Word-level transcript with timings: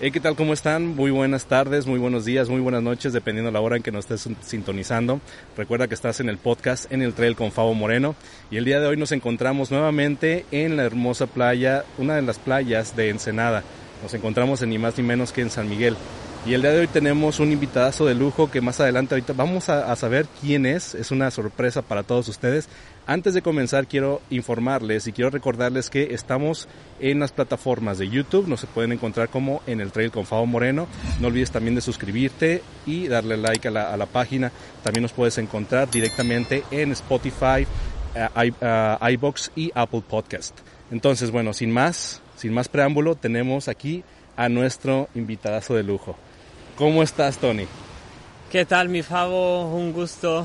¿Qué 0.00 0.20
tal? 0.20 0.36
¿Cómo 0.36 0.52
están? 0.52 0.88
Muy 0.88 1.10
buenas 1.10 1.46
tardes, 1.46 1.86
muy 1.86 1.98
buenos 1.98 2.24
días, 2.24 2.48
muy 2.48 2.60
buenas 2.60 2.82
noches, 2.82 3.12
dependiendo 3.12 3.48
de 3.48 3.52
la 3.52 3.60
hora 3.60 3.76
en 3.76 3.82
que 3.82 3.92
nos 3.92 4.10
estés 4.10 4.28
sintonizando. 4.42 5.20
Recuerda 5.56 5.88
que 5.88 5.94
estás 5.94 6.20
en 6.20 6.28
el 6.28 6.36
podcast 6.36 6.92
En 6.92 7.00
el 7.00 7.14
Trail 7.14 7.36
con 7.36 7.52
Fabo 7.52 7.72
Moreno 7.74 8.14
y 8.50 8.58
el 8.58 8.64
día 8.64 8.80
de 8.80 8.86
hoy 8.86 8.96
nos 8.96 9.12
encontramos 9.12 9.70
nuevamente 9.70 10.44
en 10.50 10.76
la 10.76 10.84
hermosa 10.84 11.26
playa, 11.26 11.84
una 11.96 12.16
de 12.16 12.22
las 12.22 12.38
playas 12.38 12.96
de 12.96 13.08
Ensenada. 13.08 13.62
Nos 14.02 14.12
encontramos 14.12 14.60
en 14.62 14.70
ni 14.70 14.78
más 14.78 14.98
ni 14.98 15.04
menos 15.04 15.32
que 15.32 15.40
en 15.40 15.50
San 15.50 15.70
Miguel. 15.70 15.96
Y 16.46 16.52
el 16.52 16.60
día 16.60 16.72
de 16.72 16.80
hoy 16.80 16.88
tenemos 16.88 17.40
un 17.40 17.52
invitadazo 17.52 18.04
de 18.04 18.14
lujo 18.14 18.50
que 18.50 18.60
más 18.60 18.78
adelante 18.78 19.14
ahorita 19.14 19.32
vamos 19.32 19.70
a, 19.70 19.96
saber 19.96 20.26
quién 20.42 20.66
es. 20.66 20.94
Es 20.94 21.10
una 21.10 21.30
sorpresa 21.30 21.80
para 21.80 22.02
todos 22.02 22.28
ustedes. 22.28 22.68
Antes 23.06 23.32
de 23.32 23.40
comenzar 23.40 23.86
quiero 23.86 24.20
informarles 24.28 25.06
y 25.06 25.12
quiero 25.12 25.30
recordarles 25.30 25.88
que 25.88 26.12
estamos 26.12 26.68
en 27.00 27.20
las 27.20 27.32
plataformas 27.32 27.96
de 27.96 28.10
YouTube. 28.10 28.46
Nos 28.46 28.66
pueden 28.66 28.92
encontrar 28.92 29.30
como 29.30 29.62
en 29.66 29.80
el 29.80 29.90
Trail 29.90 30.10
con 30.10 30.26
Fabo 30.26 30.44
Moreno. 30.44 30.86
No 31.18 31.28
olvides 31.28 31.50
también 31.50 31.76
de 31.76 31.80
suscribirte 31.80 32.62
y 32.84 33.08
darle 33.08 33.38
like 33.38 33.66
a 33.68 33.70
la, 33.70 33.94
a 33.94 33.96
la 33.96 34.06
página. 34.06 34.52
También 34.82 35.00
nos 35.00 35.12
puedes 35.12 35.38
encontrar 35.38 35.90
directamente 35.90 36.62
en 36.70 36.92
Spotify, 36.92 37.66
uh, 38.14 39.06
iBox 39.08 39.50
y 39.56 39.72
Apple 39.74 40.02
Podcast. 40.06 40.58
Entonces, 40.90 41.30
bueno, 41.30 41.54
sin 41.54 41.70
más, 41.70 42.20
sin 42.36 42.52
más 42.52 42.68
preámbulo, 42.68 43.14
tenemos 43.14 43.68
aquí 43.68 44.04
a 44.36 44.50
nuestro 44.50 45.08
invitadazo 45.14 45.74
de 45.74 45.84
lujo. 45.84 46.18
¿Cómo 46.76 47.04
estás, 47.04 47.38
Tony? 47.38 47.66
¿Qué 48.50 48.64
tal, 48.64 48.88
mi 48.88 49.02
Fabo? 49.02 49.72
Un 49.72 49.92
gusto 49.92 50.44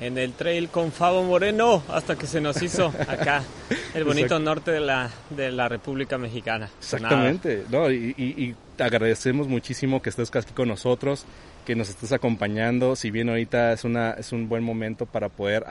en 0.00 0.16
el 0.16 0.32
trail 0.32 0.70
con 0.70 0.90
Fabo 0.90 1.22
Moreno 1.22 1.82
hasta 1.88 2.16
que 2.16 2.26
se 2.26 2.40
nos 2.40 2.62
hizo 2.62 2.86
acá 3.06 3.42
el 3.94 4.04
bonito 4.04 4.38
norte 4.38 4.70
de 4.70 4.80
la, 4.80 5.10
de 5.28 5.52
la 5.52 5.68
República 5.68 6.16
Mexicana. 6.16 6.70
Exactamente, 6.78 7.64
no, 7.70 7.90
y, 7.90 8.56
te 8.76 8.84
agradecemos 8.84 9.46
muchísimo 9.46 10.00
que 10.00 10.08
estés 10.08 10.34
aquí 10.34 10.52
con 10.54 10.66
nosotros, 10.68 11.26
que 11.66 11.76
nos 11.76 11.90
estés 11.90 12.12
acompañando, 12.12 12.96
si 12.96 13.10
bien 13.10 13.28
ahorita 13.28 13.74
es, 13.74 13.84
una, 13.84 14.12
es 14.12 14.32
un 14.32 14.48
buen 14.48 14.64
momento 14.64 15.04
para 15.04 15.28
poder 15.28 15.64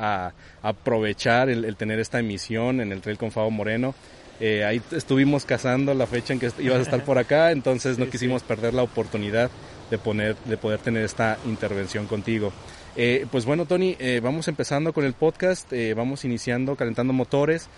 aprovechar 0.62 1.50
el, 1.50 1.66
el, 1.66 1.76
tener 1.76 2.00
esta 2.00 2.20
emisión 2.20 2.80
en 2.80 2.92
el 2.92 3.02
trail 3.02 3.18
con 3.18 3.32
Fabo 3.32 3.50
Moreno. 3.50 3.96
Eh, 4.40 4.64
ahí 4.64 4.82
estuvimos 4.92 5.46
cazando 5.46 5.94
la 5.94 6.08
fecha 6.08 6.34
en 6.34 6.40
que 6.40 6.52
ibas 6.60 6.80
a 6.80 6.82
estar 6.82 7.04
por 7.04 7.18
acá, 7.18 7.52
entonces 7.52 7.98
no 7.98 8.10
quisimos 8.10 8.44
perder 8.44 8.74
la 8.74 8.84
oportunidad 8.84 9.52
de, 9.90 9.98
poner, 9.98 10.36
de 10.46 10.58
poder 10.58 10.80
tener 10.80 11.04
esta 11.04 11.38
intervención 11.46 12.08
contigo. 12.08 12.52
Eh, 12.96 13.26
pues 13.32 13.46
bueno, 13.46 13.66
Tony, 13.66 13.96
eh, 14.00 14.20
vamos 14.24 14.48
empezando 14.48 14.94
con 14.94 15.06
el 15.06 15.14
podcast, 15.14 15.72
vamos 15.96 16.26
iniciando, 16.26 16.76
calentando 16.76 17.14
motores. 17.14 17.70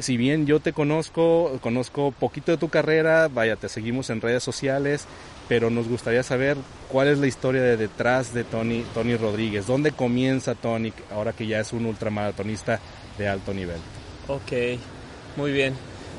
si 0.00 0.16
bien 0.16 0.46
yo 0.46 0.60
te 0.60 0.72
conozco, 0.72 1.58
conozco 1.60 2.12
poquito 2.12 2.52
de 2.52 2.58
tu 2.58 2.68
carrera, 2.68 3.28
vaya, 3.28 3.56
te 3.56 3.68
seguimos 3.68 4.10
en 4.10 4.20
redes 4.20 4.42
sociales, 4.42 5.06
pero 5.48 5.70
nos 5.70 5.88
gustaría 5.88 6.22
saber 6.22 6.56
cuál 6.90 7.08
es 7.08 7.18
la 7.18 7.26
historia 7.26 7.62
de 7.62 7.76
detrás 7.76 8.32
de 8.32 8.44
Tony, 8.44 8.84
Tony 8.94 9.16
Rodríguez. 9.16 9.66
¿Dónde 9.66 9.92
comienza 9.92 10.54
Tony 10.54 10.92
ahora 11.12 11.32
que 11.32 11.46
ya 11.46 11.60
es 11.60 11.72
un 11.72 11.86
ultramaratonista 11.86 12.80
de 13.18 13.28
alto 13.28 13.52
nivel? 13.52 13.78
Ok, 14.28 14.78
muy 15.36 15.52
bien. 15.52 15.74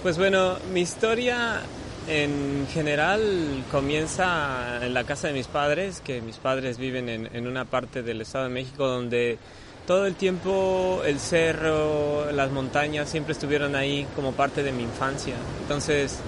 Pues 0.05 0.19
bueno, 0.19 0.57
mi 0.71 0.81
historia 0.81 1.61
en 2.07 2.67
general 2.71 3.63
comienza 3.71 4.85
en 4.85 4.93
la 4.93 5.03
casa 5.03 5.29
de 5.29 5.33
mis 5.33 5.47
padres, 5.47 5.99
que 5.99 6.21
mis 6.21 6.37
padres 6.37 6.77
viven 6.77 7.09
en, 7.09 7.47
una 7.47 7.65
parte 7.65 8.03
del 8.03 8.21
Estado 8.21 8.43
de 8.43 8.51
México 8.51 8.85
donde 8.85 9.39
todo 9.87 10.05
el 10.05 10.13
tiempo 10.13 11.01
el 11.07 11.19
cerro, 11.19 12.31
las 12.31 12.51
montañas 12.51 13.09
siempre 13.09 13.31
estuvieron 13.31 13.75
ahí 13.75 14.05
como 14.15 14.33
parte 14.33 14.61
de 14.61 14.71
mi 14.71 14.83
infancia. 14.83 15.33
Entonces 15.63 16.19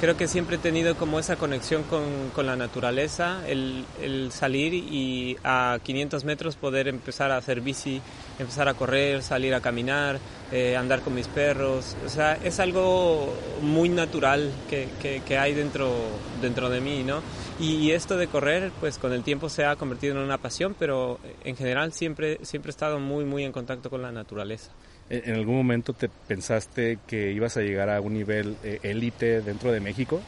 creo 0.00 0.16
que 0.16 0.28
siempre 0.28 0.56
he 0.56 0.58
tenido 0.58 0.96
como 0.96 1.18
esa 1.18 1.36
conexión 1.36 1.82
con, 1.84 2.46
la 2.46 2.56
naturaleza, 2.56 3.42
el, 3.48 3.84
salir 4.30 4.74
y 4.74 5.36
a 5.44 5.78
500 5.82 6.24
metros 6.24 6.56
poder 6.56 6.88
empezar 6.88 7.30
a 7.30 7.36
hacer 7.36 7.60
bici, 7.60 8.00
empezar 8.38 8.68
a 8.68 8.74
correr, 8.74 9.22
salir 9.22 9.54
a 9.54 9.60
caminar, 9.60 10.18
eh, 10.52 10.76
andar 10.76 11.00
con 11.00 11.14
mis 11.14 11.26
perros. 11.26 11.96
O 12.06 12.08
sea, 12.08 12.34
es 12.34 12.60
algo 12.60 13.34
muy 13.60 13.88
natural 13.88 14.50
que, 14.70 14.88
que, 15.24 15.38
hay 15.38 15.54
dentro, 15.54 15.92
dentro 16.40 16.70
de 16.70 16.80
mí, 16.80 17.02
¿no? 17.02 17.20
Y, 17.58 17.90
esto 17.90 18.16
de 18.16 18.28
correr, 18.28 18.70
pues 18.80 18.98
con 18.98 19.12
el 19.12 19.22
tiempo 19.22 19.48
se 19.48 19.64
ha 19.64 19.74
convertido 19.76 20.14
en 20.14 20.22
una 20.22 20.38
pasión, 20.38 20.76
pero 20.78 21.18
en 21.44 21.56
general 21.56 21.92
siempre, 21.92 22.38
siempre 22.42 22.70
he 22.70 22.72
estado 22.72 23.00
muy, 23.00 23.24
muy 23.24 23.44
en 23.44 23.52
contacto 23.52 23.90
con 23.90 24.02
la 24.02 24.12
naturaleza. 24.12 24.70
¿En 25.10 25.34
algún 25.34 25.56
momento 25.56 25.94
te 25.94 26.08
pensaste 26.08 26.98
que 27.06 27.32
ibas 27.32 27.56
a 27.56 27.62
llegar 27.62 27.88
a 27.88 28.00
un 28.00 28.12
nivel 28.12 28.56
eh, 28.62 28.78
élite 28.82 29.40
dentro 29.40 29.72
de 29.72 29.80
México? 29.80 30.20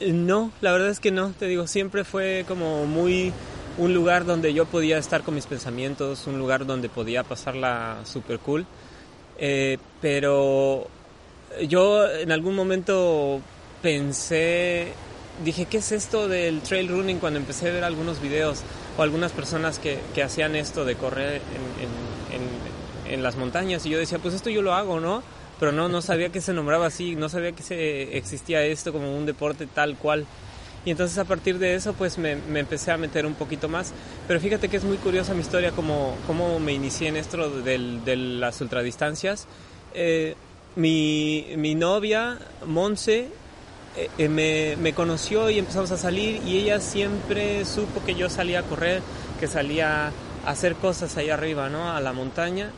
Eh, 0.00 0.12
no, 0.12 0.50
la 0.60 0.72
verdad 0.72 0.88
es 0.90 0.98
que 0.98 1.12
no, 1.12 1.30
te 1.38 1.46
digo, 1.46 1.68
siempre 1.68 2.02
fue 2.02 2.44
como 2.48 2.84
muy 2.86 3.32
un 3.78 3.94
lugar 3.94 4.24
donde 4.24 4.52
yo 4.52 4.66
podía 4.66 4.98
estar 4.98 5.22
con 5.22 5.36
mis 5.36 5.46
pensamientos, 5.46 6.26
un 6.26 6.38
lugar 6.38 6.66
donde 6.66 6.88
podía 6.88 7.22
pasarla 7.22 7.98
super 8.04 8.40
cool. 8.40 8.66
Eh, 9.38 9.78
pero 10.00 10.88
yo 11.68 12.10
en 12.10 12.32
algún 12.32 12.56
momento 12.56 13.40
pensé, 13.82 14.88
dije, 15.44 15.66
¿qué 15.66 15.78
es 15.78 15.92
esto 15.92 16.26
del 16.26 16.60
trail 16.62 16.88
running? 16.88 17.18
Cuando 17.18 17.38
empecé 17.38 17.68
a 17.68 17.72
ver 17.72 17.84
algunos 17.84 18.20
videos 18.20 18.62
o 18.98 19.02
algunas 19.02 19.30
personas 19.30 19.78
que, 19.78 19.98
que 20.12 20.24
hacían 20.24 20.56
esto 20.56 20.84
de 20.84 20.96
correr 20.96 21.34
en, 21.34 21.84
en 21.84 22.23
en 23.08 23.22
las 23.22 23.36
montañas 23.36 23.84
y 23.86 23.90
yo 23.90 23.98
decía, 23.98 24.18
pues 24.18 24.34
esto 24.34 24.50
yo 24.50 24.62
lo 24.62 24.74
hago, 24.74 25.00
¿no? 25.00 25.22
Pero 25.60 25.72
no, 25.72 25.88
no 25.88 26.02
sabía 26.02 26.30
que 26.30 26.40
se 26.40 26.52
nombraba 26.52 26.86
así, 26.86 27.14
no 27.14 27.28
sabía 27.28 27.52
que 27.52 27.62
se, 27.62 28.16
existía 28.16 28.64
esto 28.64 28.92
como 28.92 29.16
un 29.16 29.26
deporte 29.26 29.66
tal 29.66 29.96
cual. 29.96 30.26
Y 30.84 30.90
entonces 30.90 31.16
a 31.16 31.24
partir 31.24 31.58
de 31.58 31.74
eso 31.74 31.94
pues 31.94 32.18
me, 32.18 32.32
empecé 32.32 32.90
a 32.90 32.96
meter 32.96 33.24
un 33.24 33.34
poquito 33.34 33.68
más. 33.68 33.92
Pero 34.26 34.40
fíjate 34.40 34.68
que 34.68 34.76
es 34.76 34.84
muy 34.84 34.98
curiosa 34.98 35.32
mi 35.32 35.40
historia, 35.40 35.70
como, 35.70 36.16
cómo 36.26 36.58
me 36.60 36.72
inicié 36.72 37.08
en 37.08 37.16
esto 37.16 37.62
de 37.62 38.16
las 38.16 38.60
ultradistancias. 38.60 39.46
Eh, 39.94 40.34
mi, 40.76 41.46
mi, 41.56 41.74
novia, 41.76 42.38
Monse, 42.66 43.28
eh, 43.96 44.10
eh, 44.18 44.28
me, 44.28 44.76
me, 44.76 44.92
conoció 44.92 45.48
y 45.50 45.60
empezamos 45.60 45.92
a 45.92 45.96
salir 45.96 46.42
y 46.44 46.58
ella 46.58 46.80
siempre 46.80 47.64
supo 47.64 48.04
que 48.04 48.16
yo 48.16 48.28
salía 48.28 48.58
a 48.58 48.62
correr, 48.64 49.00
que 49.38 49.46
salía 49.46 50.08
a 50.08 50.12
hacer 50.50 50.74
cosas 50.74 51.16
ahí 51.16 51.30
arriba, 51.30 51.68
¿no? 51.70 51.92
A 51.92 52.00
la 52.00 52.12
montaña 52.12 52.72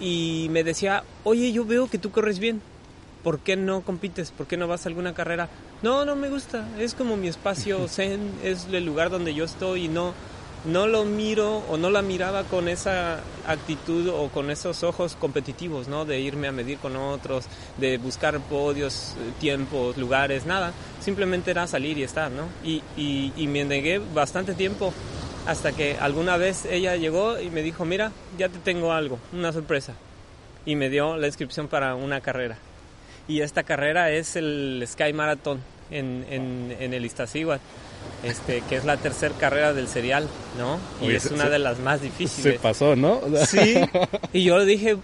y 0.00 0.48
me 0.50 0.64
decía, 0.64 1.04
oye, 1.24 1.52
yo 1.52 1.64
veo 1.64 1.88
que 1.88 1.98
tú 1.98 2.10
corres 2.10 2.38
bien, 2.38 2.62
¿por 3.22 3.40
qué 3.40 3.56
no 3.56 3.82
compites? 3.82 4.30
¿Por 4.30 4.46
qué 4.46 4.56
no 4.56 4.66
vas 4.66 4.86
a 4.86 4.88
alguna 4.88 5.14
carrera? 5.14 5.48
No, 5.82 6.04
no 6.04 6.16
me 6.16 6.28
gusta, 6.28 6.66
es 6.78 6.94
como 6.94 7.16
mi 7.16 7.28
espacio 7.28 7.86
zen, 7.88 8.32
es 8.42 8.66
el 8.72 8.84
lugar 8.84 9.10
donde 9.10 9.34
yo 9.34 9.44
estoy 9.44 9.84
y 9.84 9.88
no, 9.88 10.14
no 10.64 10.86
lo 10.86 11.04
miro 11.04 11.62
o 11.70 11.76
no 11.76 11.90
la 11.90 12.02
miraba 12.02 12.44
con 12.44 12.68
esa 12.68 13.20
actitud 13.46 14.08
o 14.08 14.28
con 14.28 14.50
esos 14.50 14.82
ojos 14.82 15.16
competitivos, 15.18 15.88
¿no? 15.88 16.04
De 16.04 16.20
irme 16.20 16.48
a 16.48 16.52
medir 16.52 16.78
con 16.78 16.96
otros, 16.96 17.44
de 17.78 17.98
buscar 17.98 18.38
podios, 18.40 19.14
tiempos, 19.38 19.96
lugares, 19.96 20.46
nada. 20.46 20.72
Simplemente 21.00 21.50
era 21.50 21.66
salir 21.66 21.96
y 21.98 22.02
estar, 22.02 22.30
¿no? 22.30 22.44
Y, 22.62 22.82
y, 22.96 23.32
y 23.36 23.46
me 23.46 23.64
negué 23.64 23.98
bastante 23.98 24.54
tiempo 24.54 24.92
hasta 25.46 25.72
que 25.72 25.96
alguna 25.98 26.36
vez 26.36 26.64
ella 26.64 26.96
llegó 26.96 27.40
y 27.40 27.50
me 27.50 27.62
dijo, 27.62 27.84
mira, 27.84 28.12
ya 28.38 28.48
te 28.48 28.58
tengo 28.58 28.92
algo, 28.92 29.18
una 29.32 29.52
sorpresa. 29.52 29.94
Y 30.66 30.76
me 30.76 30.90
dio 30.90 31.16
la 31.16 31.26
inscripción 31.26 31.68
para 31.68 31.94
una 31.94 32.20
carrera. 32.20 32.58
Y 33.26 33.40
esta 33.40 33.62
carrera 33.62 34.10
es 34.10 34.36
el 34.36 34.84
Sky 34.86 35.12
Marathon 35.12 35.60
en, 35.90 36.26
en, 36.78 36.94
el 36.94 37.04
Iztaccíhuatl, 37.04 37.62
este, 38.24 38.62
que 38.68 38.76
es 38.76 38.84
la 38.84 38.96
tercera 38.96 39.34
carrera 39.38 39.72
del 39.72 39.88
serial, 39.88 40.28
¿no? 40.58 40.78
Y 41.06 41.14
es 41.14 41.26
una 41.26 41.48
de 41.48 41.58
las 41.58 41.78
más 41.78 42.02
difíciles. 42.02 42.54
Se 42.54 42.58
pasó, 42.58 42.96
¿no? 42.96 43.20
Sí, 43.46 43.76
y 44.32 44.44
yo 44.44 44.58
le 44.58 44.66
dije, 44.66 44.96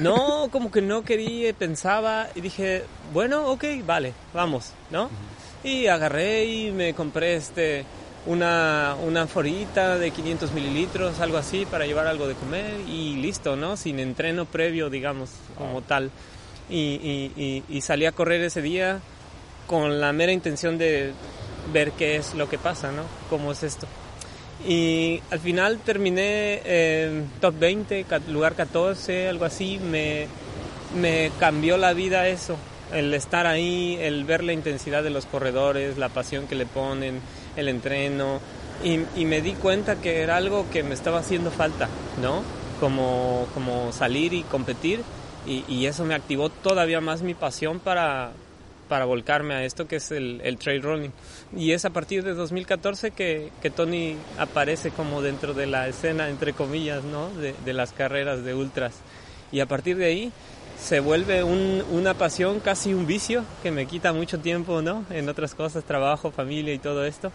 no, 0.00 0.48
como 0.50 0.70
que 0.70 0.82
no 0.82 1.02
quería, 1.02 1.52
pensaba, 1.52 2.28
y 2.34 2.40
dije, 2.40 2.84
bueno, 3.12 3.48
ok, 3.48 3.64
vale, 3.86 4.12
vamos, 4.34 4.72
¿no? 4.90 5.08
Y 5.64 5.86
agarré 5.86 6.44
y 6.44 6.72
me 6.72 6.94
compré 6.94 7.36
este 7.36 7.84
una, 8.26 8.96
una 9.04 9.26
forita 9.26 9.98
de 9.98 10.10
500 10.10 10.52
mililitros, 10.52 11.20
algo 11.20 11.38
así, 11.38 11.66
para 11.66 11.86
llevar 11.86 12.06
algo 12.06 12.28
de 12.28 12.34
comer 12.34 12.80
y 12.88 13.16
listo, 13.16 13.56
¿no? 13.56 13.76
Sin 13.76 13.98
entreno 13.98 14.44
previo, 14.44 14.90
digamos, 14.90 15.30
como 15.56 15.82
tal. 15.82 16.10
Y, 16.70 17.62
y, 17.68 17.80
salí 17.80 18.06
a 18.06 18.12
correr 18.12 18.40
ese 18.42 18.62
día 18.62 19.00
con 19.66 20.00
la 20.00 20.12
mera 20.12 20.32
intención 20.32 20.78
de 20.78 21.12
ver 21.72 21.92
qué 21.92 22.16
es 22.16 22.34
lo 22.34 22.48
que 22.48 22.58
pasa, 22.58 22.92
¿no? 22.92 23.02
¿Cómo 23.28 23.52
es 23.52 23.62
esto? 23.62 23.86
Y 24.66 25.20
al 25.30 25.40
final 25.40 25.78
terminé 25.78 26.62
en 26.64 27.28
top 27.40 27.58
20, 27.58 28.06
lugar 28.28 28.54
14, 28.54 29.28
algo 29.28 29.44
así. 29.44 29.80
Me, 29.80 30.28
me 30.98 31.32
cambió 31.40 31.76
la 31.76 31.92
vida 31.92 32.28
eso. 32.28 32.56
El 32.92 33.12
estar 33.14 33.46
ahí, 33.46 33.98
el 34.00 34.24
ver 34.24 34.44
la 34.44 34.52
intensidad 34.52 35.02
de 35.02 35.10
los 35.10 35.26
corredores, 35.26 35.98
la 35.98 36.10
pasión 36.10 36.46
que 36.46 36.54
le 36.54 36.66
ponen, 36.66 37.20
el 37.56 37.68
entreno 37.68 38.40
y, 38.84 39.24
me 39.24 39.40
di 39.40 39.52
cuenta 39.52 39.96
que 39.96 40.22
era 40.22 40.36
algo 40.36 40.68
que 40.70 40.82
me 40.82 40.94
estaba 40.94 41.20
haciendo 41.20 41.50
falta, 41.50 41.88
¿no? 42.20 42.42
Como, 42.80 43.46
como 43.54 43.92
salir 43.92 44.32
y 44.32 44.42
competir 44.42 45.02
y, 45.46 45.86
eso 45.86 46.04
me 46.04 46.14
activó 46.14 46.50
todavía 46.50 47.00
más 47.00 47.22
mi 47.22 47.34
pasión 47.34 47.80
para, 47.80 48.32
para 48.88 49.04
volcarme 49.04 49.54
a 49.54 49.64
esto 49.64 49.88
que 49.88 49.96
es 49.96 50.10
el, 50.12 50.56
trail 50.58 50.82
running. 50.82 51.12
Y 51.56 51.72
es 51.72 51.84
a 51.84 51.90
partir 51.90 52.22
de 52.22 52.34
2014 52.34 53.10
que, 53.10 53.50
que, 53.60 53.70
Tony 53.70 54.16
aparece 54.38 54.90
como 54.90 55.20
dentro 55.22 55.52
de 55.52 55.66
la 55.66 55.88
escena, 55.88 56.28
entre 56.28 56.52
comillas, 56.52 57.02
¿no? 57.04 57.30
de, 57.30 57.54
de 57.64 57.72
las 57.72 57.92
carreras 57.92 58.44
de 58.44 58.54
ultras. 58.54 58.94
Y 59.50 59.60
a 59.60 59.66
partir 59.66 59.96
de 59.96 60.06
ahí 60.06 60.32
se 60.82 61.00
vuelve 61.00 61.44
un, 61.44 61.82
una 61.90 62.14
pasión, 62.14 62.60
casi 62.60 62.92
un 62.92 63.06
vicio, 63.06 63.44
que 63.62 63.70
me 63.70 63.86
quita 63.86 64.12
mucho 64.12 64.40
tiempo, 64.40 64.82
¿no? 64.82 65.04
En 65.10 65.28
otras 65.28 65.54
cosas, 65.54 65.84
trabajo, 65.84 66.32
familia 66.32 66.74
y 66.74 66.78
todo 66.78 67.04
esto. 67.04 67.30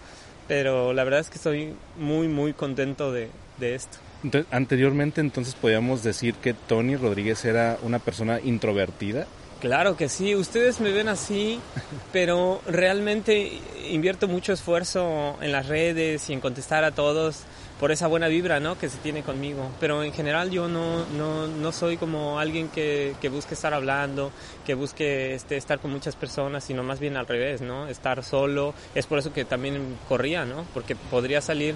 Pero 0.47 0.93
la 0.93 1.03
verdad 1.03 1.21
es 1.21 1.29
que 1.29 1.37
estoy 1.37 1.73
muy, 1.97 2.27
muy 2.27 2.53
contento 2.53 3.11
de, 3.11 3.29
de 3.57 3.75
esto. 3.75 3.97
Entonces, 4.23 4.51
anteriormente, 4.51 5.21
entonces, 5.21 5.55
podíamos 5.55 6.03
decir 6.03 6.35
que 6.35 6.53
Tony 6.53 6.95
Rodríguez 6.95 7.45
era 7.45 7.77
una 7.83 7.99
persona 7.99 8.39
introvertida. 8.41 9.27
Claro 9.61 9.95
que 9.97 10.09
sí, 10.09 10.35
ustedes 10.35 10.79
me 10.81 10.91
ven 10.91 11.07
así, 11.07 11.59
pero 12.13 12.61
realmente 12.67 13.51
invierto 13.89 14.27
mucho 14.27 14.53
esfuerzo 14.53 15.37
en 15.41 15.51
las 15.51 15.67
redes 15.67 16.29
y 16.29 16.33
en 16.33 16.41
contestar 16.41 16.83
a 16.83 16.91
todos 16.91 17.43
por 17.79 17.91
esa 17.91 18.07
buena 18.07 18.27
vibra 18.27 18.59
¿no? 18.59 18.77
que 18.77 18.89
se 18.89 18.97
tiene 18.97 19.23
conmigo. 19.23 19.69
Pero 19.79 20.03
en 20.03 20.13
general 20.13 20.49
yo 20.49 20.67
no, 20.67 21.05
no, 21.17 21.47
no 21.47 21.71
soy 21.71 21.97
como 21.97 22.39
alguien 22.39 22.69
que, 22.69 23.15
que, 23.21 23.29
busque 23.29 23.53
estar 23.53 23.73
hablando, 23.73 24.31
que 24.65 24.73
busque 24.73 25.35
este, 25.35 25.57
estar 25.57 25.79
con 25.79 25.91
muchas 25.91 26.15
personas, 26.15 26.63
sino 26.63 26.83
más 26.83 26.99
bien 26.99 27.17
al 27.17 27.27
revés, 27.27 27.61
¿no? 27.61 27.87
Estar 27.87 28.23
solo. 28.23 28.73
Es 28.95 29.05
por 29.05 29.19
eso 29.19 29.33
que 29.33 29.45
también 29.45 29.97
corría, 30.07 30.45
¿no? 30.45 30.65
Porque 30.73 30.95
podría 30.95 31.41
salir 31.41 31.75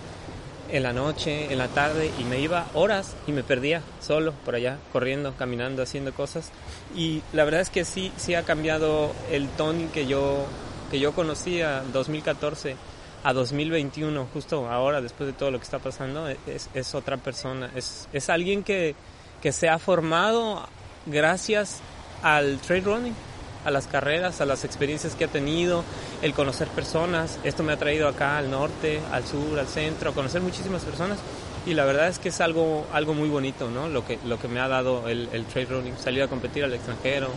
en 0.71 0.83
la 0.83 0.93
noche, 0.93 1.51
en 1.51 1.57
la 1.57 1.67
tarde 1.67 2.11
y 2.17 2.23
me 2.23 2.39
iba 2.39 2.67
horas 2.73 3.15
y 3.27 3.31
me 3.31 3.43
perdía 3.43 3.81
solo 3.99 4.33
por 4.45 4.55
allá, 4.55 4.77
corriendo, 4.93 5.33
caminando, 5.37 5.83
haciendo 5.83 6.13
cosas. 6.13 6.51
Y 6.95 7.21
la 7.33 7.43
verdad 7.43 7.61
es 7.61 7.69
que 7.69 7.85
sí, 7.85 8.11
sí 8.17 8.35
ha 8.35 8.43
cambiado 8.43 9.11
el 9.31 9.47
Tony 9.49 9.87
que 9.87 10.07
yo, 10.07 10.45
que 10.89 10.99
yo 10.99 11.13
conocía 11.13 11.81
en 11.83 11.91
2014 11.91 12.75
a 13.23 13.33
2021, 13.33 14.27
justo 14.33 14.67
ahora, 14.67 15.01
después 15.01 15.27
de 15.27 15.33
todo 15.33 15.51
lo 15.51 15.59
que 15.59 15.63
está 15.63 15.79
pasando, 15.79 16.27
es, 16.27 16.69
es 16.73 16.95
otra 16.95 17.17
persona. 17.17 17.69
Es, 17.75 18.07
es 18.13 18.29
alguien 18.29 18.63
que, 18.63 18.95
que 19.41 19.51
se 19.51 19.69
ha 19.69 19.77
formado 19.79 20.67
gracias 21.05 21.81
al 22.23 22.59
trail 22.59 22.83
running, 22.83 23.15
a 23.63 23.71
las 23.71 23.85
carreras, 23.85 24.41
a 24.41 24.45
las 24.45 24.65
experiencias 24.65 25.15
que 25.15 25.25
ha 25.25 25.27
tenido, 25.27 25.83
el 26.21 26.33
conocer 26.33 26.67
personas. 26.69 27.39
Esto 27.43 27.63
me 27.63 27.73
ha 27.73 27.77
traído 27.77 28.07
acá 28.07 28.37
al 28.37 28.49
norte, 28.49 28.99
al 29.11 29.25
sur, 29.25 29.59
al 29.59 29.67
centro, 29.67 30.11
a 30.11 30.13
conocer 30.13 30.41
muchísimas 30.41 30.83
personas. 30.83 31.19
Y 31.67 31.75
la 31.75 31.85
verdad 31.85 32.07
es 32.07 32.17
que 32.17 32.29
es 32.29 32.41
algo, 32.41 32.87
algo 32.91 33.13
muy 33.13 33.29
bonito, 33.29 33.69
¿no? 33.69 33.87
Lo 33.87 34.03
que, 34.03 34.17
lo 34.25 34.39
que 34.39 34.47
me 34.47 34.59
ha 34.59 34.67
dado 34.67 35.07
el, 35.07 35.29
el 35.31 35.45
trail 35.45 35.67
running, 35.69 35.97
salir 35.97 36.23
a 36.23 36.27
competir 36.27 36.63
al 36.63 36.73
extranjero, 36.73 37.29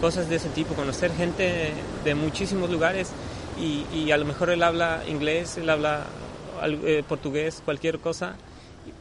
cosas 0.00 0.30
de 0.30 0.36
ese 0.36 0.48
tipo, 0.48 0.74
conocer 0.74 1.12
gente 1.12 1.72
de 2.04 2.14
muchísimos 2.14 2.70
lugares 2.70 3.10
y, 3.58 3.86
y, 3.94 4.10
a 4.10 4.16
lo 4.16 4.24
mejor 4.24 4.50
él 4.50 4.62
habla 4.62 5.02
inglés, 5.08 5.56
él 5.56 5.70
habla 5.70 6.04
eh, 6.62 7.02
portugués, 7.08 7.62
cualquier 7.64 7.98
cosa, 7.98 8.36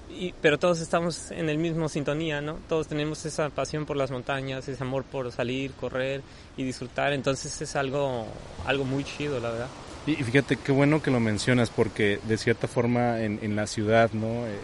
y, 0.09 0.33
pero 0.41 0.57
todos 0.57 0.79
estamos 0.79 1.31
en 1.31 1.49
el 1.49 1.57
mismo 1.57 1.89
sintonía, 1.89 2.41
¿no? 2.41 2.57
Todos 2.69 2.87
tenemos 2.87 3.25
esa 3.25 3.49
pasión 3.49 3.85
por 3.85 3.97
las 3.97 4.11
montañas, 4.11 4.67
ese 4.67 4.83
amor 4.83 5.03
por 5.03 5.31
salir, 5.31 5.71
correr 5.73 6.21
y 6.57 6.63
disfrutar, 6.63 7.13
entonces 7.13 7.61
es 7.61 7.75
algo, 7.75 8.25
algo 8.65 8.85
muy 8.85 9.03
chido, 9.03 9.39
la 9.39 9.51
verdad. 9.51 9.67
Y 10.07 10.15
fíjate 10.15 10.57
qué 10.57 10.71
bueno 10.71 11.01
que 11.01 11.11
lo 11.11 11.19
mencionas, 11.19 11.69
porque 11.69 12.19
de 12.23 12.37
cierta 12.37 12.67
forma 12.67 13.21
en, 13.21 13.39
en 13.41 13.55
la 13.55 13.67
ciudad, 13.67 14.11
¿no? 14.13 14.45
Eh, 14.47 14.59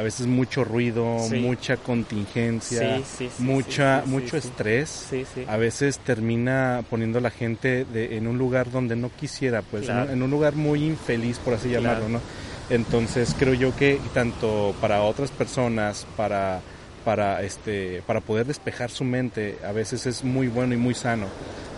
a 0.00 0.02
veces 0.02 0.26
mucho 0.26 0.64
ruido, 0.64 1.18
sí. 1.28 1.36
mucha 1.36 1.76
contingencia, 1.76 2.96
sí, 3.04 3.28
sí, 3.28 3.30
mucha, 3.38 4.02
mucho 4.06 4.38
estrés. 4.38 5.08
A 5.46 5.58
veces 5.58 5.98
termina 5.98 6.82
poniendo 6.88 7.18
a 7.18 7.20
la 7.20 7.30
gente 7.30 7.84
de, 7.84 8.16
en 8.16 8.26
un 8.26 8.38
lugar 8.38 8.70
donde 8.70 8.96
no 8.96 9.10
quisiera, 9.14 9.60
pues, 9.60 9.84
claro. 9.84 10.04
en, 10.04 10.16
en, 10.16 10.22
un 10.22 10.30
lugar 10.30 10.54
muy 10.54 10.84
infeliz, 10.84 11.38
por 11.38 11.52
así 11.52 11.68
claro. 11.68 11.82
llamarlo, 11.82 12.08
¿no? 12.08 12.20
Entonces 12.70 13.36
creo 13.38 13.52
yo 13.52 13.76
que 13.76 14.00
tanto 14.14 14.74
para 14.80 15.02
otras 15.02 15.30
personas, 15.30 16.06
para 16.16 16.62
para 17.04 17.42
este 17.42 18.02
para 18.06 18.20
poder 18.20 18.46
despejar 18.46 18.90
su 18.90 19.04
mente 19.04 19.58
a 19.66 19.72
veces 19.72 20.04
es 20.06 20.22
muy 20.22 20.48
bueno 20.48 20.74
y 20.74 20.76
muy 20.76 20.94
sano 20.94 21.28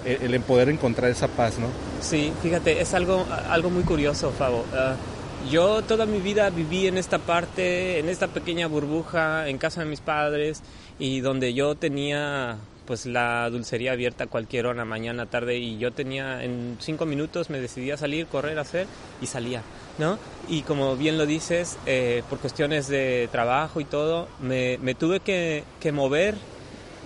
el, 0.05 0.35
el 0.35 0.41
poder 0.41 0.69
encontrar 0.69 1.13
esa 1.13 1.29
paz 1.29 1.61
no 1.61 1.69
sí 2.01 2.33
fíjate 2.43 2.81
es 2.81 2.93
algo 2.93 3.25
algo 3.49 3.71
muy 3.71 3.85
curioso 3.85 4.33
Fabo 4.33 4.65
uh, 4.73 5.12
yo 5.51 5.83
toda 5.83 6.07
mi 6.07 6.21
vida 6.21 6.51
viví 6.51 6.87
en 6.87 6.99
esta 6.99 7.19
parte, 7.19 7.99
en 7.99 8.09
esta 8.09 8.29
pequeña 8.29 8.67
burbuja, 8.67 9.49
en 9.49 9.59
casa 9.59 9.81
de 9.81 9.87
mis 9.87 10.01
padres 10.01 10.63
y 10.99 11.21
donde 11.21 11.55
yo 11.55 11.75
tenía 11.75 12.59
pues 12.87 13.07
la 13.07 13.49
dulcería 13.49 13.93
abierta 13.93 14.25
a 14.25 14.27
cualquier 14.27 14.67
hora, 14.67 14.85
mañana, 14.85 15.27
tarde 15.27 15.57
y 15.57 15.79
yo 15.79 15.93
tenía 15.93 16.43
en 16.43 16.77
cinco 16.81 17.07
minutos 17.07 17.49
me 17.49 17.61
decidía 17.61 17.97
salir, 17.97 18.27
correr, 18.27 18.59
hacer 18.59 18.87
y 19.21 19.27
salía, 19.27 19.63
¿no? 19.99 20.19
Y 20.49 20.63
como 20.63 20.97
bien 20.97 21.17
lo 21.17 21.27
dices, 21.27 21.79
eh, 21.87 22.23
por 22.29 22.39
cuestiones 22.39 22.89
de 22.89 23.29
trabajo 23.31 23.81
y 23.81 23.85
todo, 23.85 24.29
me, 24.41 24.79
tuve 24.95 25.21
que, 25.21 25.65
que 25.81 25.93
mover 25.93 26.35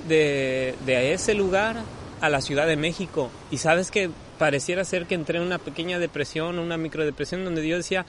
de, 0.09 0.75
de 0.87 1.13
ese 1.13 1.35
lugar 1.35 1.77
a 2.21 2.31
la 2.31 2.41
Ciudad 2.41 2.67
de 2.67 2.77
México 2.77 3.31
y 3.51 3.59
sabes 3.59 3.91
que 3.91 4.11
pareciera 4.39 4.85
ser 4.85 5.07
que 5.07 5.15
entré 5.15 5.39
en 5.39 5.45
una 5.45 5.59
pequeña 5.59 5.99
depresión, 5.99 6.59
una 6.59 6.77
microdepresión 6.77 7.45
donde 7.45 7.67
yo 7.67 7.77
decía, 7.77 8.07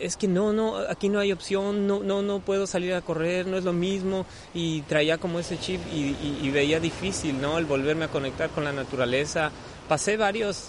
es 0.00 0.16
que 0.16 0.28
no, 0.28 0.52
no, 0.52 0.76
aquí 0.76 1.08
no 1.08 1.18
hay 1.18 1.32
opción, 1.32 1.86
no, 1.86 2.00
no, 2.00 2.22
no 2.22 2.40
puedo 2.40 2.66
salir 2.66 2.94
a 2.94 3.00
correr, 3.00 3.46
no 3.46 3.56
es 3.56 3.64
lo 3.64 3.72
mismo 3.72 4.26
y 4.54 4.82
traía 4.82 5.18
como 5.18 5.38
ese 5.38 5.58
chip 5.58 5.80
y, 5.92 5.98
y, 5.98 6.38
y 6.42 6.50
veía 6.50 6.80
difícil, 6.80 7.40
¿no? 7.40 7.58
El 7.58 7.66
volverme 7.66 8.04
a 8.04 8.08
conectar 8.08 8.50
con 8.50 8.64
la 8.64 8.72
naturaleza. 8.72 9.50
Pasé 9.88 10.16
varios, 10.16 10.68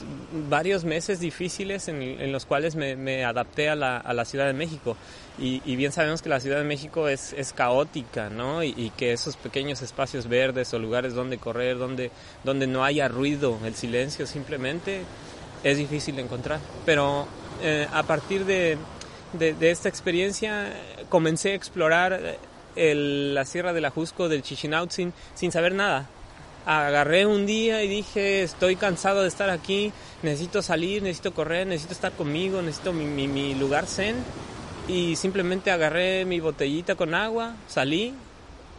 varios 0.49 0.83
meses 0.83 1.19
difíciles 1.19 1.87
en, 1.87 2.31
los 2.31 2.45
cuales 2.45 2.75
me, 2.75 3.23
adapté 3.23 3.69
a 3.69 3.75
la, 3.75 4.25
Ciudad 4.25 4.47
de 4.47 4.53
México 4.53 4.97
y, 5.37 5.75
bien 5.75 5.91
sabemos 5.91 6.21
que 6.21 6.29
la 6.29 6.39
Ciudad 6.39 6.57
de 6.57 6.63
México 6.63 7.07
es, 7.07 7.53
caótica, 7.55 8.29
¿no? 8.29 8.63
Y, 8.63 8.91
que 8.97 9.13
esos 9.13 9.37
pequeños 9.37 9.81
espacios 9.81 10.27
verdes 10.27 10.73
o 10.73 10.79
lugares 10.79 11.13
donde 11.13 11.37
correr, 11.37 11.77
donde, 11.77 12.11
donde 12.43 12.67
no 12.67 12.83
haya 12.83 13.07
ruido, 13.07 13.57
el 13.63 13.75
silencio 13.75 14.25
simplemente 14.27 15.03
es 15.63 15.77
difícil 15.77 16.15
de 16.15 16.23
encontrar. 16.23 16.59
Pero 16.85 17.27
eh, 17.61 17.87
a 17.93 18.03
partir 18.03 18.45
de, 18.45 18.77
esta 19.61 19.89
experiencia 19.89 20.73
comencé 21.09 21.51
a 21.51 21.55
explorar 21.55 22.37
el, 22.75 23.33
la 23.33 23.45
Sierra 23.45 23.73
del 23.73 23.85
Ajusco, 23.85 24.27
del 24.27 24.41
Chichinautzin, 24.41 25.13
sin 25.35 25.51
saber 25.51 25.73
nada. 25.73 26.09
Agarré 26.65 27.25
un 27.25 27.45
día 27.45 27.83
y 27.83 27.87
dije, 27.87 28.43
estoy 28.43 28.75
cansado 28.75 29.21
de 29.21 29.27
estar 29.27 29.49
aquí, 29.49 29.91
necesito 30.21 30.61
salir, 30.61 31.03
necesito 31.03 31.33
correr, 31.33 31.67
necesito 31.67 31.93
estar 31.93 32.13
conmigo, 32.13 32.61
necesito 32.61 32.93
mi, 32.93 33.05
mi, 33.05 33.27
mi 33.27 33.53
lugar 33.55 33.85
zen. 33.85 34.15
Y 34.87 35.15
simplemente 35.15 35.71
agarré 35.71 36.25
mi 36.25 36.39
botellita 36.39 36.95
con 36.95 37.13
agua, 37.15 37.55
salí 37.67 38.13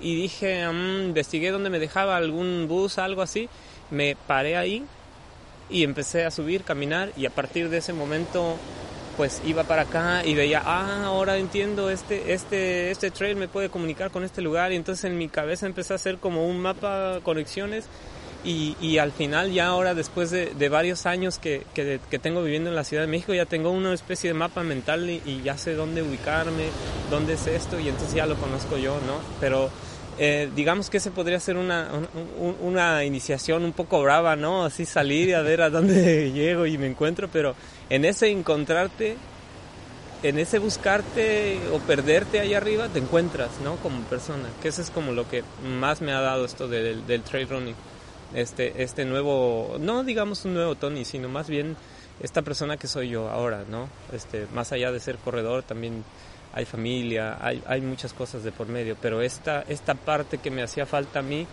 y 0.01 0.15
dije, 0.15 0.69
um, 0.69 1.07
investigué 1.07 1.51
dónde 1.51 1.71
me 1.71 1.79
dejaba 1.79 2.17
algún 2.17 2.67
bus, 2.69 2.99
algo 2.99 3.23
así. 3.23 3.49
Me 3.91 4.17
paré 4.27 4.57
ahí 4.57 4.85
y 5.71 5.83
empecé 5.83 6.25
a 6.25 6.31
subir, 6.31 6.63
caminar 6.63 7.13
y 7.17 7.27
a 7.27 7.31
partir 7.31 7.69
de 7.71 7.79
ese 7.79 7.93
momento 7.93 8.57
pues 9.17 9.43
iba 9.45 9.65
para 9.65 9.83
acá 9.83 10.25
y 10.25 10.35
veía, 10.35 10.63
ah, 10.65 11.05
ahora 11.05 11.37
entiendo, 11.39 11.91
este, 11.91 12.33
este, 12.33 12.91
este 12.91 13.11
trail 13.11 13.37
me 13.37 13.49
puede 13.49 13.69
comunicar 13.69 14.11
con 14.11 14.25
este 14.25 14.43
lugar 14.43 14.73
y 14.73 14.77
entonces 14.77 15.05
en 15.05 15.19
mi 15.19 15.29
cabeza 15.29 15.67
empecé 15.67 15.93
a 15.93 15.97
hacer 15.97 16.19
como 16.19 16.47
un 16.47 16.61
mapa, 16.61 17.21
conexiones 17.23 17.87
y, 18.45 18.77
y 18.81 18.99
al 18.99 19.13
final 19.13 19.53
ya 19.53 19.69
ahora 19.69 19.95
después 19.95 20.31
de, 20.31 20.55
de 20.55 20.69
varios 20.69 21.07
años 21.07 21.39
que, 21.39 21.65
que, 21.73 21.99
tengo 22.19 22.43
viviendo 22.43 22.69
en 22.69 22.77
la 22.77 22.85
Ciudad 22.85 23.03
de 23.03 23.09
México 23.09 23.33
ya 23.33 23.47
tengo 23.47 23.71
una 23.71 23.93
especie 23.95 24.29
de 24.29 24.35
mapa 24.35 24.63
mental 24.63 25.09
y, 25.09 25.43
ya 25.43 25.57
sé 25.57 25.75
dónde 25.75 26.03
ubicarme, 26.03 26.67
dónde 27.11 27.35
es 27.35 27.47
esto 27.47 27.81
y 27.81 27.89
entonces 27.89 28.15
ya 28.15 28.27
lo 28.27 28.37
conozco 28.37 28.77
yo, 28.77 28.95
¿no? 29.07 29.19
Pero 29.41 29.71
eh, 30.19 30.51
digamos 30.55 30.91
que 30.91 30.99
ese 30.99 31.11
podría 31.11 31.41
ser 31.41 31.57
una, 31.57 31.89
una, 32.61 33.05
iniciación 33.05 33.65
un 33.65 33.73
poco 33.73 34.03
brava, 34.03 34.37
¿no? 34.37 34.65
Así 34.65 34.87
salir 34.87 35.35
a 35.35 35.43
ver 35.43 35.63
a 35.63 35.71
dónde 35.71 36.33
llego 36.35 36.67
y 36.67 36.79
me 36.79 36.87
encuentro, 36.87 37.29
pero 37.33 37.55
en 37.91 38.05
ese 38.05 38.31
encontrarte, 38.31 39.17
en 40.23 40.39
ese 40.39 40.59
buscarte 40.59 41.59
o 41.73 41.79
perderte 41.79 42.41
ahí 42.41 42.55
arriba, 42.55 42.89
te 42.89 43.01
encuentras, 43.01 43.51
¿no? 43.63 43.77
Como 43.77 44.03
persona, 44.03 44.49
que 44.63 44.69
eso 44.69 44.83
es 44.83 44.91
como 44.91 45.13
lo 45.13 45.29
que 45.29 45.43
más 45.79 46.01
me 46.01 46.13
ha 46.13 46.21
dado 46.21 46.45
esto 46.45 46.69
del, 46.69 47.07
del 47.07 47.23
trail 47.23 47.49
running. 47.49 47.77
Este, 48.35 48.83
este 48.83 49.05
nuevo, 49.05 49.77
no 49.79 50.03
digamos 50.03 50.45
un 50.45 50.55
nuevo 50.55 50.75
Tony, 50.75 51.05
sino 51.05 51.29
más 51.29 51.49
bien 51.49 51.77
esta 52.21 52.43
persona 52.43 52.77
que 52.77 52.87
soy 52.87 53.09
yo 53.09 53.29
ahora, 53.29 53.65
¿no? 53.69 53.89
Este, 54.13 54.47
más 54.55 54.73
allá 54.73 54.93
de 54.93 55.01
ser 55.01 55.17
corredor, 55.19 55.63
también 55.63 56.05
hay 56.55 56.65
familia, 56.65 57.37
hay, 57.41 57.63
hay 57.67 57.81
muchas 57.81 58.13
cosas 58.13 58.45
de 58.45 58.53
por 58.53 58.69
medio, 58.69 58.97
pero 59.01 59.21
esta, 59.21 59.63
esta 59.63 59.95
parte 59.95 60.39
que 60.39 60.51
me 60.53 60.63
hacía 60.63 60.87
falta 60.87 61.19
a 61.19 61.23
mí, 61.23 61.47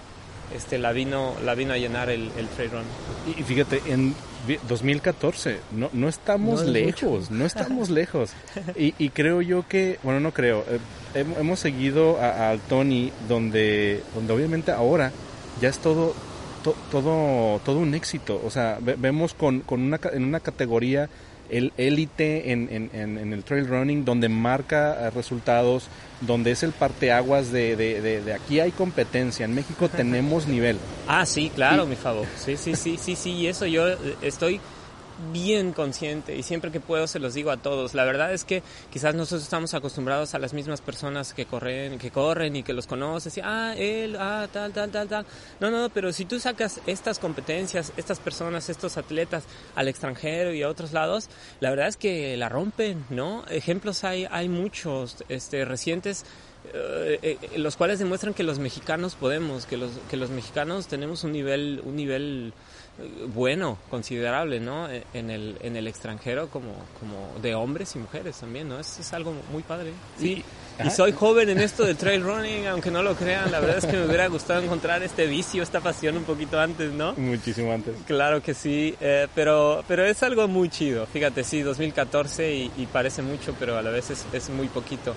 este, 0.55 0.77
la 0.77 0.91
vino, 0.91 1.34
la 1.43 1.55
vino 1.55 1.74
a 1.74 1.77
llenar 1.77 2.10
el, 2.12 2.31
el 2.38 2.48
trail 2.50 2.72
run. 2.72 2.84
Y 3.36 3.41
fíjate, 3.41 3.81
en 3.88 4.13
2014, 4.67 5.60
no, 5.72 5.89
no 5.93 6.08
estamos 6.08 6.63
no 6.63 6.72
lejos, 6.72 7.31
mucho. 7.31 7.34
no 7.34 7.46
estamos 7.46 7.89
lejos. 8.01 8.31
Y, 8.77 8.93
y, 9.00 9.10
creo 9.10 9.41
yo 9.41 9.67
que, 9.67 9.98
bueno, 10.03 10.20
no 10.20 10.34
creo, 10.34 10.63
eh, 11.15 11.25
hemos 11.39 11.60
seguido 11.60 12.22
al 12.22 12.60
Tony 12.60 13.12
donde, 13.27 14.03
donde 14.13 14.34
obviamente 14.34 14.72
ahora 14.72 15.12
ya 15.60 15.70
es 15.70 15.79
todo 15.79 16.13
todo, 16.91 17.60
todo 17.65 17.79
un 17.79 17.96
éxito. 17.96 18.39
O 18.46 18.51
sea, 18.51 18.77
vemos 18.79 19.34
con, 19.34 19.62
con 19.62 19.81
una, 19.81 20.00
en 20.13 20.24
una 20.24 20.39
categoría 20.39 21.10
el 21.51 21.74
élite 21.77 22.51
en, 22.51 22.67
en, 22.72 22.89
en, 22.93 23.34
el 23.34 23.43
trail 23.43 23.67
running, 23.67 24.05
donde 24.05 24.29
marca 24.29 24.98
eh, 25.00 25.10
resultados, 25.12 25.88
donde 26.22 26.51
es 26.51 26.63
el 26.63 26.72
parteaguas 26.72 27.51
de, 27.51 27.75
de, 27.75 28.01
de, 28.01 28.22
de 28.22 28.34
aquí 28.34 28.60
hay 28.60 28.72
competencia. 28.72 29.46
En 29.46 29.53
México 29.53 29.89
tenemos 29.89 30.48
nivel. 30.48 30.77
Ah, 31.08 31.25
sí, 31.25 31.51
claro, 31.53 31.86
mi 31.86 31.96
favor. 31.96 32.25
Sí, 32.38 32.58
sí, 32.58 32.75
sí, 32.75 32.98
sí, 32.98 33.15
sí, 33.15 33.31
y 33.31 33.48
eso 33.48 33.65
yo 33.65 33.86
estoy 34.22 34.60
bien 35.32 35.74
consciente 35.74 36.36
y 36.36 36.44
siempre 36.44 36.72
que 36.72 36.80
puedo 36.80 37.08
se 37.08 37.20
los 37.20 37.34
digo 37.34 37.51
a 37.51 37.58
todos. 37.58 37.94
La 37.94 38.06
verdad 38.06 38.34
es 38.34 38.46
que 38.46 38.63
quizás 38.92 39.16
nosotros 39.16 39.44
estamos 39.44 39.74
acostumbrados 39.74 40.34
a 40.34 40.40
las 40.40 40.54
mismas 40.54 40.82
personas 40.82 41.34
que 41.34 41.46
corren, 41.46 42.00
que 42.00 42.12
corren 42.12 42.56
y 42.56 42.63
que 42.63 42.74
los 42.74 42.88
conoces 42.88 43.38
y 43.38 43.42
ah, 43.44 43.74
él, 43.78 44.18
ah, 44.20 44.48
tal, 44.51 44.74
tal, 44.74 44.92
tal, 44.92 45.08
tal. 45.08 45.25
No, 45.60 45.72
no, 45.72 45.90
pero 45.90 46.12
si 46.13 46.25
tú 46.25 46.40
sacas 46.40 46.82
estas 46.86 47.20
competencias, 47.20 47.94
estas 47.98 48.20
personas, 48.20 48.70
estos 48.70 48.98
atletas 48.98 49.44
al 49.75 49.88
extranjero 49.88 50.54
y 50.54 50.63
a 50.63 50.70
otros 50.70 50.94
lados, 50.94 51.30
la 51.60 51.70
verdad 51.70 51.88
es 51.88 51.98
que 51.98 52.36
la 52.38 52.50
rompen, 52.50 53.06
¿no? 53.10 53.46
Ejemplos 53.50 54.04
hay, 54.04 54.28
hay 54.30 54.50
muchos, 54.50 55.24
este, 55.30 55.66
recientes. 55.66 56.25
Eh, 56.74 57.20
eh, 57.24 57.58
los 57.58 57.75
cuales 57.75 57.98
demuestran 57.98 58.36
que 58.36 58.44
los 58.44 58.60
mexicanos 58.60 59.16
podemos, 59.16 59.66
que 59.66 59.78
los, 59.78 59.92
que 60.10 60.16
los 60.18 60.30
mexicanos 60.30 60.88
tenemos 60.88 61.24
un 61.24 61.32
nivel, 61.32 61.82
un 61.84 61.96
nivel 61.96 62.54
bueno, 63.33 63.77
considerable, 63.89 64.60
¿no? 64.60 64.89
E, 64.89 65.03
en 65.13 65.29
el, 65.29 65.57
en 65.62 65.75
el 65.75 65.88
extranjero 65.88 66.50
como, 66.50 66.74
como 67.00 67.39
de 67.41 67.55
hombres 67.55 67.95
y 67.95 68.00
mujeres 68.00 68.38
también, 68.38 68.69
¿no? 68.69 68.79
Es, 68.79 69.00
es 69.00 69.13
algo 69.13 69.33
muy 69.51 69.63
padre. 69.63 69.93
Sí. 70.19 70.43
Y 70.83 70.89
soy 70.89 71.12
joven 71.12 71.50
en 71.50 71.60
esto 71.60 71.83
del 71.83 71.95
trail 71.95 72.24
running, 72.24 72.65
aunque 72.67 72.89
no 72.89 73.03
lo 73.03 73.15
crean, 73.15 73.51
la 73.51 73.60
verdad 73.60 73.77
es 73.77 73.86
que 73.86 73.98
me 73.98 74.05
hubiera 74.05 74.27
gustado 74.27 74.62
encontrar 74.62 75.03
este 75.03 75.27
vicio, 75.27 75.62
esta 75.62 75.79
pasión 75.79 76.17
un 76.17 76.24
poquito 76.24 76.60
antes, 76.60 76.91
¿no? 76.91 77.13
Muchísimo 77.13 77.71
antes. 77.71 77.95
Claro 78.07 78.41
que 78.41 78.53
sí, 78.53 78.95
eh, 79.00 79.27
pero, 79.36 79.83
pero 79.88 80.05
es 80.05 80.24
algo 80.24 80.48
muy 80.48 80.69
chido. 80.69 81.05
Fíjate, 81.05 81.43
sí, 81.43 81.62
2014 81.62 82.55
y, 82.55 82.71
y 82.77 82.86
parece 82.88 83.21
mucho, 83.21 83.55
pero 83.60 83.77
a 83.77 83.81
la 83.81 83.91
vez 83.91 84.10
es, 84.10 84.25
es 84.33 84.50
muy 84.50 84.67
poquito 84.69 85.13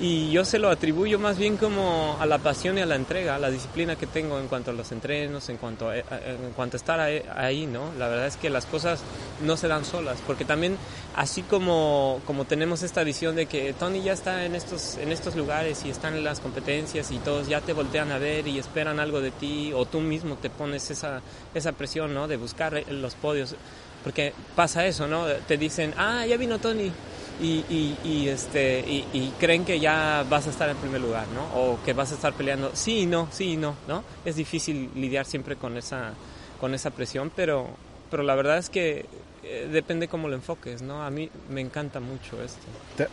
y 0.00 0.30
yo 0.30 0.44
se 0.44 0.60
lo 0.60 0.70
atribuyo 0.70 1.18
más 1.18 1.38
bien 1.38 1.56
como 1.56 2.16
a 2.20 2.26
la 2.26 2.38
pasión 2.38 2.78
y 2.78 2.80
a 2.80 2.86
la 2.86 2.94
entrega, 2.94 3.34
a 3.34 3.38
la 3.38 3.50
disciplina 3.50 3.96
que 3.96 4.06
tengo 4.06 4.38
en 4.38 4.46
cuanto 4.46 4.70
a 4.70 4.74
los 4.74 4.92
entrenos, 4.92 5.48
en 5.48 5.56
cuanto 5.56 5.88
a, 5.88 5.98
en 5.98 6.52
cuanto 6.54 6.76
a 6.76 6.78
estar 6.78 7.00
ahí, 7.00 7.66
¿no? 7.66 7.92
La 7.98 8.06
verdad 8.06 8.26
es 8.26 8.36
que 8.36 8.48
las 8.48 8.64
cosas 8.66 9.00
no 9.44 9.56
se 9.56 9.66
dan 9.66 9.84
solas, 9.84 10.18
porque 10.24 10.44
también 10.44 10.76
así 11.16 11.42
como, 11.42 12.20
como 12.26 12.44
tenemos 12.44 12.82
esta 12.82 13.02
visión 13.02 13.34
de 13.34 13.46
que 13.46 13.72
Tony 13.72 14.02
ya 14.02 14.12
está 14.12 14.44
en 14.44 14.54
estos, 14.54 14.98
en 14.98 15.10
estos 15.10 15.34
lugares 15.34 15.84
y 15.84 15.90
están 15.90 16.14
en 16.14 16.22
las 16.22 16.38
competencias 16.38 17.10
y 17.10 17.18
todos 17.18 17.48
ya 17.48 17.60
te 17.60 17.72
voltean 17.72 18.12
a 18.12 18.18
ver 18.18 18.46
y 18.46 18.58
esperan 18.58 19.00
algo 19.00 19.20
de 19.20 19.32
ti 19.32 19.72
o 19.74 19.84
tú 19.84 20.00
mismo 20.00 20.36
te 20.36 20.48
pones 20.48 20.92
esa, 20.92 21.22
esa 21.54 21.72
presión, 21.72 22.14
¿no? 22.14 22.28
De 22.28 22.36
buscar 22.36 22.84
los 22.88 23.16
podios, 23.16 23.56
porque 24.04 24.32
pasa 24.54 24.86
eso, 24.86 25.08
¿no? 25.08 25.26
Te 25.26 25.56
dicen, 25.56 25.92
ah, 25.96 26.24
ya 26.24 26.36
vino 26.36 26.60
Tony 26.60 26.92
y, 27.40 27.96
y, 28.04 28.28
este, 28.28 28.80
y, 28.80 29.32
creen 29.38 29.64
que 29.64 29.78
ya 29.78 30.24
vas 30.28 30.46
a 30.46 30.50
estar 30.50 30.68
en 30.68 30.76
primer 30.76 31.00
lugar, 31.00 31.26
¿no? 31.28 31.44
O 31.60 31.78
que 31.84 31.92
vas 31.92 32.12
a 32.12 32.14
estar 32.14 32.32
peleando. 32.32 32.70
Sí 32.74 33.00
y 33.00 33.06
no, 33.06 33.28
sí 33.30 33.52
y 33.52 33.56
no, 33.56 33.76
¿no? 33.86 34.04
Es 34.24 34.36
difícil 34.36 34.90
lidiar 34.94 35.24
siempre 35.24 35.56
con 35.56 35.76
esa, 35.76 36.12
con 36.60 36.74
esa 36.74 36.90
presión, 36.90 37.30
pero, 37.34 37.68
pero 38.10 38.22
la 38.22 38.34
verdad 38.34 38.58
es 38.58 38.70
que 38.70 39.06
eh, 39.44 39.68
depende 39.70 40.08
cómo 40.08 40.28
lo 40.28 40.34
enfoques, 40.34 40.82
¿no? 40.82 41.02
A 41.02 41.10
mí 41.10 41.30
me 41.48 41.60
encanta 41.60 42.00
mucho 42.00 42.42
esto. 42.42 42.66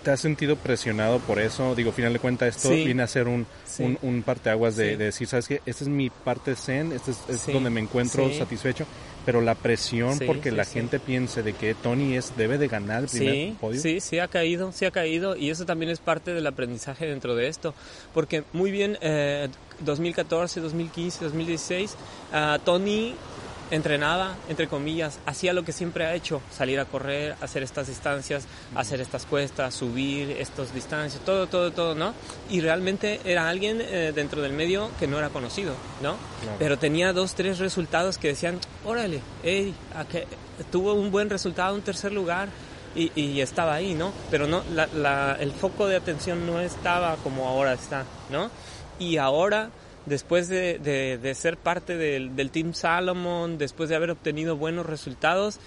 ¿Te, 0.03 0.11
has 0.11 0.19
sentido 0.19 0.55
presionado 0.55 1.19
por 1.19 1.39
eso? 1.39 1.75
Digo, 1.75 1.91
final 1.91 2.13
de 2.13 2.19
cuentas, 2.19 2.55
esto 2.57 2.71
viene 2.71 3.03
a 3.03 3.07
ser 3.07 3.27
un, 3.27 3.45
un, 3.79 3.97
un 4.01 4.23
parteaguas 4.23 4.75
de, 4.75 4.97
de, 4.97 5.05
decir, 5.05 5.27
¿sabes 5.27 5.47
qué? 5.47 5.61
Esta 5.65 5.83
es 5.83 5.87
mi 5.87 6.09
parte 6.09 6.55
zen, 6.55 6.91
este 6.91 7.11
es, 7.11 7.45
donde 7.47 7.69
me 7.69 7.79
encuentro 7.79 8.31
satisfecho 8.33 8.85
pero 9.25 9.41
la 9.41 9.55
presión 9.55 10.19
porque 10.25 10.51
la 10.51 10.65
gente 10.65 10.99
piense 10.99 11.43
de 11.43 11.53
que 11.53 11.73
Tony 11.73 12.15
es 12.15 12.37
debe 12.37 12.57
de 12.57 12.67
ganar 12.67 13.03
el 13.03 13.09
primer 13.09 13.53
podio. 13.55 13.81
Sí, 13.81 13.99
sí 13.99 14.19
ha 14.19 14.27
caído, 14.27 14.71
sí 14.71 14.85
ha 14.85 14.91
caído 14.91 15.35
y 15.35 15.49
eso 15.49 15.65
también 15.65 15.91
es 15.91 15.99
parte 15.99 16.33
del 16.33 16.45
aprendizaje 16.47 17.05
dentro 17.07 17.35
de 17.35 17.47
esto, 17.47 17.73
porque 18.13 18.43
muy 18.53 18.71
bien 18.71 18.97
eh, 19.01 19.49
2014, 19.79 20.61
2015, 20.61 21.25
2016 21.25 21.95
Tony 22.63 23.15
entrenaba, 23.71 24.35
entre 24.49 24.67
comillas, 24.67 25.19
hacía 25.25 25.53
lo 25.53 25.63
que 25.63 25.71
siempre 25.71 26.05
ha 26.05 26.13
hecho, 26.13 26.41
salir 26.51 26.79
a 26.79 26.85
correr, 26.85 27.35
hacer 27.41 27.63
estas 27.63 27.87
distancias, 27.87 28.45
hacer 28.75 29.01
estas 29.01 29.25
cuestas, 29.25 29.73
subir 29.73 30.31
estas 30.31 30.73
distancias, 30.73 31.23
todo, 31.25 31.47
todo, 31.47 31.71
todo, 31.71 31.95
¿no? 31.95 32.13
Y 32.49 32.61
realmente 32.61 33.19
era 33.25 33.49
alguien 33.49 33.81
eh, 33.81 34.11
dentro 34.13 34.41
del 34.41 34.53
medio 34.53 34.91
que 34.99 35.07
no 35.07 35.17
era 35.17 35.29
conocido, 35.29 35.73
¿no? 36.01 36.15
Pero 36.59 36.77
tenía 36.77 37.13
dos, 37.13 37.35
tres 37.35 37.59
resultados 37.59 38.17
que 38.17 38.29
decían, 38.29 38.59
órale, 38.85 39.21
hey, 39.43 39.73
tuvo 40.71 40.93
un 40.93 41.11
buen 41.11 41.29
resultado, 41.29 41.75
un 41.75 41.81
tercer 41.81 42.11
lugar, 42.11 42.49
y, 42.95 43.11
y, 43.13 43.41
estaba 43.41 43.73
ahí, 43.73 43.93
¿no? 43.93 44.13
Pero 44.31 44.47
no, 44.47 44.63
la, 44.73 44.87
la, 44.87 45.35
el 45.37 45.51
foco 45.51 45.85
de 45.85 45.97
atención 45.97 46.47
no 46.47 46.61
estaba 46.61 47.17
como 47.17 47.45
ahora 47.45 47.73
está, 47.73 48.05
¿no? 48.29 48.49
Y 48.99 49.17
ahora 49.17 49.69
después 50.05 50.47
de, 50.47 50.79
de, 50.79 51.35
ser 51.35 51.57
parte 51.57 51.97
del, 51.97 52.35
del, 52.35 52.51
Team 52.51 52.73
Salomon, 52.73 53.57
después 53.57 53.89
de 53.89 53.95
haber 53.95 54.11
obtenido 54.11 54.55
buenos 54.55 54.85
resultados, 54.85 55.59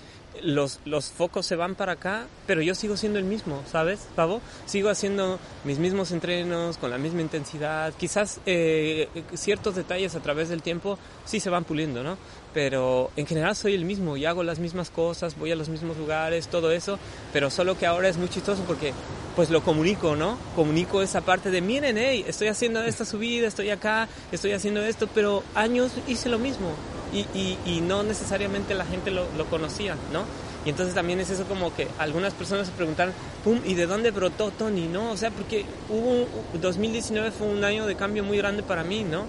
los, 0.43 0.81
los 0.85 1.11
focos 1.11 1.47
se 1.47 1.57
van 1.57 1.75
para 1.75 1.93
acá, 1.93 2.27
pero 2.47 2.63
yo 2.63 2.75
sigo 2.75 2.97
siendo 2.97 3.19
el 3.19 3.25
mismo, 3.25 3.63
¿sabes, 3.71 4.09
Pavo? 4.15 4.41
Sigo 4.67 4.89
haciendo 4.89 5.39
mis 5.65 5.79
mismos 5.79 6.13
entrenos 6.13 6.79
con 6.79 6.91
la 6.91 6.99
misma 6.99 7.23
intensidad. 7.23 7.93
Quizás 7.95 8.41
eh, 8.47 9.09
ciertos 9.35 9.75
detalles 9.75 10.15
a 10.15 10.21
través 10.21 10.49
del 10.49 10.63
tiempo 10.63 10.99
sí 11.25 11.41
se 11.41 11.51
van 11.51 11.65
puliendo, 11.65 12.03
¿no? 12.03 12.17
Pero 12.59 13.13
en 13.15 13.25
general 13.25 13.55
soy 13.55 13.75
el 13.75 13.85
mismo 13.85 14.17
y 14.17 14.25
hago 14.25 14.43
las 14.43 14.59
mismas 14.59 14.91
cosas, 14.91 15.39
voy 15.39 15.53
a 15.53 15.55
los 15.55 15.69
mismos 15.69 15.97
lugares, 15.97 16.49
todo 16.49 16.73
eso, 16.73 16.99
pero 17.33 17.51
solo 17.51 17.79
que 17.79 17.87
ahora 17.87 18.09
es 18.09 18.17
muy 18.17 18.29
chistoso 18.29 18.65
porque 18.67 18.93
pues 19.37 19.49
lo 19.49 19.63
comunico, 19.63 20.17
¿no? 20.17 20.37
Comunico 20.57 21.01
esa 21.01 21.21
parte 21.21 21.53
de, 21.53 21.61
miren, 21.61 21.97
hey, 21.97 22.25
estoy 22.27 22.49
haciendo 22.49 22.83
esta 22.83 23.05
subida, 23.05 23.47
estoy 23.47 23.71
acá, 23.71 24.09
estoy 24.33 24.55
haciendo 24.55 24.83
esto, 24.83 25.09
pero 25.15 25.45
años 25.55 25.93
hice 26.09 26.29
lo 26.29 26.41
mismo 26.41 26.73
y, 27.13 27.19
y, 27.33 27.59
y 27.65 27.81
no 27.81 28.03
necesariamente 28.03 28.75
la 28.75 28.87
gente 28.87 29.13
lo, 29.13 29.25
lo, 29.37 29.45
conocía, 29.45 29.95
¿no? 30.13 30.25
Y 30.67 30.71
entonces 30.71 30.97
también 30.97 31.21
es 31.21 31.31
eso 31.31 31.45
como 31.45 31.73
que 31.77 31.87
algunas 32.01 32.35
personas 32.35 32.67
se 32.67 32.73
preguntan, 32.73 33.13
pum, 33.45 33.61
¿y 33.65 33.75
de 33.75 33.87
dónde 33.87 34.11
brotó 34.11 34.51
Tony, 34.51 34.89
no? 34.89 35.13
O 35.13 35.17
sea, 35.17 35.31
porque 35.31 35.65
hubo, 35.89 36.27
2019 36.61 37.31
fue 37.31 37.47
un 37.47 37.63
año 37.63 37.87
de 37.87 37.95
cambio 37.95 38.25
muy 38.25 38.37
grande 38.37 38.65
para 38.65 38.83
mí, 38.83 39.05
¿no? 39.05 39.27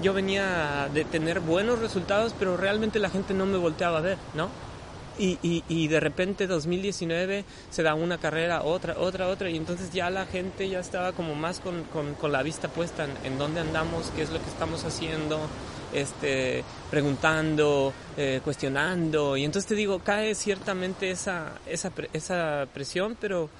Yo 0.00 0.14
venía 0.14 0.88
de 0.92 1.04
tener 1.04 1.40
buenos 1.40 1.80
resultados, 1.80 2.34
pero 2.38 2.56
realmente 2.56 2.98
la 2.98 3.10
gente 3.10 3.34
no 3.34 3.46
me 3.46 3.58
volteaba 3.58 3.98
a 3.98 4.02
ver, 4.02 4.18
¿no? 4.34 4.48
Y, 5.18 5.64
y, 5.68 5.88
de 5.88 5.98
repente 5.98 6.46
2019 6.46 7.44
se 7.70 7.82
da 7.82 7.94
una 7.94 8.18
carrera, 8.18 8.62
otra, 8.62 8.96
otra, 9.00 9.26
otra, 9.26 9.50
y 9.50 9.56
entonces 9.56 9.90
ya 9.92 10.10
la 10.10 10.26
gente 10.26 10.68
ya 10.68 10.78
estaba 10.78 11.10
como 11.10 11.34
más 11.34 11.58
con, 11.58 11.82
con, 11.84 12.14
con 12.14 12.30
la 12.30 12.44
vista 12.44 12.68
puesta 12.68 13.04
en, 13.04 13.10
en, 13.24 13.36
dónde 13.36 13.60
andamos, 13.60 14.12
qué 14.14 14.22
es 14.22 14.30
lo 14.30 14.40
que 14.40 14.48
estamos 14.48 14.84
haciendo, 14.84 15.40
este, 15.92 16.62
preguntando, 16.88 17.92
eh, 18.16 18.40
cuestionando. 18.44 19.36
Y 19.36 19.44
entonces 19.44 19.68
te 19.68 19.74
digo, 19.74 19.98
cae 20.04 20.36
ciertamente 20.36 21.10
esa, 21.10 21.52
esa, 21.66 21.90
esa 22.12 22.68
presión, 22.72 23.16
pero, 23.20 23.50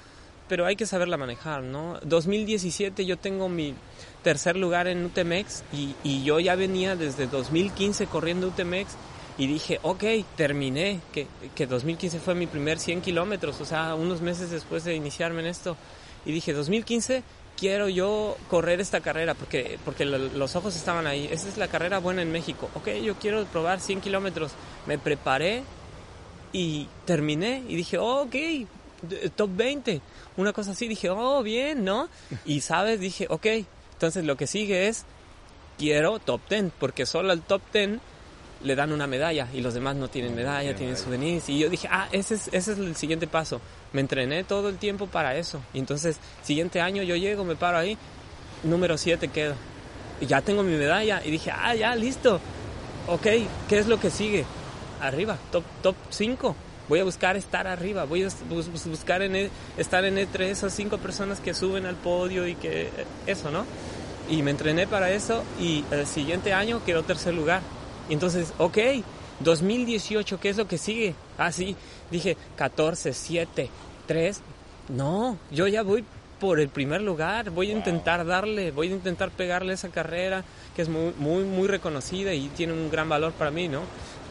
pero 0.47 0.65
hay 0.65 0.77
que 0.77 0.85
saberla 0.85 1.17
manejar, 1.17 1.63
¿no? 1.63 1.99
2017 2.03 3.05
yo 3.05 3.17
tengo 3.17 3.49
mi 3.49 3.75
tercer 4.23 4.55
lugar 4.55 4.87
en 4.87 5.05
UTMX 5.05 5.63
y, 5.73 5.95
y 6.03 6.23
yo 6.23 6.39
ya 6.39 6.55
venía 6.55 6.95
desde 6.95 7.27
2015 7.27 8.07
corriendo 8.07 8.47
UTMX 8.47 8.95
y 9.37 9.47
dije, 9.47 9.79
ok, 9.83 10.03
terminé, 10.35 10.99
que, 11.13 11.25
que 11.55 11.65
2015 11.65 12.19
fue 12.19 12.35
mi 12.35 12.45
primer 12.45 12.77
100 12.77 13.01
kilómetros, 13.01 13.61
o 13.61 13.65
sea, 13.65 13.95
unos 13.95 14.19
meses 14.19 14.51
después 14.51 14.83
de 14.83 14.95
iniciarme 14.95 15.39
en 15.39 15.47
esto. 15.47 15.77
Y 16.25 16.33
dije, 16.33 16.51
2015 16.51 17.23
quiero 17.57 17.87
yo 17.87 18.37
correr 18.49 18.81
esta 18.81 18.99
carrera 18.99 19.33
porque, 19.35 19.79
porque 19.85 20.05
los 20.05 20.55
ojos 20.57 20.75
estaban 20.75 21.07
ahí. 21.07 21.29
Esa 21.31 21.47
es 21.47 21.57
la 21.57 21.69
carrera 21.69 21.99
buena 21.99 22.21
en 22.21 22.31
México. 22.31 22.69
Ok, 22.75 22.89
yo 23.03 23.15
quiero 23.15 23.45
probar 23.45 23.79
100 23.79 24.01
kilómetros. 24.01 24.51
Me 24.85 24.97
preparé 24.97 25.63
y 26.51 26.87
terminé 27.05 27.63
y 27.67 27.75
dije, 27.75 27.97
oh, 27.97 28.23
ok, 28.23 28.35
top 29.35 29.49
20. 29.53 30.01
Una 30.37 30.53
cosa 30.53 30.71
así, 30.71 30.87
dije, 30.87 31.09
oh, 31.09 31.43
bien, 31.43 31.83
¿no? 31.83 32.09
Y 32.45 32.61
sabes, 32.61 32.99
dije, 32.99 33.27
ok, 33.29 33.45
entonces 33.99 34.23
lo 34.23 34.37
que 34.37 34.47
sigue 34.47 34.87
es, 34.87 35.03
quiero 35.77 36.19
top 36.19 36.39
10, 36.49 36.71
porque 36.79 37.05
solo 37.05 37.33
al 37.33 37.41
top 37.41 37.61
10 37.73 37.99
le 38.63 38.75
dan 38.77 38.93
una 38.93 39.07
medalla 39.07 39.49
y 39.53 39.59
los 39.59 39.73
demás 39.73 39.97
no 39.97 40.07
tienen 40.07 40.35
medalla, 40.35 40.73
tienen 40.73 40.95
souvenirs. 40.95 41.49
Y 41.49 41.59
yo 41.59 41.69
dije, 41.69 41.89
ah, 41.91 42.07
ese 42.13 42.35
es, 42.35 42.47
ese 42.53 42.71
es 42.71 42.77
el 42.79 42.95
siguiente 42.95 43.27
paso. 43.27 43.59
Me 43.91 43.99
entrené 43.99 44.45
todo 44.45 44.69
el 44.69 44.77
tiempo 44.77 45.07
para 45.07 45.35
eso. 45.35 45.59
Y 45.73 45.79
entonces, 45.79 46.17
siguiente 46.43 46.79
año 46.79 47.03
yo 47.03 47.17
llego, 47.17 47.43
me 47.43 47.57
paro 47.57 47.77
ahí, 47.77 47.97
número 48.63 48.97
7 48.97 49.27
quedo. 49.27 49.55
Y 50.21 50.27
ya 50.27 50.39
tengo 50.39 50.63
mi 50.63 50.77
medalla. 50.77 51.21
Y 51.25 51.31
dije, 51.31 51.51
ah, 51.51 51.75
ya, 51.75 51.93
listo. 51.93 52.39
Ok, 53.05 53.27
¿qué 53.67 53.79
es 53.79 53.87
lo 53.87 53.99
que 53.99 54.09
sigue? 54.09 54.45
Arriba, 55.01 55.37
top, 55.51 55.65
top 55.81 55.97
5. 56.09 56.55
Voy 56.89 56.99
a 56.99 57.03
buscar 57.03 57.37
estar 57.37 57.67
arriba, 57.67 58.03
voy 58.05 58.23
a 58.23 58.29
buscar 58.85 59.21
en 59.21 59.35
e, 59.35 59.49
estar 59.77 60.03
en 60.05 60.17
entre 60.17 60.49
esas 60.49 60.73
cinco 60.73 60.97
personas 60.97 61.39
que 61.39 61.53
suben 61.53 61.85
al 61.85 61.95
podio 61.95 62.47
y 62.47 62.55
que 62.55 62.89
eso, 63.27 63.51
¿no? 63.51 63.65
Y 64.29 64.41
me 64.41 64.51
entrené 64.51 64.87
para 64.87 65.11
eso 65.11 65.43
y 65.59 65.85
el 65.91 66.05
siguiente 66.05 66.51
año 66.51 66.83
quedó 66.85 67.01
tercer 67.03 67.33
lugar 67.33 67.61
Y 68.09 68.13
entonces, 68.13 68.53
ok, 68.57 68.77
2018, 69.39 70.39
¿qué 70.39 70.49
es 70.49 70.57
lo 70.57 70.67
que 70.67 70.77
sigue? 70.77 71.15
Ah, 71.37 71.51
sí, 71.51 71.75
dije 72.11 72.35
14, 72.57 73.13
7, 73.13 73.69
3. 74.07 74.41
No, 74.89 75.37
yo 75.51 75.67
ya 75.67 75.83
voy 75.83 76.03
por 76.39 76.59
el 76.59 76.69
primer 76.69 77.01
lugar, 77.01 77.51
voy 77.51 77.69
a 77.69 77.73
intentar 77.73 78.25
darle, 78.25 78.71
voy 78.71 78.87
a 78.87 78.95
intentar 78.95 79.29
pegarle 79.29 79.73
esa 79.73 79.89
carrera 79.89 80.43
que 80.75 80.81
es 80.81 80.89
muy, 80.89 81.13
muy, 81.17 81.43
muy 81.43 81.67
reconocida 81.67 82.33
y 82.33 82.47
tiene 82.49 82.73
un 82.73 82.89
gran 82.89 83.09
valor 83.09 83.33
para 83.33 83.51
mí, 83.51 83.67
¿no? 83.67 83.81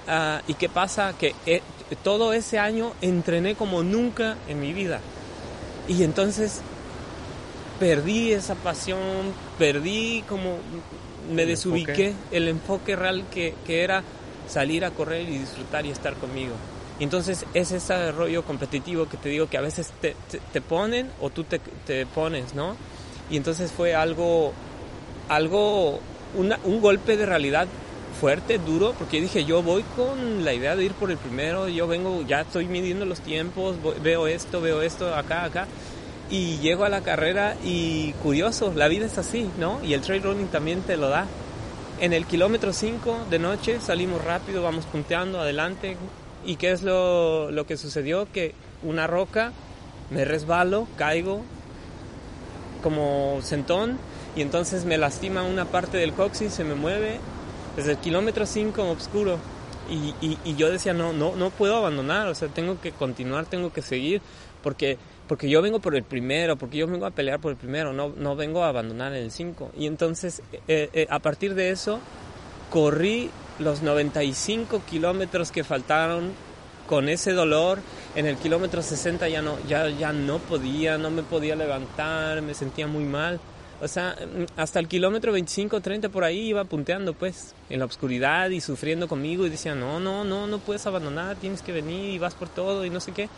Ah, 0.09 0.41
¿Y 0.49 0.55
qué 0.55 0.71
pasa? 0.71 1.13
Que 1.19 1.35
eh, 1.45 1.61
todo 2.03 2.33
ese 2.33 2.59
año 2.59 2.93
entrené 3.03 3.55
como 3.55 3.83
nunca 3.83 4.37
en 4.49 4.59
mi 4.59 4.73
vida. 4.73 5.01
Y 5.87 6.03
entonces 6.03 6.63
perdí 7.79 8.33
esa 8.33 8.55
pasión, 8.55 9.35
perdí 9.59 10.25
como 10.29 10.57
me 11.31 11.45
desubiqué 11.45 12.15
el 12.31 12.49
enfoque 12.49 12.97
real 12.97 13.25
que, 13.31 13.55
que, 13.67 13.85
era 13.85 14.03
salir 14.49 14.85
a 14.85 14.91
correr 14.91 15.29
y 15.29 15.39
disfrutar 15.39 15.85
y 15.85 15.91
estar 15.91 16.15
conmigo. 16.15 16.55
Y 16.99 17.05
entonces 17.05 17.45
es 17.55 17.71
ese 17.71 18.13
rollo 18.13 18.45
competitivo 18.45 19.09
que 19.09 19.19
te 19.19 19.29
digo 19.29 19.49
que 19.49 19.59
a 19.59 19.61
veces 19.61 19.93
te, 20.01 20.17
te, 20.53 20.61
ponen 20.61 21.11
o 21.21 21.31
tú 21.31 21.45
te, 21.45 21.61
te, 21.87 22.07
pones, 22.07 22.55
¿no? 22.55 22.77
Y 23.31 23.37
entonces 23.37 23.71
fue 23.71 23.95
algo, 23.95 24.53
algo, 25.29 26.01
una, 26.35 26.59
un 26.65 26.81
golpe 26.81 27.17
de 27.17 27.27
realidad 27.27 27.69
fuerte, 28.19 28.59
duro, 28.59 28.95
porque 28.99 29.21
dije, 29.21 29.45
yo 29.45 29.63
voy 29.63 29.85
con 29.97 30.45
la 30.45 30.53
idea 30.53 30.75
de 30.77 30.85
ir 30.85 30.93
por 30.93 31.11
el 31.11 31.17
primero, 31.17 31.69
yo 31.69 31.87
vengo, 31.87 32.23
ya 32.27 32.41
estoy 32.41 32.67
midiendo 32.67 33.05
los 33.05 33.21
tiempos, 33.21 33.77
veo 34.03 34.27
esto, 34.27 34.61
veo 34.61 34.83
esto, 34.83 35.15
acá, 35.15 35.45
acá, 35.45 35.67
y 36.31 36.59
llego 36.59 36.85
a 36.85 36.89
la 36.89 37.03
carrera 37.03 37.57
y 37.65 38.13
curioso, 38.23 38.73
la 38.75 38.89
vida 38.89 39.07
es 39.07 39.19
así, 39.19 39.49
¿no? 39.59 39.83
Y 39.85 39.95
el 39.95 40.01
trail 40.01 40.23
running 40.23 40.49
también 40.49 40.83
te 40.83 40.97
lo 40.97 41.09
da. 41.09 41.27
En 42.01 42.13
el 42.13 42.27
kilómetro 42.27 42.73
5 42.73 43.27
de 43.31 43.39
noche 43.39 43.81
salimos 43.81 44.23
rápido, 44.25 44.63
vamos 44.63 44.85
punteando 44.87 45.41
adelante. 45.41 45.97
¿Y 46.45 46.57
qué 46.57 46.73
es 46.73 46.83
lo, 46.83 47.51
lo 47.51 47.67
que 47.67 47.77
sucedió? 47.77 48.29
Que 48.33 48.55
una 48.83 49.07
roca, 49.07 49.53
me 50.11 50.25
resbalo, 50.25 50.87
caigo 50.97 51.43
como 52.83 53.41
sentón 53.43 53.99
y 54.37 54.43
entonces 54.43 54.85
me 54.85 54.99
lastima 54.99 55.43
una 55.43 55.65
parte 55.65 55.97
del 55.97 56.13
coxis, 56.13 56.53
se 56.53 56.63
me 56.63 56.75
mueve 56.75 57.19
desde 57.79 57.93
el 57.93 57.99
kilómetro 57.99 58.45
5 58.45 58.83
oscuro. 58.91 59.39
Y, 59.89 60.15
y, 60.21 60.39
y, 60.45 60.55
yo 60.57 60.71
decía, 60.71 60.93
no, 60.93 61.15
no, 61.15 61.35
no 61.35 61.49
puedo 61.49 61.75
abandonar, 61.75 62.29
o 62.29 62.35
sea, 62.35 62.49
tengo 62.49 62.79
que 62.79 62.93
continuar, 62.93 63.47
tengo 63.47 63.73
que 63.73 63.81
seguir, 63.81 64.21
porque 64.63 64.99
porque 65.27 65.49
yo 65.49 65.61
vengo 65.61 65.79
por 65.79 65.95
el 65.95 66.03
primero, 66.03 66.57
porque 66.57 66.79
yo 66.79 66.87
vengo 66.87 67.05
a 67.05 67.11
pelear 67.11 67.39
por 67.39 67.53
el 67.53 67.59
primero, 67.59 67.93
no, 67.93 68.13
no 68.17 68.35
vengo 68.35 68.65
a 68.65 68.71
abandonar 68.71 69.13
el 69.13 69.31
5. 69.31 69.73
Y 69.79 69.87
entonces, 69.87 70.43
eh, 70.67 70.89
eh, 70.93 71.07
a 71.11 71.19
partir 71.19 71.55
de 71.55 71.71
eso, 71.71 72.01
corrí 72.71 73.31
los 73.59 73.83
95 73.83 74.83
kilómetros 74.89 75.53
que 75.53 75.65
faltaron 75.65 76.33
con 76.87 77.11
ese 77.11 77.33
dolor. 77.33 77.81
En 78.17 78.27
el 78.27 78.37
kilómetro 78.37 78.83
60 78.83 79.29
ya 79.29 79.43
no, 79.43 79.59
ya, 79.69 79.91
ya 79.91 80.15
no 80.15 80.39
podía, 80.39 80.97
no 80.97 81.11
me 81.11 81.23
podía 81.23 81.55
levantar, 81.55 82.41
me 82.41 82.55
sentía 82.55 82.87
muy 82.87 83.05
mal. 83.05 83.39
O 83.81 83.89
sea, 83.89 84.17
hasta 84.57 84.81
el 84.81 84.89
kilómetro 84.89 85.33
25, 85.33 85.81
30 85.81 86.09
por 86.09 86.25
ahí 86.25 86.49
iba 86.49 86.65
punteando, 86.65 87.15
pues, 87.15 87.55
en 87.71 87.79
la 87.79 87.85
oscuridad 87.85 88.51
y 88.51 88.61
sufriendo 88.61 89.07
conmigo 89.07 89.47
y 89.47 89.51
decía, 89.51 89.75
no, 89.75 90.01
no, 90.01 90.25
no, 90.25 90.47
no 90.47 90.59
puedes 90.59 90.87
abandonar, 90.87 91.37
tienes 91.37 91.63
que 91.63 91.73
venir 91.73 92.11
y 92.15 92.19
vas 92.19 92.35
por 92.35 92.49
todo 92.49 92.85
y 92.85 92.91
no 92.91 93.01
sé 93.01 93.13
qué 93.13 93.29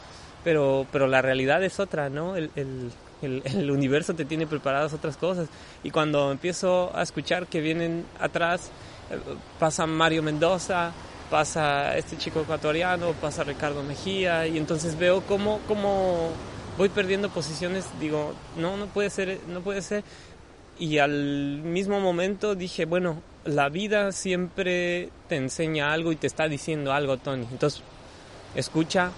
pero, 0.44 0.86
pero 0.90 1.06
la 1.06 1.22
realidad 1.22 1.62
es 1.62 1.80
otra, 1.80 2.08
¿no? 2.08 2.36
El, 2.36 2.50
el, 2.56 2.90
el, 3.44 3.70
universo 3.70 4.14
te 4.14 4.24
tiene 4.24 4.46
preparadas 4.46 4.92
otras 4.92 5.16
cosas. 5.16 5.48
Y 5.82 5.90
cuando 5.90 6.32
empiezo 6.32 6.90
a 6.94 7.02
escuchar 7.02 7.46
que 7.46 7.60
vienen 7.60 8.04
atrás, 8.18 8.70
eh, 9.10 9.18
pasa 9.58 9.86
Mario 9.86 10.22
Mendoza, 10.22 10.92
pasa 11.30 11.96
este 11.96 12.16
chico 12.16 12.40
ecuatoriano, 12.40 13.12
pasa 13.20 13.44
Ricardo 13.44 13.82
Mejía, 13.82 14.46
y 14.46 14.58
entonces 14.58 14.98
veo 14.98 15.22
cómo, 15.22 15.60
cómo 15.68 16.30
voy 16.78 16.88
perdiendo 16.88 17.28
posiciones, 17.28 17.84
digo, 18.00 18.32
no, 18.56 18.76
no 18.76 18.86
puede 18.86 19.10
ser, 19.10 19.38
no 19.48 19.60
puede 19.60 19.82
ser. 19.82 20.02
Y 20.80 20.98
al 20.98 21.62
mismo 21.62 22.00
momento 22.00 22.56
dije, 22.56 22.86
bueno, 22.86 23.22
la 23.44 23.68
vida 23.68 24.10
siempre 24.10 25.10
te 25.28 25.36
enseña 25.36 25.92
algo 25.92 26.10
y 26.10 26.16
te 26.16 26.26
está 26.26 26.48
diciendo 26.48 26.92
algo, 26.92 27.18
Tony. 27.18 27.46
Entonces, 27.52 27.82
escucha, 28.56 29.12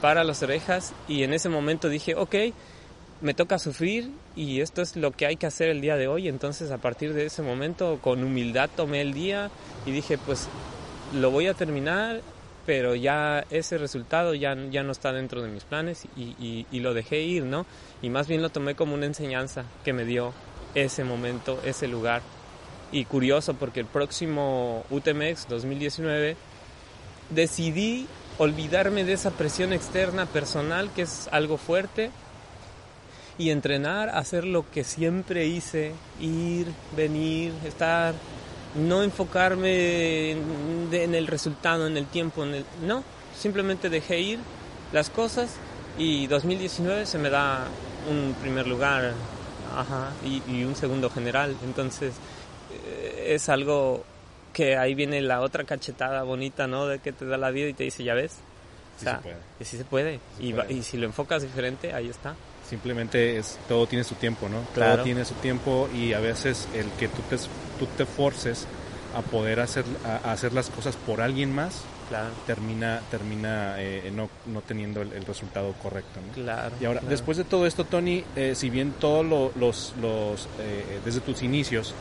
para 0.00 0.24
las 0.24 0.42
orejas 0.42 0.92
y 1.08 1.22
en 1.22 1.32
ese 1.32 1.48
momento 1.48 1.88
dije, 1.88 2.14
ok, 2.14 2.34
me 3.20 3.34
toca 3.34 3.58
sufrir 3.58 4.10
y 4.34 4.60
esto 4.60 4.82
es 4.82 4.96
lo 4.96 5.10
que 5.12 5.26
hay 5.26 5.36
que 5.36 5.46
hacer 5.46 5.68
el 5.68 5.80
día 5.80 5.96
de 5.96 6.08
hoy. 6.08 6.28
Entonces 6.28 6.70
a 6.70 6.78
partir 6.78 7.14
de 7.14 7.26
ese 7.26 7.42
momento 7.42 7.98
con 8.02 8.22
humildad 8.22 8.68
tomé 8.76 9.00
el 9.00 9.14
día 9.14 9.50
y 9.86 9.92
dije, 9.92 10.18
pues 10.18 10.48
lo 11.14 11.30
voy 11.30 11.46
a 11.46 11.54
terminar, 11.54 12.20
pero 12.66 12.94
ya 12.94 13.44
ese 13.50 13.78
resultado 13.78 14.34
ya, 14.34 14.54
ya 14.70 14.82
no 14.82 14.92
está 14.92 15.12
dentro 15.12 15.40
de 15.42 15.48
mis 15.48 15.64
planes 15.64 16.06
y, 16.16 16.66
y 16.70 16.80
lo 16.80 16.94
dejé 16.94 17.22
ir, 17.22 17.44
¿no? 17.44 17.64
Y 18.02 18.10
más 18.10 18.28
bien 18.28 18.42
lo 18.42 18.50
tomé 18.50 18.74
como 18.74 18.94
una 18.94 19.06
enseñanza 19.06 19.64
que 19.84 19.92
me 19.92 20.04
dio 20.04 20.34
ese 20.76 21.02
momento, 21.02 21.58
ese 21.64 21.88
lugar. 21.88 22.22
Y 22.92 23.04
curioso 23.04 23.54
porque 23.54 23.80
el 23.80 23.86
próximo 23.86 24.84
UTMX 24.90 25.48
2019 25.48 26.36
decidí 27.30 28.06
olvidarme 28.38 29.04
de 29.04 29.14
esa 29.14 29.30
presión 29.32 29.72
externa 29.72 30.26
personal 30.26 30.90
que 30.94 31.02
es 31.02 31.28
algo 31.32 31.56
fuerte 31.56 32.10
y 33.38 33.50
entrenar, 33.50 34.10
hacer 34.10 34.44
lo 34.44 34.70
que 34.70 34.84
siempre 34.84 35.46
hice, 35.46 35.92
ir, 36.20 36.68
venir, 36.96 37.52
estar, 37.64 38.14
no 38.74 39.02
enfocarme 39.02 40.32
en, 40.32 41.14
el 41.14 41.26
resultado, 41.26 41.86
en 41.86 41.96
el 41.96 42.06
tiempo, 42.06 42.44
en 42.44 42.54
el, 42.54 42.64
no, 42.82 43.02
simplemente 43.38 43.90
dejé 43.90 44.20
ir 44.20 44.38
las 44.92 45.10
cosas 45.10 45.50
y 45.98 46.26
2019 46.26 47.06
se 47.06 47.18
me 47.18 47.30
da 47.30 47.66
un 48.08 48.34
primer 48.34 48.66
lugar 48.66 49.12
ajá, 49.74 50.10
y, 50.24 50.42
y 50.48 50.64
un 50.64 50.76
segundo 50.76 51.10
general, 51.10 51.56
entonces 51.64 52.14
eh, 52.72 53.34
es 53.34 53.48
algo 53.48 54.04
que 54.52 54.76
ahí 54.76 54.94
viene 54.94 55.20
la 55.20 55.40
otra 55.42 55.64
cachetada 55.64 56.22
bonita, 56.22 56.66
¿no? 56.66 56.86
De 56.86 56.98
que 56.98 57.12
te 57.12 57.26
da 57.26 57.36
la 57.36 57.50
vida 57.50 57.68
y 57.68 57.74
te 57.74 57.84
dice, 57.84 58.04
ya 58.04 58.14
ves. 58.14 58.36
O 58.98 59.02
sea, 59.02 59.20
sí 59.60 59.76
se 59.76 59.84
puede. 59.84 60.20
y, 60.40 60.54
y 60.72 60.82
si 60.82 60.96
lo 60.96 61.04
enfocas 61.04 61.42
diferente, 61.42 61.92
ahí 61.92 62.08
está. 62.08 62.34
Simplemente 62.66 63.36
es 63.36 63.58
todo 63.68 63.86
tiene 63.86 64.04
su 64.04 64.14
tiempo, 64.14 64.48
¿no? 64.48 64.62
Claro. 64.74 64.94
Todo 64.94 65.04
tiene 65.04 65.24
su 65.26 65.34
tiempo 65.34 65.88
y 65.94 66.14
a 66.14 66.20
veces 66.20 66.66
el 66.74 66.90
que 66.92 67.08
tú 67.08 67.20
te, 67.28 67.36
tú 67.78 67.86
te 67.96 68.06
forces 68.06 68.66
a 69.14 69.20
poder 69.20 69.60
hacer, 69.60 69.84
a 70.04 70.32
hacer 70.32 70.52
las 70.52 70.70
cosas 70.70 70.96
por 70.96 71.20
alguien 71.20 71.54
más, 71.54 71.82
claro. 72.08 72.28
termina, 72.46 73.00
termina 73.10 73.74
eh, 73.78 74.10
no, 74.14 74.28
no, 74.46 74.62
teniendo 74.62 75.02
el, 75.02 75.24
resultado 75.24 75.72
correcto. 75.74 76.20
¿no? 76.26 76.32
Claro. 76.32 76.74
Y 76.80 76.84
ahora, 76.84 77.00
después 77.08 77.36
de 77.36 77.44
todo 77.44 77.66
esto, 77.66 77.84
Tony, 77.84 78.24
eh, 78.34 78.54
si 78.54 78.70
bien 78.70 78.94
todos 78.98 79.24
lo, 79.24 79.52
los, 79.56 79.94
los 80.00 80.48
eh, 80.60 81.00
desde 81.04 81.20
tus 81.20 81.42
inicios, 81.42 81.94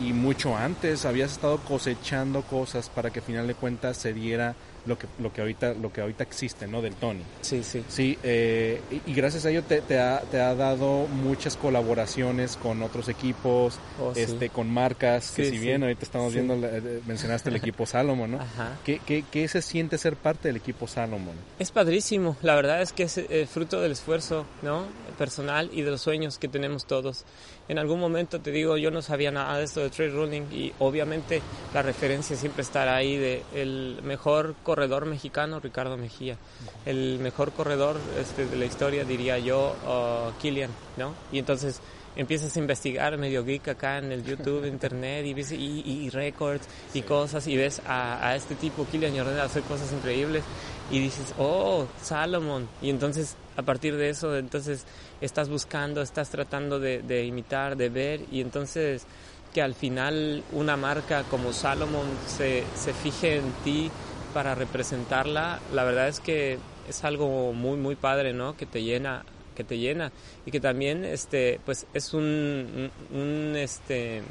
y 0.00 0.12
mucho 0.12 0.56
antes 0.56 1.04
habías 1.04 1.32
estado 1.32 1.58
cosechando 1.58 2.42
cosas 2.42 2.88
para 2.88 3.10
que 3.10 3.20
al 3.20 3.26
final 3.26 3.46
de 3.46 3.54
cuentas 3.54 3.96
se 3.96 4.12
diera 4.12 4.54
lo 4.86 4.98
que 4.98 5.06
lo 5.18 5.32
que 5.32 5.40
ahorita 5.40 5.74
lo 5.74 5.92
que 5.92 6.00
ahorita 6.00 6.24
existe 6.24 6.66
no 6.66 6.82
del 6.82 6.94
Tony. 6.94 7.22
Sí 7.40 7.62
sí. 7.62 7.84
Sí 7.88 8.18
eh, 8.22 8.80
y, 9.06 9.12
gracias 9.14 9.46
a 9.46 9.50
ello 9.50 9.62
te, 9.62 9.80
te, 9.80 9.98
ha, 9.98 10.20
te, 10.20 10.40
ha, 10.40 10.54
dado 10.54 11.06
muchas 11.06 11.56
colaboraciones 11.56 12.56
con 12.56 12.82
otros 12.82 13.08
equipos 13.08 13.78
oh, 14.00 14.12
este 14.14 14.50
con 14.50 14.70
marcas 14.70 15.30
que 15.30 15.50
si 15.50 15.58
bien 15.58 15.82
ahorita 15.82 16.02
estamos 16.02 16.34
viendo 16.34 16.54
eh, 16.54 17.00
mencionaste 17.06 17.50
el 17.50 17.56
equipo 17.56 17.86
Salomon 17.86 18.32
no 18.32 18.40
Ajá. 18.40 18.76
¿Qué, 18.84 19.00
qué, 19.04 19.24
qué, 19.30 19.48
se 19.48 19.62
siente 19.62 19.98
ser 19.98 20.16
parte 20.16 20.48
del 20.48 20.56
equipo 20.56 20.86
Salomon 20.86 21.34
es 21.58 21.70
padrísimo. 21.70 22.36
La 22.42 22.54
verdad 22.54 22.82
es 22.82 22.92
que 22.92 23.04
es 23.04 23.18
eh, 23.18 23.46
fruto 23.50 23.80
del 23.80 23.92
esfuerzo 23.92 24.46
no 24.62 24.86
personal 25.16 25.70
y 25.72 25.82
de 25.82 25.90
los 25.90 26.02
sueños 26.02 26.38
que 26.38 26.48
tenemos 26.48 26.86
todos 26.86 27.24
en 27.68 27.78
algún 27.78 27.98
momento 27.98 28.40
te 28.40 28.50
digo, 28.50 28.76
yo 28.76 28.90
no 28.90 29.00
sabía 29.00 29.30
nada 29.30 29.58
de 29.58 29.64
esto 29.64 29.80
de 29.80 29.90
trail 29.90 30.12
running 30.12 30.52
y 30.52 30.72
obviamente 30.78 31.40
la 31.72 31.82
referencia 31.82 32.36
siempre 32.36 32.62
estará 32.62 32.96
ahí 32.96 33.16
de 33.16 33.42
el 33.54 34.00
mejor 34.02 34.54
corredor 34.62 35.06
mexicano, 35.06 35.60
Ricardo 35.60 35.96
Mejía. 35.96 36.36
El 36.84 37.18
mejor 37.20 37.52
corredor 37.52 37.96
este, 38.20 38.46
de 38.46 38.56
la 38.56 38.66
historia, 38.66 39.04
diría 39.04 39.38
yo, 39.38 39.74
uh, 39.86 40.38
Kilian, 40.40 40.70
¿no? 40.96 41.14
Y 41.32 41.38
entonces 41.38 41.80
empiezas 42.16 42.56
a 42.56 42.60
investigar 42.60 43.16
medio 43.18 43.44
geek 43.44 43.68
acá 43.68 43.98
en 43.98 44.12
el 44.12 44.24
YouTube, 44.24 44.64
internet 44.68 45.24
y 45.24 45.34
ves 45.34 45.52
y, 45.52 45.82
y, 45.84 46.10
records 46.10 46.66
y 46.92 47.02
cosas 47.02 47.46
y 47.46 47.56
ves 47.56 47.80
a, 47.86 48.28
a 48.28 48.36
este 48.36 48.54
tipo, 48.54 48.86
Kilian 48.86 49.16
Jordan, 49.16 49.38
hacer 49.38 49.62
cosas 49.62 49.90
increíbles 49.92 50.44
y 50.90 51.00
dices, 51.00 51.34
oh, 51.38 51.86
Salomón. 52.02 52.68
Y 52.82 52.90
entonces, 52.90 53.36
a 53.56 53.62
partir 53.62 53.96
de 53.96 54.10
eso, 54.10 54.36
entonces 54.36 54.84
estás 55.24 55.48
buscando, 55.48 56.02
estás 56.02 56.30
tratando 56.30 56.78
de, 56.78 57.24
imitar, 57.24 57.76
de 57.76 57.88
ver, 57.88 58.20
y 58.30 58.40
entonces 58.40 59.06
que 59.52 59.62
al 59.62 59.74
final 59.74 60.42
una 60.52 60.76
marca 60.76 61.22
como 61.24 61.52
Salomón 61.52 62.06
se, 62.26 62.64
se 62.74 62.92
fije 62.92 63.36
en 63.36 63.52
ti 63.62 63.90
para 64.32 64.54
representarla, 64.54 65.60
la 65.72 65.84
verdad 65.84 66.08
es 66.08 66.20
que 66.20 66.58
es 66.88 67.04
algo 67.04 67.52
muy, 67.52 67.76
muy 67.76 67.94
padre, 67.94 68.32
¿no? 68.32 68.56
Que 68.56 68.66
te 68.66 68.82
llena 68.82 69.24
que 69.54 69.62
te 69.62 69.78
llena 69.78 70.10
y 70.44 70.50
que 70.50 70.58
también 70.58 71.04
este 71.04 71.60
pues 71.64 71.86
es 71.94 72.12
un, 72.12 72.90
un 73.12 73.52
este 73.54 74.22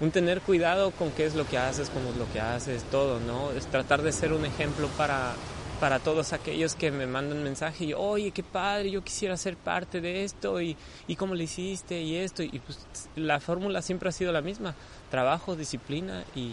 un 0.00 0.10
tener 0.10 0.40
cuidado 0.40 0.90
con 0.92 1.10
qué 1.10 1.26
es 1.26 1.34
lo 1.34 1.46
que 1.46 1.58
haces, 1.58 1.90
cómo 1.90 2.10
es 2.10 2.16
lo 2.16 2.30
que 2.32 2.40
haces, 2.40 2.82
todo, 2.84 3.20
¿no? 3.20 3.52
Es 3.52 3.66
tratar 3.66 4.00
de 4.00 4.12
ser 4.12 4.32
un 4.32 4.46
ejemplo 4.46 4.88
para, 4.96 5.34
para 5.82 5.98
todos 5.98 6.32
aquellos 6.32 6.76
que 6.76 6.92
me 6.92 7.08
mandan 7.08 7.42
mensaje 7.42 7.86
y, 7.86 7.92
oye, 7.92 8.30
qué 8.30 8.44
padre, 8.44 8.92
yo 8.92 9.02
quisiera 9.02 9.36
ser 9.36 9.56
parte 9.56 10.00
de 10.00 10.22
esto 10.22 10.60
y, 10.60 10.76
y 11.08 11.16
cómo 11.16 11.34
lo 11.34 11.42
hiciste 11.42 12.00
y 12.00 12.18
esto. 12.18 12.44
Y 12.44 12.60
pues 12.60 12.86
la 13.16 13.40
fórmula 13.40 13.82
siempre 13.82 14.08
ha 14.08 14.12
sido 14.12 14.30
la 14.30 14.42
misma, 14.42 14.76
trabajo, 15.10 15.56
disciplina 15.56 16.22
y, 16.36 16.52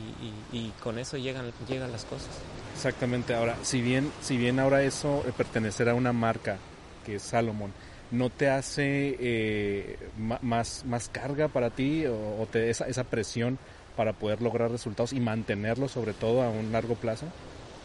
y, 0.51 0.73
con 0.81 0.97
eso 0.97 1.15
llegan, 1.17 1.51
llegan 1.67 1.91
las 1.91 2.05
cosas. 2.05 2.29
Exactamente, 2.73 3.35
ahora, 3.35 3.55
si 3.61 3.83
bien, 3.83 4.11
si 4.19 4.35
bien 4.35 4.59
ahora 4.59 4.81
eso, 4.81 5.23
eh, 5.27 5.31
pertenecer 5.37 5.89
a 5.89 5.93
una 5.93 6.11
marca 6.11 6.57
que 7.05 7.17
es 7.17 7.21
Salomon, 7.21 7.71
¿no 8.09 8.31
te 8.31 8.49
hace 8.49 9.15
eh, 9.19 9.99
más, 10.41 10.85
más 10.87 11.07
carga 11.07 11.49
para 11.49 11.69
ti 11.69 12.07
o, 12.07 12.47
te, 12.51 12.71
esa, 12.71 12.87
esa 12.87 13.03
presión 13.03 13.59
para 13.95 14.13
poder 14.13 14.41
lograr 14.41 14.71
resultados 14.71 15.13
y 15.13 15.19
mantenerlos 15.19 15.91
sobre 15.91 16.13
todo 16.13 16.41
a 16.41 16.49
un 16.49 16.71
largo 16.71 16.95
plazo? 16.95 17.27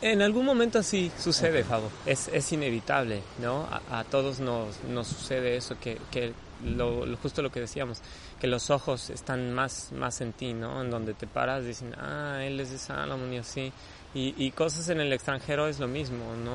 En 0.00 0.22
algún 0.22 0.44
momento 0.44 0.82
sí 0.82 1.10
sucede, 1.18 1.64
Fabo. 1.64 1.90
Es, 2.04 2.28
es 2.28 2.52
inevitable, 2.52 3.22
¿no? 3.40 3.66
A, 3.90 4.04
todos 4.04 4.40
nos, 4.40 4.82
nos, 4.84 5.06
sucede 5.06 5.56
eso, 5.56 5.76
que, 5.80 5.98
que 6.10 6.32
lo, 6.64 7.06
justo 7.16 7.42
lo 7.42 7.50
que 7.50 7.60
decíamos, 7.60 8.00
que 8.40 8.46
los 8.46 8.70
ojos 8.70 9.10
están 9.10 9.54
más, 9.54 9.92
más 9.92 10.20
en 10.20 10.32
ti, 10.32 10.52
¿no? 10.52 10.82
En 10.82 10.90
donde 10.90 11.14
te 11.14 11.26
paras, 11.26 11.64
dicen, 11.64 11.94
ah, 11.98 12.40
él 12.42 12.60
es 12.60 12.70
de 12.70 12.78
Salomón 12.78 13.32
y 13.32 13.38
así. 13.38 13.72
Y, 14.14 14.34
y 14.38 14.52
cosas 14.52 14.88
en 14.88 15.00
el 15.00 15.12
extranjero 15.12 15.66
es 15.66 15.80
lo 15.80 15.88
mismo, 15.88 16.36
¿no? 16.44 16.54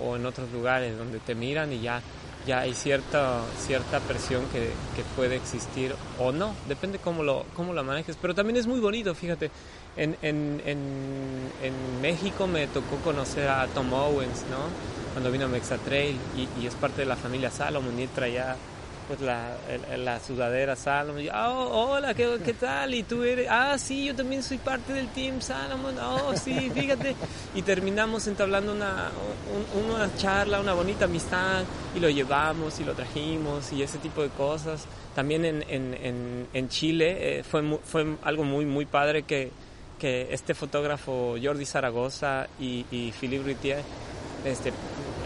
O 0.00 0.16
en 0.16 0.26
otros 0.26 0.50
lugares 0.52 0.96
donde 0.96 1.18
te 1.18 1.34
miran 1.34 1.72
y 1.72 1.80
ya, 1.80 2.00
ya 2.46 2.60
hay 2.60 2.72
cierta, 2.72 3.40
cierta 3.58 3.98
presión 4.00 4.44
que, 4.52 4.70
que 4.94 5.02
puede 5.16 5.34
existir 5.34 5.94
o 6.20 6.30
no, 6.30 6.54
depende 6.68 6.98
cómo 6.98 7.24
lo, 7.24 7.44
cómo 7.54 7.72
lo 7.72 7.82
manejes. 7.82 8.16
Pero 8.20 8.34
también 8.34 8.56
es 8.58 8.66
muy 8.66 8.78
bonito, 8.78 9.14
fíjate 9.14 9.50
en, 9.96 10.16
en, 10.22 10.62
en, 10.64 11.50
en, 11.62 12.00
México 12.00 12.46
me 12.46 12.66
tocó 12.68 12.96
conocer 13.02 13.48
a 13.48 13.66
Tom 13.68 13.92
Owens, 13.92 14.44
¿no? 14.50 14.58
Cuando 15.12 15.30
vino 15.30 15.46
a 15.46 15.48
Mexatrail 15.48 16.16
y, 16.36 16.62
y 16.62 16.66
es 16.66 16.74
parte 16.74 17.02
de 17.02 17.06
la 17.06 17.16
familia 17.16 17.50
Salomon 17.50 17.98
y 17.98 18.06
traía 18.06 18.56
pues 19.10 19.22
la, 19.22 19.56
la 19.96 20.20
sudadera 20.20 20.76
Salomon. 20.76 21.20
Y, 21.20 21.28
oh, 21.30 21.94
hola, 21.94 22.14
¿qué, 22.14 22.38
¿qué, 22.44 22.54
tal? 22.54 22.94
Y 22.94 23.02
tú 23.02 23.24
eres, 23.24 23.48
ah, 23.50 23.76
sí, 23.76 24.04
yo 24.04 24.14
también 24.14 24.40
soy 24.40 24.58
parte 24.58 24.92
del 24.92 25.08
team 25.08 25.40
Salomon. 25.40 25.96
Oh, 25.98 26.32
sí, 26.36 26.70
fíjate. 26.70 27.16
Y 27.56 27.62
terminamos 27.62 28.28
entablando 28.28 28.72
una, 28.72 29.10
una 29.74 30.16
charla, 30.16 30.60
una 30.60 30.72
bonita 30.72 31.06
amistad 31.06 31.64
y 31.96 31.98
lo 31.98 32.08
llevamos 32.08 32.78
y 32.78 32.84
lo 32.84 32.94
trajimos 32.94 33.72
y 33.72 33.82
ese 33.82 33.98
tipo 33.98 34.22
de 34.22 34.28
cosas. 34.28 34.84
También 35.16 35.44
en, 35.44 35.64
en, 35.68 36.46
en 36.52 36.68
Chile 36.68 37.40
eh, 37.40 37.42
fue, 37.42 37.80
fue 37.82 38.16
algo 38.22 38.44
muy, 38.44 38.64
muy 38.64 38.86
padre 38.86 39.24
que 39.24 39.50
que 39.98 40.28
este 40.32 40.54
fotógrafo 40.54 41.36
Jordi 41.40 41.66
Zaragoza 41.66 42.46
y, 42.58 42.86
y 42.90 43.12
Philippe 43.12 43.84
este, 44.46 44.72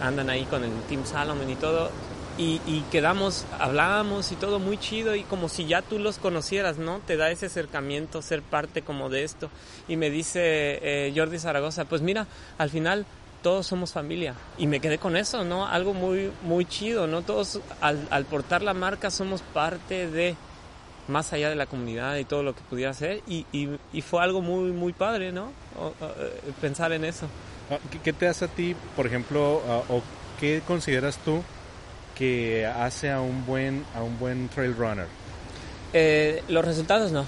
andan 0.01 0.29
ahí 0.29 0.44
con 0.47 0.64
el 0.64 0.73
Team 0.88 1.07
Salomon 1.07 1.49
y 1.49 1.55
todo. 1.55 1.90
Y, 2.37 2.81
quedamos, 2.90 3.47
hablábamos 3.59 4.33
y 4.33 4.37
todo 4.37 4.59
muy 4.59 4.77
chido 4.77 5.14
y 5.14 5.23
como 5.23 5.49
si 5.49 5.66
ya 5.66 5.83
tú 5.83 5.99
los 5.99 6.18
conocieras, 6.18 6.79
¿no? 6.79 7.01
Te 7.07 7.16
da 7.16 7.31
ese 7.31 7.47
acercamiento, 7.47 8.23
ser 8.23 8.42
parte 8.42 8.83
como 8.83 9.09
de 9.09 9.23
esto. 9.25 9.51
Y 9.87 9.97
me 9.97 10.11
dice 10.11 10.40
eh, 10.83 11.12
Jordi 11.14 11.38
Zaragoza, 11.38 11.85
pues 11.85 12.03
mira, 12.03 12.27
al 12.59 12.70
final 12.70 13.07
todos 13.42 13.66
somos 13.66 13.92
familia. 13.92 14.35
Y 14.59 14.66
me 14.66 14.81
quedé 14.81 14.99
con 14.99 15.16
eso, 15.16 15.44
¿no? 15.44 15.66
Algo 15.66 15.94
muy, 15.94 16.33
muy 16.42 16.64
chido, 16.64 17.07
¿no? 17.07 17.23
Todos 17.23 17.61
al, 17.81 18.09
al 18.11 18.25
portar 18.25 18.62
la 18.62 18.75
marca 18.75 19.11
somos 19.11 19.42
parte 19.42 20.09
de 20.09 20.35
más 21.09 21.33
allá 21.33 21.51
de 21.51 21.57
la 21.57 21.66
comunidad 21.66 22.16
y 22.16 22.25
todo 22.25 22.42
lo 22.42 22.55
que 22.55 22.62
pudiera 22.62 22.90
hacer 22.90 23.23
y, 23.27 23.47
y, 23.53 24.03
fue 24.03 24.23
algo 24.23 24.40
muy 24.40 24.73
muy 24.73 24.92
padre, 24.92 25.33
¿no? 25.33 25.53
Eh, 26.01 26.53
pensar 26.61 26.92
en 26.92 27.05
eso. 27.05 27.27
Ah, 27.70 27.79
¿Qué 28.03 28.12
te 28.12 28.27
hace 28.27 28.47
a 28.47 28.49
ti, 28.49 28.75
por 28.97 29.07
ejemplo, 29.07 29.62
ah, 29.68 29.83
o 29.88 30.03
qué 30.40 30.62
consideras 30.66 31.18
tú 31.18 31.42
que 32.14 32.66
hace 32.66 33.11
a 33.11 33.20
un 33.20 33.44
buen 33.46 33.85
a 33.94 34.03
un 34.03 34.18
buen 34.18 34.48
trail 34.48 34.74
runner? 34.77 35.07
Eh, 35.92 36.42
los 36.48 36.64
resultados 36.64 37.12
no. 37.12 37.24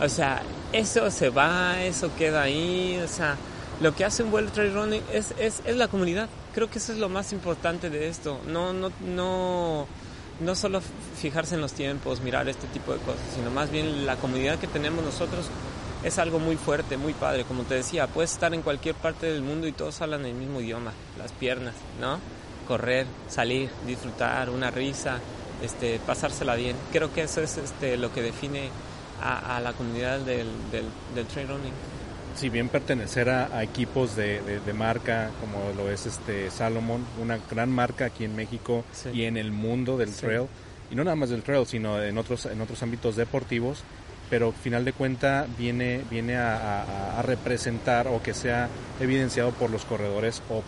O 0.00 0.08
sea, 0.08 0.42
eso 0.72 1.10
se 1.10 1.30
va, 1.30 1.82
eso 1.82 2.10
queda 2.16 2.42
ahí, 2.42 3.00
o 3.02 3.08
sea, 3.08 3.36
lo 3.80 3.94
que 3.94 4.04
hace 4.04 4.22
un 4.22 4.30
buen 4.30 4.46
trail 4.46 4.72
running 4.72 5.02
es, 5.12 5.34
es, 5.38 5.62
es 5.64 5.76
la 5.76 5.88
comunidad. 5.88 6.28
Creo 6.54 6.70
que 6.70 6.78
eso 6.78 6.92
es 6.92 6.98
lo 6.98 7.08
más 7.08 7.32
importante 7.32 7.90
de 7.90 8.08
esto. 8.08 8.40
No, 8.46 8.72
no, 8.72 8.92
no 9.04 9.86
no 10.40 10.54
solo 10.54 10.80
fijarse 11.16 11.56
en 11.56 11.60
los 11.60 11.72
tiempos, 11.72 12.20
mirar 12.20 12.48
este 12.48 12.66
tipo 12.68 12.92
de 12.92 12.98
cosas, 13.00 13.22
sino 13.34 13.50
más 13.50 13.70
bien 13.70 14.06
la 14.06 14.16
comunidad 14.16 14.58
que 14.58 14.66
tenemos 14.66 15.04
nosotros 15.04 15.46
es 16.04 16.18
algo 16.18 16.38
muy 16.38 16.56
fuerte, 16.56 16.96
muy 16.96 17.12
padre. 17.12 17.44
Como 17.44 17.64
te 17.64 17.74
decía, 17.74 18.06
puedes 18.06 18.32
estar 18.32 18.54
en 18.54 18.62
cualquier 18.62 18.94
parte 18.94 19.26
del 19.26 19.42
mundo 19.42 19.66
y 19.66 19.72
todos 19.72 20.00
hablan 20.00 20.24
el 20.26 20.34
mismo 20.34 20.60
idioma, 20.60 20.92
las 21.18 21.32
piernas, 21.32 21.74
¿no? 22.00 22.20
Correr, 22.68 23.06
salir, 23.28 23.70
disfrutar, 23.86 24.50
una 24.50 24.70
risa, 24.70 25.18
este, 25.62 25.98
pasársela 25.98 26.54
bien. 26.54 26.76
Creo 26.92 27.12
que 27.12 27.22
eso 27.22 27.40
es 27.40 27.56
este, 27.56 27.96
lo 27.96 28.12
que 28.12 28.22
define 28.22 28.68
a, 29.20 29.58
la 29.60 29.72
comunidad 29.72 30.20
del, 30.20 30.46
del, 30.70 30.84
del 31.14 31.26
trail 31.26 31.48
running. 31.48 31.72
Si 32.36 32.50
bien 32.50 32.68
pertenecer 32.68 33.28
a, 33.30 33.64
equipos 33.64 34.14
de, 34.14 34.60
marca 34.72 35.30
como 35.40 35.72
lo 35.76 35.90
es 35.90 36.06
este 36.06 36.50
Salomon, 36.52 37.04
una 37.20 37.38
gran 37.50 37.68
marca 37.68 38.04
aquí 38.04 38.24
en 38.24 38.36
México 38.36 38.84
y 39.12 39.24
en 39.24 39.36
el 39.36 39.50
mundo 39.50 39.96
del 39.96 40.14
trail, 40.14 40.46
y 40.88 40.94
no 40.94 41.02
nada 41.02 41.16
más 41.16 41.30
del 41.30 41.42
trail, 41.42 41.66
sino 41.66 42.00
en 42.00 42.16
otros, 42.16 42.46
en 42.46 42.60
otros 42.60 42.80
ámbitos 42.84 43.16
deportivos, 43.16 43.82
pero 44.30 44.52
final 44.52 44.84
de 44.84 44.92
cuenta 44.92 45.46
viene, 45.56 46.02
viene 46.10 46.36
a, 46.36 47.22
representar 47.22 48.08
o 48.08 48.22
que 48.22 48.32
sea 48.32 48.68
evidenciado 49.00 49.50
por 49.52 49.70
los 49.70 49.84
corredores 49.84 50.42
o 50.50 50.62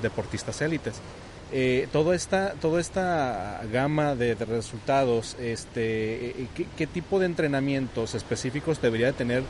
deportistas 0.00 0.60
élites. 0.62 1.00
Eh, 1.52 1.88
toda 1.92 2.14
esta 2.14 2.52
toda 2.60 2.80
esta 2.80 3.60
gama 3.72 4.14
de, 4.14 4.36
resultados 4.36 5.36
este 5.40 6.30
eh, 6.30 6.48
¿qué, 6.54 6.66
¿qué, 6.76 6.86
tipo 6.86 7.18
de 7.18 7.26
entrenamientos 7.26 8.14
específicos 8.14 8.80
debería 8.80 9.12
tener 9.12 9.42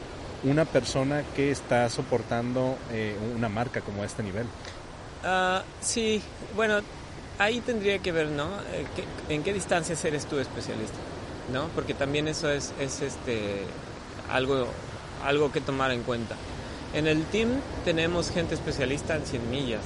una 0.45 0.65
persona 0.65 1.23
que 1.37 1.51
está 1.51 1.89
soportando 1.89 2.77
eh, 2.93 3.15
una 3.37 3.49
marca 3.49 3.81
como 3.81 4.05
este 4.05 4.23
nivel? 4.23 4.47
Uh, 5.23 5.61
sí, 5.81 6.23
bueno, 6.57 6.81
ahí 7.39 7.61
tendría 7.61 7.99
que 7.99 8.13
ver, 8.13 8.29
¿no? 8.29 8.47
Eh, 8.73 8.87
¿En 9.29 9.43
qué 9.43 9.53
distancias 9.53 10.03
eres 10.05 10.27
tú 10.27 10.39
especialista? 10.39 10.97
¿No? 11.53 11.69
Porque 11.75 11.95
también 11.95 12.29
eso 12.29 12.51
es, 12.51 12.73
es 12.79 13.03
este, 13.03 13.65
algo, 14.31 14.67
algo 15.25 15.51
que 15.53 15.61
tomar 15.61 15.91
en 15.91 16.03
cuenta. 16.03 16.37
En 16.95 17.07
el 17.07 17.25
team 17.27 17.49
tenemos 17.85 18.31
gente 18.31 18.55
especialista 18.55 19.17
en 19.17 19.25
100 19.25 19.51
millas, 19.51 19.83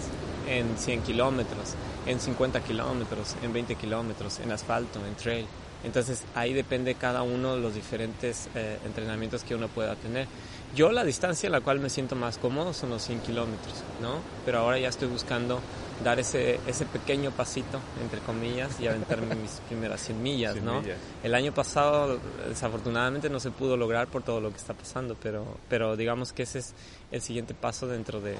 en 0.48 0.76
100 0.76 1.02
kilómetros, 1.02 1.74
en 2.06 2.20
50 2.20 2.60
kilómetros, 2.60 3.36
en 3.42 3.52
20 3.52 3.74
kilómetros, 3.76 4.40
en 4.40 4.52
asfalto, 4.52 5.00
en 5.06 5.14
trail. 5.14 5.46
Entonces 5.84 6.22
ahí 6.34 6.54
depende 6.54 6.94
cada 6.94 7.22
uno 7.22 7.56
de 7.56 7.60
los 7.60 7.74
diferentes 7.74 8.48
eh, 8.54 8.78
entrenamientos 8.86 9.44
que 9.44 9.54
uno 9.54 9.68
pueda 9.68 9.94
tener. 9.96 10.26
Yo 10.74 10.90
la 10.92 11.04
distancia 11.04 11.46
en 11.46 11.52
la 11.52 11.60
cual 11.60 11.78
me 11.78 11.90
siento 11.90 12.16
más 12.16 12.38
cómodo 12.38 12.72
son 12.72 12.90
los 12.90 13.02
100 13.02 13.20
kilómetros, 13.20 13.74
¿no? 14.00 14.16
Pero 14.46 14.58
ahora 14.58 14.78
ya 14.78 14.88
estoy 14.88 15.08
buscando 15.08 15.60
dar 16.02 16.18
ese, 16.18 16.58
ese 16.66 16.86
pequeño 16.86 17.30
pasito, 17.30 17.78
entre 18.02 18.20
comillas, 18.20 18.80
y 18.80 18.86
aventarme 18.88 19.34
mis 19.36 19.60
primeras 19.68 20.00
100 20.00 20.22
millas, 20.22 20.56
¿no? 20.56 20.82
El 21.22 21.34
año 21.34 21.52
pasado 21.52 22.18
desafortunadamente 22.48 23.30
no 23.30 23.38
se 23.38 23.50
pudo 23.50 23.76
lograr 23.76 24.08
por 24.08 24.22
todo 24.22 24.40
lo 24.40 24.50
que 24.50 24.56
está 24.56 24.74
pasando, 24.74 25.16
pero, 25.22 25.44
pero 25.68 25.96
digamos 25.96 26.32
que 26.32 26.42
ese 26.42 26.60
es 26.60 26.74
el 27.12 27.20
siguiente 27.20 27.54
paso 27.54 27.86
dentro 27.86 28.20
de, 28.20 28.36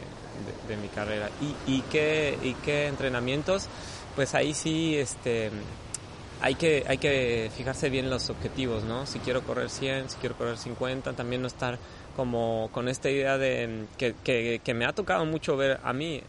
de, 0.68 0.76
mi 0.76 0.88
carrera. 0.88 1.30
¿Y, 1.40 1.76
y, 1.76 1.80
qué, 1.82 2.36
¿Y 2.42 2.54
qué 2.54 2.88
entrenamientos? 2.88 3.68
Pues 4.16 4.34
ahí 4.34 4.54
sí, 4.54 4.96
este 4.96 5.50
hay 6.40 6.56
que, 6.56 6.84
hay 6.86 6.98
que 6.98 7.50
fijarse 7.56 7.88
bien 7.88 8.10
los 8.10 8.28
objetivos, 8.28 8.84
¿no? 8.84 9.06
Si 9.06 9.18
quiero 9.20 9.42
correr 9.42 9.70
100, 9.70 10.10
si 10.10 10.16
quiero 10.18 10.36
correr 10.36 10.58
50, 10.58 11.14
también 11.14 11.40
no 11.40 11.48
estar 11.48 11.78
como 12.16 12.68
con 12.72 12.88
esta 12.88 13.08
idea 13.10 13.38
de 13.38 13.86
que, 13.96 14.14
que, 14.22 14.60
que 14.62 14.74
me 14.74 14.84
ha 14.84 14.92
tocado 14.92 15.24
mucho 15.24 15.56
ver 15.56 15.80
a 15.82 15.92
mí 15.92 16.22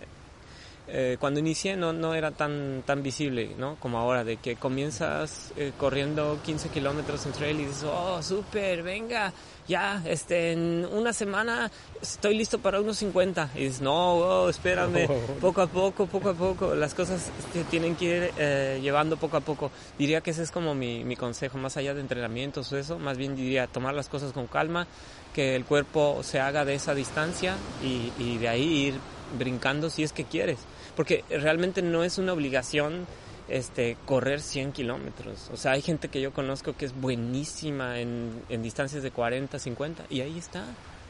eh, 0.87 1.17
cuando 1.19 1.39
inicié 1.39 1.75
no, 1.75 1.93
no 1.93 2.13
era 2.13 2.31
tan, 2.31 2.83
tan 2.85 3.01
visible, 3.01 3.55
¿no? 3.57 3.75
Como 3.79 3.97
ahora, 3.97 4.23
de 4.23 4.37
que 4.37 4.55
comienzas 4.55 5.51
eh, 5.57 5.71
corriendo 5.77 6.39
15 6.45 6.69
kilómetros 6.69 7.25
en 7.25 7.31
trail 7.31 7.59
y 7.59 7.65
dices, 7.65 7.83
oh, 7.83 8.21
súper, 8.21 8.83
venga, 8.83 9.33
ya, 9.67 10.03
este, 10.05 10.51
en 10.51 10.85
una 10.91 11.11
semana 11.11 11.71
estoy 11.99 12.37
listo 12.37 12.59
para 12.59 12.79
unos 12.79 12.97
50. 12.97 13.49
Y 13.55 13.59
dices, 13.61 13.81
no, 13.81 14.13
oh, 14.13 14.49
espérame, 14.49 15.07
poco 15.41 15.61
a 15.61 15.67
poco, 15.67 16.05
poco 16.05 16.29
a 16.29 16.33
poco, 16.35 16.75
las 16.75 16.93
cosas 16.93 17.31
tienen 17.71 17.95
que 17.95 18.05
ir 18.05 18.31
eh, 18.37 18.79
llevando 18.79 19.17
poco 19.17 19.37
a 19.37 19.41
poco. 19.41 19.71
Diría 19.97 20.21
que 20.21 20.31
ese 20.31 20.43
es 20.43 20.51
como 20.51 20.75
mi, 20.75 21.03
mi 21.03 21.15
consejo, 21.15 21.57
más 21.57 21.77
allá 21.77 21.95
de 21.95 22.01
entrenamientos 22.01 22.71
o 22.71 22.77
eso, 22.77 22.99
más 22.99 23.17
bien 23.17 23.35
diría 23.35 23.65
tomar 23.65 23.95
las 23.95 24.07
cosas 24.07 24.33
con 24.33 24.45
calma, 24.45 24.85
que 25.33 25.55
el 25.55 25.65
cuerpo 25.65 26.19
se 26.21 26.39
haga 26.39 26.63
de 26.63 26.75
esa 26.75 26.93
distancia 26.93 27.55
y, 27.83 28.11
y 28.21 28.37
de 28.37 28.47
ahí 28.47 28.87
ir 28.87 28.95
brincando 29.37 29.89
si 29.89 30.03
es 30.03 30.13
que 30.13 30.23
quieres 30.25 30.59
porque 30.95 31.23
realmente 31.29 31.81
no 31.81 32.03
es 32.03 32.17
una 32.17 32.33
obligación 32.33 33.05
este, 33.47 33.97
correr 34.05 34.41
100 34.41 34.71
kilómetros. 34.71 35.49
O 35.53 35.57
sea, 35.57 35.73
hay 35.73 35.81
gente 35.81 36.09
que 36.09 36.21
yo 36.21 36.33
conozco 36.33 36.75
que 36.75 36.85
es 36.85 36.99
buenísima 36.99 37.99
en, 37.99 38.43
distancias 38.61 39.03
de 39.03 39.11
40, 39.11 39.59
50 39.59 40.05
y 40.09 40.21
ahí 40.21 40.37
está. 40.37 40.63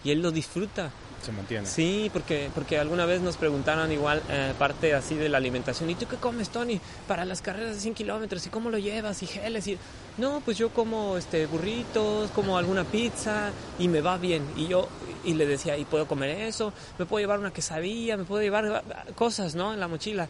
Y 0.03 0.11
él 0.11 0.21
lo 0.21 0.31
disfruta. 0.31 0.91
Se 1.25 1.31
mantiene. 1.31 1.65
Sí, 1.65 2.11
porque, 2.13 2.51
porque 2.53 2.77
alguna 2.77 3.07
vez 3.07 3.19
nos 3.21 3.35
preguntaron 3.37 3.91
igual 3.91 4.21
eh, 4.29 4.53
parte 4.59 4.93
así 4.93 5.15
de 5.15 5.27
la 5.27 5.37
alimentación. 5.37 5.89
¿Y 5.89 5.95
tú 5.95 6.05
qué 6.07 6.17
comes, 6.17 6.49
Tony, 6.49 6.79
para 7.07 7.25
las 7.25 7.41
carreras 7.41 7.73
de 7.73 7.81
100 7.81 7.95
kilómetros? 7.95 8.45
¿Y 8.45 8.49
cómo 8.49 8.69
lo 8.69 8.77
llevas? 8.77 9.23
¿Y 9.23 9.25
geles? 9.25 9.67
Y... 9.67 9.79
No, 10.19 10.41
pues 10.45 10.57
yo 10.59 10.69
como 10.69 11.17
este, 11.17 11.47
burritos, 11.47 12.29
como 12.31 12.59
alguna 12.59 12.83
pizza 12.83 13.49
y 13.79 13.87
me 13.87 14.01
va 14.01 14.17
bien. 14.17 14.43
Y 14.55 14.67
yo 14.67 14.87
y 15.23 15.33
le 15.33 15.47
decía, 15.47 15.77
¿y 15.77 15.85
puedo 15.85 16.07
comer 16.07 16.29
eso? 16.41 16.71
¿Me 16.99 17.05
puedo 17.07 17.21
llevar 17.21 17.39
una 17.39 17.51
quesadilla? 17.51 18.17
¿Me 18.17 18.23
puedo 18.23 18.43
llevar 18.43 18.83
cosas, 19.15 19.55
no? 19.55 19.73
En 19.73 19.79
la 19.79 19.87
mochila 19.87 20.29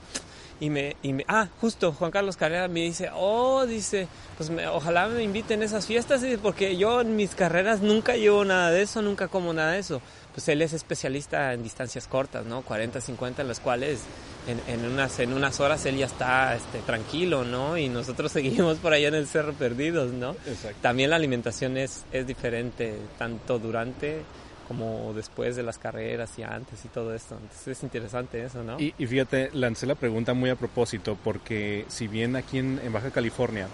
y 0.59 0.69
me, 0.69 0.95
y 1.03 1.13
me, 1.13 1.25
ah, 1.27 1.49
justo 1.59 1.91
Juan 1.91 2.11
Carlos 2.11 2.37
Carrera 2.37 2.67
me 2.67 2.81
dice, 2.81 3.09
oh, 3.13 3.65
dice, 3.65 4.07
pues 4.37 4.49
me, 4.49 4.67
ojalá 4.67 5.07
me 5.07 5.23
inviten 5.23 5.61
a 5.61 5.65
esas 5.65 5.85
fiestas, 5.85 6.23
porque 6.41 6.77
yo 6.77 7.01
en 7.01 7.15
mis 7.15 7.35
carreras 7.35 7.81
nunca 7.81 8.15
llevo 8.15 8.45
nada 8.45 8.71
de 8.71 8.81
eso, 8.81 9.01
nunca 9.01 9.27
como 9.27 9.53
nada 9.53 9.73
de 9.73 9.79
eso. 9.79 10.01
Pues 10.35 10.49
él 10.49 10.61
es 10.61 10.73
especialista 10.73 11.53
en 11.53 11.63
distancias 11.63 12.09
cortas, 12.09 12.45
¿no? 12.45 12.61
40, 12.61 12.99
50, 12.99 13.41
en 13.41 13.47
las 13.47 13.61
cuales 13.61 14.01
en, 14.47 14.59
en, 14.67 14.85
unas, 14.85 15.17
en 15.19 15.31
unas 15.31 15.61
horas 15.61 15.85
él 15.85 15.95
ya 15.95 16.07
está 16.07 16.53
este, 16.57 16.79
tranquilo, 16.79 17.45
¿no? 17.45 17.77
Y 17.77 17.87
nosotros 17.87 18.31
seguimos 18.33 18.77
por 18.79 18.91
allá 18.91 19.07
en 19.07 19.15
el 19.15 19.27
cerro 19.27 19.53
perdidos, 19.53 20.11
¿no? 20.11 20.31
Exacto. 20.45 20.77
También 20.81 21.09
la 21.09 21.15
alimentación 21.15 21.77
es, 21.77 22.03
es 22.11 22.27
diferente, 22.27 22.97
tanto 23.17 23.59
durante 23.59 24.23
como 24.67 25.13
después 25.13 25.55
de 25.55 25.63
las 25.63 25.77
carreras 25.77 26.37
y 26.37 26.43
antes 26.43 26.83
y 26.83 26.89
todo 26.89 27.13
esto. 27.13 27.37
Entonces 27.39 27.77
es 27.77 27.83
interesante 27.83 28.43
eso, 28.43 28.61
¿no? 28.61 28.77
Y, 28.77 28.93
y 28.97 29.05
fíjate, 29.05 29.51
lancé 29.53 29.85
la 29.85 29.95
pregunta 29.95 30.33
muy 30.33 30.49
a 30.49 30.55
propósito 30.55 31.17
porque 31.23 31.85
si 31.87 32.07
bien 32.07 32.35
aquí 32.35 32.57
en, 32.57 32.81
en 32.83 32.91
Baja 32.91 33.11
California 33.11 33.67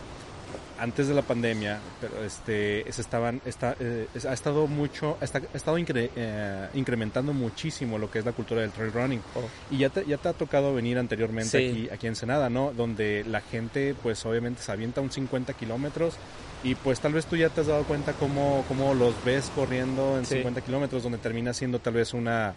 antes 0.82 1.08
de 1.08 1.14
la 1.14 1.22
pandemia, 1.22 1.80
pero 2.02 2.24
este, 2.26 2.84
se 2.92 3.02
estaban, 3.02 3.40
está, 3.46 3.76
eh, 3.80 4.08
ha 4.28 4.34
estado 4.34 4.66
mucho, 4.66 5.16
está, 5.22 5.38
ha 5.54 5.56
estado 5.58 5.78
incre, 5.78 6.10
eh, 6.16 6.68
incrementando 6.74 7.34
muchísimo 7.34 8.00
lo 8.00 8.10
que 8.10 8.18
es 8.20 8.26
la 8.26 8.32
cultura 8.32 8.62
del 8.62 8.72
trail 8.72 8.92
running. 8.92 9.22
Oh. 9.36 9.42
Y 9.70 9.78
ya 9.78 9.90
te, 9.90 10.04
ya 10.06 10.18
te 10.18 10.28
ha 10.30 10.34
tocado 10.34 10.74
venir 10.74 10.98
anteriormente 10.98 11.58
Sí. 11.60 11.70
aquí, 11.70 11.90
aquí 11.94 12.08
en 12.08 12.16
Senada, 12.16 12.50
¿no? 12.50 12.74
Donde 12.74 13.24
la 13.28 13.42
gente, 13.42 13.96
pues 14.02 14.26
obviamente 14.26 14.62
se 14.64 14.72
avienta 14.72 15.02
un 15.02 15.12
50 15.12 15.54
kilómetros 15.54 16.16
y 16.64 16.74
pues 16.76 17.00
tal 17.00 17.14
vez 17.14 17.26
tú 17.28 17.36
ya 17.36 17.50
te 17.50 17.62
has 17.62 17.68
dado 17.68 17.84
cuenta 17.84 18.14
cómo, 18.14 18.66
cómo 18.68 18.94
los 18.96 19.14
ves 19.24 19.52
corriendo 19.56 20.18
en 20.18 20.26
Sí. 20.26 20.36
50 20.36 20.62
kilómetros, 20.62 21.04
donde 21.04 21.20
termina 21.20 21.54
siendo 21.54 21.78
tal 21.80 21.94
vez 21.94 22.14
una... 22.14 22.56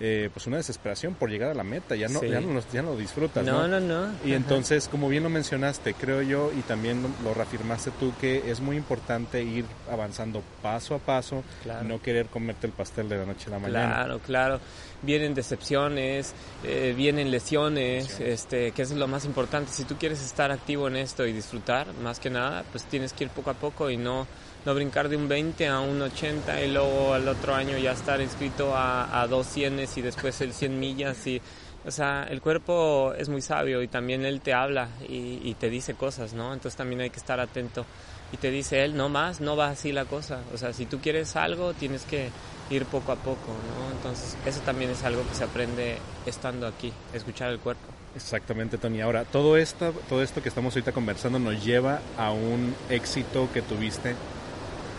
eh, 0.00 0.30
pues 0.32 0.46
una 0.46 0.56
desesperación 0.58 1.14
por 1.14 1.28
llegar 1.30 1.50
a 1.50 1.54
la 1.54 1.64
meta, 1.64 1.96
ya 1.96 2.08
no, 2.08 2.20
Sí. 2.20 2.28
ya 2.28 2.40
no, 2.40 2.60
ya 2.72 2.82
no 2.82 2.90
lo 2.92 2.96
disfrutas, 2.96 3.44
No, 3.44 3.66
no, 3.66 3.80
no. 3.80 4.04
y 4.24 4.28
Ajá. 4.28 4.36
entonces, 4.36 4.88
como 4.88 5.08
bien 5.08 5.22
lo 5.24 5.28
mencionaste, 5.30 5.94
creo 5.94 6.22
yo, 6.22 6.50
y 6.56 6.62
también 6.62 7.02
lo, 7.24 7.34
reafirmaste 7.34 7.90
tú, 7.98 8.12
que 8.20 8.50
es 8.50 8.60
muy 8.60 8.76
importante 8.76 9.42
ir 9.42 9.64
avanzando 9.90 10.42
paso 10.62 10.94
a 10.94 10.98
paso, 10.98 11.42
Claro. 11.62 11.86
no 11.86 12.00
querer 12.00 12.26
comerte 12.26 12.66
el 12.66 12.72
pastel 12.72 13.08
de 13.08 13.18
la 13.18 13.24
noche 13.26 13.46
a 13.48 13.50
la 13.50 13.58
mañana. 13.58 13.94
Claro, 13.94 14.18
claro. 14.20 14.60
Vienen 15.02 15.32
decepciones, 15.34 16.34
eh, 16.64 16.92
vienen 16.96 17.30
lesiones, 17.30 18.04
Lesiones. 18.08 18.34
este, 18.40 18.72
que 18.72 18.82
es 18.82 18.90
lo 18.90 19.06
más 19.06 19.24
importante. 19.24 19.70
Si 19.72 19.84
tú 19.84 19.96
quieres 19.96 20.20
estar 20.24 20.50
activo 20.50 20.88
en 20.88 20.96
esto 20.96 21.26
y 21.26 21.32
disfrutar, 21.32 21.92
más 22.02 22.18
que 22.18 22.30
nada, 22.30 22.64
pues 22.72 22.84
tienes 22.84 23.12
que 23.12 23.24
ir 23.24 23.30
poco 23.30 23.50
a 23.50 23.54
poco 23.54 23.90
y 23.90 23.96
no, 23.96 24.26
no 24.64 24.74
brincar 24.74 25.08
de 25.08 25.16
un 25.16 25.28
20 25.28 25.66
a 25.68 25.80
un 25.80 26.00
80 26.02 26.62
y 26.62 26.72
luego 26.72 27.14
al 27.14 27.26
otro 27.28 27.54
año 27.54 27.78
ya 27.78 27.92
estar 27.92 28.20
inscrito 28.20 28.74
a, 28.74 29.20
a 29.20 29.26
dos 29.26 29.46
cienes 29.46 29.96
y 29.96 30.02
después 30.02 30.40
el 30.40 30.52
100 30.52 30.78
millas 30.78 31.26
y... 31.26 31.40
O 31.86 31.90
sea, 31.90 32.24
el 32.24 32.42
cuerpo 32.42 33.14
es 33.16 33.30
muy 33.30 33.40
sabio 33.40 33.82
y 33.82 33.88
también 33.88 34.26
él 34.26 34.42
te 34.42 34.52
habla 34.52 34.88
y, 35.08 35.54
te 35.54 35.70
dice 35.70 35.94
cosas, 35.94 36.34
¿no? 36.34 36.52
Entonces 36.52 36.76
también 36.76 37.00
hay 37.00 37.08
que 37.08 37.18
estar 37.18 37.40
atento. 37.40 37.86
Y 38.30 38.36
te 38.36 38.50
dice 38.50 38.84
él, 38.84 38.94
no 38.94 39.08
más, 39.08 39.40
no 39.40 39.56
va 39.56 39.68
así 39.68 39.90
la 39.90 40.04
cosa. 40.04 40.40
O 40.52 40.58
sea, 40.58 40.74
si 40.74 40.84
tú 40.84 40.98
quieres 40.98 41.34
algo, 41.36 41.72
tienes 41.72 42.02
que 42.02 42.28
ir 42.68 42.84
poco 42.84 43.12
a 43.12 43.16
poco, 43.16 43.46
¿no? 43.46 43.90
Entonces, 43.96 44.36
eso 44.44 44.60
también 44.60 44.90
es 44.90 45.02
algo 45.04 45.26
que 45.26 45.34
se 45.34 45.44
aprende 45.44 45.96
estando 46.26 46.66
aquí, 46.66 46.92
escuchar 47.14 47.50
el 47.50 47.58
cuerpo. 47.58 47.86
Exactamente, 48.14 48.76
Tony. 48.76 49.00
Ahora, 49.00 49.24
todo 49.24 49.56
esto, 49.56 49.94
todo 50.10 50.22
esto 50.22 50.42
que 50.42 50.50
estamos 50.50 50.74
ahorita 50.74 50.92
conversando 50.92 51.38
nos 51.38 51.64
lleva 51.64 52.00
a 52.18 52.32
un 52.32 52.74
éxito 52.90 53.48
que 53.54 53.62
tuviste 53.62 54.14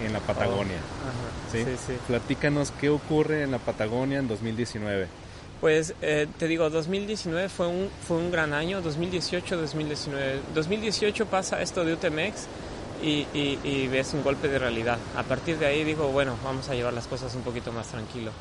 en 0.04 0.14
la 0.14 0.20
Patagonia. 0.20 0.78
Ajá, 0.78 1.52
¿sí? 1.52 1.64
sí, 1.64 1.84
sí. 1.88 1.94
Platícanos 2.08 2.72
qué 2.80 2.90
ocurre 2.90 3.44
en 3.44 3.52
la 3.52 3.60
Patagonia 3.60 4.20
en 4.20 4.28
2019. 4.28 5.08
Pues 5.62 5.94
eh, 6.02 6.28
te 6.38 6.48
digo, 6.48 6.70
2019 6.70 7.50
fue 7.50 7.68
un, 7.68 7.90
fue 8.08 8.18
un 8.18 8.32
gran 8.32 8.54
año, 8.54 8.82
2018-2019. 8.82 10.40
2018 10.54 11.26
pasa 11.26 11.62
esto 11.62 11.84
de 11.84 11.94
UTMX 11.94 12.48
y, 13.04 13.28
y, 13.34 13.60
y 13.64 13.88
ves 13.88 14.14
un 14.14 14.24
golpe 14.24 14.48
de 14.48 14.58
realidad. 14.58 14.98
A 15.18 15.24
partir 15.24 15.58
de 15.58 15.66
ahí 15.66 15.84
digo, 15.84 16.08
bueno, 16.10 16.36
vamos 16.44 16.70
a 16.70 16.76
llevar 16.76 16.94
las 16.94 17.08
cosas 17.08 17.36
un 17.36 17.42
poquito 17.42 17.72
más 17.74 17.88
tranquilo. 17.88 18.32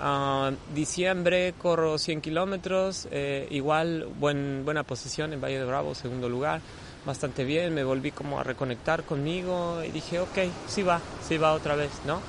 Ah, 0.00 0.52
diciembre 0.74 1.54
corro 1.58 1.98
100 1.98 2.20
kilómetros, 2.20 3.08
eh, 3.10 3.48
igual 3.50 4.06
buen, 4.18 4.64
buena 4.64 4.84
posición 4.84 5.32
en 5.32 5.40
Valle 5.40 5.58
de 5.58 5.64
Bravo, 5.64 5.94
segundo 5.94 6.28
lugar, 6.28 6.60
bastante 7.08 7.44
bien, 7.44 7.74
me 7.74 7.82
volví 7.82 8.10
como 8.10 8.38
a 8.38 8.44
reconectar 8.44 9.02
conmigo 9.02 9.82
y 9.82 9.90
dije, 9.90 10.20
ok, 10.20 10.38
sí 10.68 10.82
va, 10.82 11.00
sí 11.26 11.38
va 11.38 11.54
otra 11.54 11.74
vez, 11.74 11.90
¿no? 12.06 12.20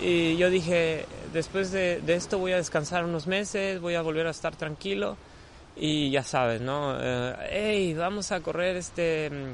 Y 0.00 0.36
yo 0.36 0.48
dije, 0.48 1.04
después 1.32 1.72
de, 1.72 2.00
de 2.00 2.14
esto 2.14 2.38
voy 2.38 2.52
a 2.52 2.56
descansar 2.56 3.04
unos 3.04 3.26
meses, 3.26 3.80
voy 3.80 3.96
a 3.96 4.02
volver 4.02 4.28
a 4.28 4.30
estar 4.30 4.54
tranquilo 4.54 5.16
y 5.76 6.10
ya 6.10 6.22
sabes, 6.22 6.60
¿no? 6.60 6.96
Eh, 7.00 7.34
hey, 7.50 7.94
vamos 7.94 8.30
a 8.30 8.40
correr 8.40 8.76
este 8.76 9.30
mm, 9.30 9.52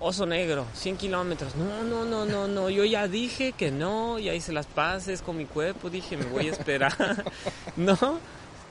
oso 0.00 0.24
negro, 0.24 0.64
100 0.72 0.96
kilómetros. 0.96 1.54
No, 1.56 1.84
no, 1.84 2.06
no, 2.06 2.24
no, 2.24 2.48
no, 2.48 2.70
yo 2.70 2.84
ya 2.86 3.06
dije 3.08 3.52
que 3.52 3.70
no, 3.70 4.18
ya 4.18 4.32
hice 4.32 4.52
las 4.52 4.66
paces 4.66 5.20
con 5.20 5.36
mi 5.36 5.44
cuerpo, 5.44 5.90
dije, 5.90 6.16
me 6.16 6.24
voy 6.24 6.48
a 6.48 6.52
esperar, 6.52 7.24
¿no? 7.76 7.98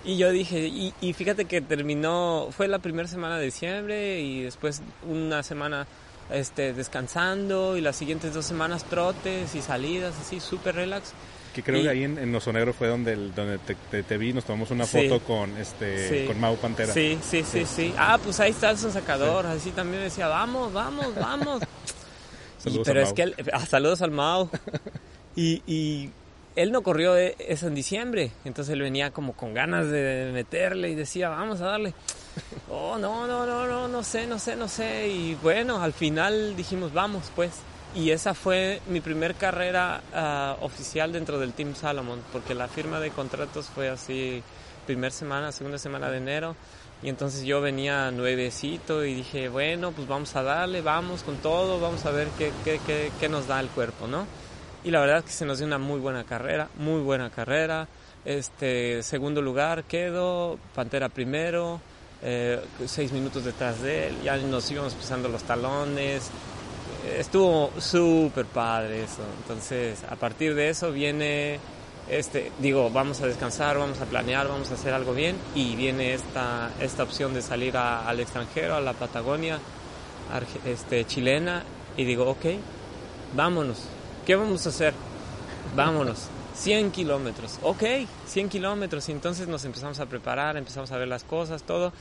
Y 0.05 0.17
yo 0.17 0.31
dije, 0.31 0.59
y, 0.67 0.93
y 1.01 1.13
fíjate 1.13 1.45
que 1.45 1.61
terminó, 1.61 2.49
fue 2.51 2.67
la 2.67 2.79
primera 2.79 3.07
semana 3.07 3.37
de 3.37 3.45
diciembre 3.45 4.19
y 4.21 4.41
después 4.43 4.81
una 5.09 5.43
semana 5.43 5.87
este, 6.31 6.73
descansando 6.73 7.77
y 7.77 7.81
las 7.81 7.95
siguientes 7.95 8.33
dos 8.33 8.45
semanas 8.45 8.83
trotes 8.85 9.55
y 9.55 9.61
salidas 9.61 10.13
así, 10.19 10.39
súper 10.39 10.75
relax. 10.75 11.13
Que 11.53 11.61
creo 11.63 11.79
Y- 11.79 11.83
que 11.83 11.89
ahí 11.89 12.03
en, 12.03 12.17
en 12.17 12.33
Oso 12.35 12.51
Negro 12.51 12.73
fue 12.73 12.87
donde, 12.87 13.13
el- 13.13 13.33
donde 13.35 13.59
te, 13.59 13.75
te- 13.75 14.03
te 14.03 14.17
vi, 14.17 14.33
nos 14.33 14.43
tomamos 14.43 14.71
una 14.71 14.85
Sí. 14.85 15.07
foto 15.07 15.23
con 15.23 15.55
este 15.57 16.09
Sí. 16.21 16.27
con 16.27 16.39
Mau 16.39 16.57
Pantera. 16.57 16.91
Sí, 16.93 17.17
sí, 17.21 17.43
sí, 17.43 17.65
sí. 17.65 17.93
Ah, 17.97 18.17
pues 18.21 18.39
ahí 18.39 18.51
está 18.51 18.71
el 18.71 18.77
sacador. 18.77 19.45
Así 19.45 19.69
también 19.71 20.03
decía, 20.03 20.27
vamos, 20.27 20.73
vamos, 20.73 21.13
vamos. 21.15 21.61
Y- 22.59 22.63
Saludos 22.63 22.87
pero 22.87 22.99
a 22.99 23.03
es 23.03 23.09
Mau. 23.09 23.15
que 23.15 23.21
él, 23.23 23.35
ah, 23.53 23.65
saludos 23.65 24.01
al 24.01 24.11
Mau. 24.11 24.49
Y, 25.35 25.61
y 25.65 26.09
él 26.55 26.71
no 26.71 26.81
corrió 26.81 27.15
eso 27.15 27.67
en 27.67 27.75
diciembre. 27.75 28.31
Entonces 28.45 28.73
él 28.73 28.81
venía 28.81 29.11
como 29.11 29.33
con 29.33 29.53
ganas 29.53 29.89
de 29.89 30.31
meterle 30.33 30.89
y 30.89 30.95
decía, 30.95 31.29
vamos 31.29 31.61
a 31.61 31.65
darle. 31.65 31.93
Oh, 32.75 32.97
no, 32.97 33.27
no, 33.27 33.45
no, 33.45 33.67
no, 33.67 33.87
no 33.87 34.03
sé, 34.03 34.25
no 34.25 34.39
sé, 34.39 34.55
no 34.55 34.67
sé. 34.67 35.07
Y 35.07 35.35
bueno, 35.35 35.83
al 35.83 35.93
final 35.93 36.55
dijimos, 36.55 36.91
vamos, 36.91 37.31
pues. 37.35 37.51
Y 37.93 38.09
esa 38.09 38.33
fue 38.33 38.81
mi 38.87 38.99
primer 38.99 39.35
carrera 39.35 40.01
ah, 40.11 40.57
oficial 40.61 41.11
dentro 41.13 41.37
del 41.37 41.53
Team 41.53 41.75
Salomon, 41.75 42.23
porque 42.31 42.55
la 42.55 42.67
firma 42.67 42.99
de 42.99 43.11
contratos 43.11 43.67
fue 43.67 43.89
así, 43.89 44.41
primer 44.87 45.11
semana, 45.11 45.51
segunda 45.51 45.77
semana 45.77 46.09
de 46.09 46.17
enero. 46.17 46.55
Y 47.03 47.09
entonces 47.09 47.43
yo 47.43 47.61
venía 47.61 48.09
nuevecito 48.09 49.05
y 49.05 49.13
dije, 49.13 49.49
bueno, 49.49 49.91
pues 49.91 50.07
vamos 50.07 50.35
a 50.35 50.41
darle, 50.41 50.81
vamos 50.81 51.21
con 51.21 51.37
todo, 51.37 51.79
vamos 51.79 52.03
a 52.07 52.11
ver 52.11 52.29
qué, 52.39 52.51
qué, 52.63 52.79
qué, 52.87 53.11
qué 53.19 53.29
nos 53.29 53.45
da 53.45 53.59
el 53.59 53.67
cuerpo, 53.67 54.07
¿no? 54.07 54.25
Y 54.83 54.91
la 54.91 54.99
verdad 54.99 55.19
es 55.19 55.23
que 55.25 55.31
se 55.31 55.45
nos 55.45 55.59
dio 55.59 55.67
una 55.67 55.77
muy 55.77 55.99
buena 55.99 56.23
carrera, 56.23 56.67
muy 56.77 57.01
buena 57.01 57.29
carrera. 57.29 57.87
Este, 58.25 59.01
segundo 59.03 59.41
lugar 59.41 59.83
quedó, 59.85 60.57
Pantera 60.75 61.09
primero, 61.09 61.79
eh, 62.21 62.59
seis 62.85 63.11
minutos 63.11 63.43
detrás 63.45 63.81
de 63.81 64.07
él, 64.07 64.15
ya 64.23 64.37
nos 64.37 64.69
íbamos 64.71 64.93
pisando 64.93 65.29
los 65.29 65.43
talones. 65.43 66.29
Estuvo 67.17 67.71
súper 67.79 68.45
padre 68.45 69.03
eso. 69.03 69.23
Entonces, 69.41 70.03
a 70.09 70.15
partir 70.15 70.55
de 70.55 70.69
eso 70.69 70.91
viene, 70.91 71.59
este, 72.09 72.51
digo, 72.59 72.89
vamos 72.89 73.21
a 73.21 73.27
descansar, 73.27 73.77
vamos 73.77 73.99
a 74.01 74.05
planear, 74.05 74.47
vamos 74.47 74.71
a 74.71 74.73
hacer 74.75 74.93
algo 74.93 75.13
bien. 75.13 75.35
Y 75.55 75.75
viene 75.75 76.13
esta, 76.13 76.71
esta 76.81 77.03
opción 77.03 77.33
de 77.33 77.41
salir 77.41 77.75
a- 77.77 78.07
al 78.07 78.19
extranjero, 78.19 78.75
a 78.75 78.81
la 78.81 78.93
Patagonia 78.93 79.59
este, 80.65 81.05
chilena. 81.05 81.63
Y 81.97 82.05
digo, 82.05 82.29
ok, 82.29 82.45
vámonos. 83.35 83.87
¿Qué 84.25 84.35
vamos 84.35 84.65
a 84.65 84.69
hacer? 84.69 84.93
Vámonos. 85.75 86.29
100 86.55 86.91
kilómetros. 86.91 87.59
Ok, 87.61 87.83
100 88.25 88.47
kilómetros. 88.47 89.09
Y 89.09 89.11
entonces 89.11 89.47
nos 89.47 89.65
empezamos 89.65 89.99
a 89.99 90.05
preparar, 90.05 90.55
empezamos 90.55 90.91
a 90.91 90.97
ver 90.97 91.09
las 91.09 91.23
cosas, 91.23 91.63
todo. 91.63 91.91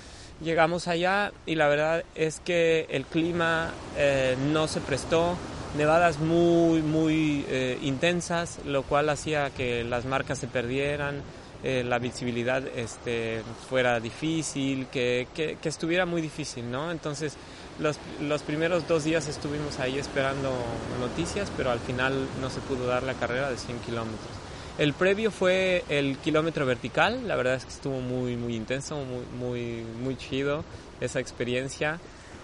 Llegamos 0.40 0.86
allá 0.86 1.32
y 1.46 1.56
la 1.56 1.68
verdad 1.68 2.04
es 2.14 2.40
que 2.40 2.86
el 2.90 3.04
clima 3.06 3.70
eh, 3.96 4.36
no 4.52 4.68
se 4.68 4.80
prestó. 4.80 5.36
Nevadas 5.76 6.18
muy, 6.20 6.82
muy 6.82 7.44
eh, 7.48 7.78
intensas, 7.82 8.58
lo 8.66 8.82
cual 8.82 9.08
hacía 9.08 9.50
que 9.50 9.82
las 9.84 10.04
marcas 10.04 10.38
se 10.38 10.46
perdieran. 10.46 11.22
eh, 11.64 11.84
la 11.84 11.98
visibilidad 11.98 12.62
este, 12.76 13.42
fuera 13.68 14.00
difícil, 14.00 14.86
que, 14.88 15.28
que, 15.34 15.58
que, 15.62 15.68
estuviera 15.68 16.06
muy 16.06 16.20
difícil, 16.20 16.70
¿no? 16.70 16.90
Entonces, 16.90 17.36
los, 17.78 17.98
los, 18.20 18.42
primeros 18.42 18.86
dos 18.86 19.04
días 19.04 19.28
estuvimos 19.28 19.78
ahí 19.78 19.98
esperando 19.98 20.52
noticias, 21.00 21.50
pero 21.56 21.70
al 21.70 21.80
final 21.80 22.26
no 22.40 22.50
se 22.50 22.60
pudo 22.60 22.86
dar 22.86 23.02
la 23.02 23.14
carrera 23.14 23.50
de 23.50 23.56
100 23.56 23.78
kilómetros. 23.80 24.30
El 24.78 24.94
previo 24.94 25.30
fue 25.30 25.84
el 25.88 26.16
kilómetro 26.18 26.64
vertical, 26.64 27.28
la 27.28 27.36
verdad 27.36 27.54
es 27.54 27.64
que 27.64 27.72
estuvo 27.72 28.00
muy, 28.00 28.36
muy 28.36 28.56
intenso, 28.56 28.96
muy, 28.96 29.24
muy, 29.38 29.84
muy 30.02 30.16
chido 30.16 30.64
esa 31.00 31.20
experiencia. 31.20 31.98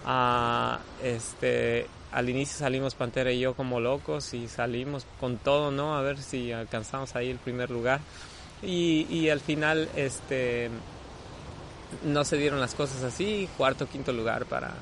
Ah, 0.05 0.79
este, 1.03 1.87
al 2.11 2.29
inicio 2.29 2.57
salimos 2.57 2.95
Pantera 2.95 3.31
y 3.31 3.39
yo 3.39 3.55
como 3.55 3.79
locos 3.79 4.33
y 4.33 4.47
salimos 4.47 5.05
con 5.19 5.37
todo, 5.37 5.71
¿no? 5.71 5.97
A 5.97 6.01
ver 6.01 6.19
si 6.19 6.51
alcanzamos 6.51 7.15
ahí 7.15 7.29
el 7.29 7.39
primer 7.39 7.71
lugar. 7.71 7.99
Y, 8.61 9.07
y 9.09 9.29
al 9.29 9.39
final, 9.39 9.89
este, 9.95 10.69
no 12.03 12.23
se 12.23 12.37
dieron 12.37 12.59
las 12.59 12.75
cosas 12.75 13.03
así, 13.03 13.49
cuarto, 13.57 13.87
quinto 13.87 14.11
lugar 14.11 14.45
para, 14.45 14.73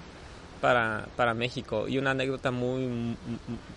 para, 0.62 1.08
para 1.16 1.34
México. 1.34 1.88
Y 1.88 1.98
una 1.98 2.12
anécdota 2.12 2.52
muy, 2.52 3.16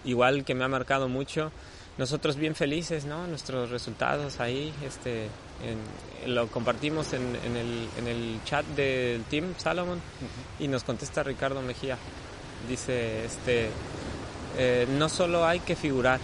igual 0.05 0.45
que 0.45 0.55
me 0.55 0.64
ha 0.64 0.69
marcado 0.69 1.09
mucho, 1.09 1.51
nosotros 1.99 2.37
bien 2.37 2.55
felices, 2.55 3.05
¿no? 3.05 3.27
Nuestros 3.27 3.71
resultados 3.71 4.40
ahí, 4.40 4.73
este, 4.87 5.29
lo 6.27 6.49
compartimos 6.49 7.12
en, 7.12 7.37
en, 7.45 7.57
el, 7.57 7.88
en, 7.99 8.07
el, 8.07 8.40
chat 8.45 8.64
del 8.69 9.23
Team 9.25 9.55
Salomon 9.59 10.01
y 10.59 10.69
nos 10.69 10.85
contesta 10.85 11.23
Ricardo 11.23 11.61
Mejía. 11.62 11.99
Dice, 12.69 13.25
este, 13.25 13.71
eh, 14.57 14.87
no 14.99 15.09
solo 15.09 15.45
hay 15.47 15.61
que 15.61 15.77
figurar, 15.77 16.21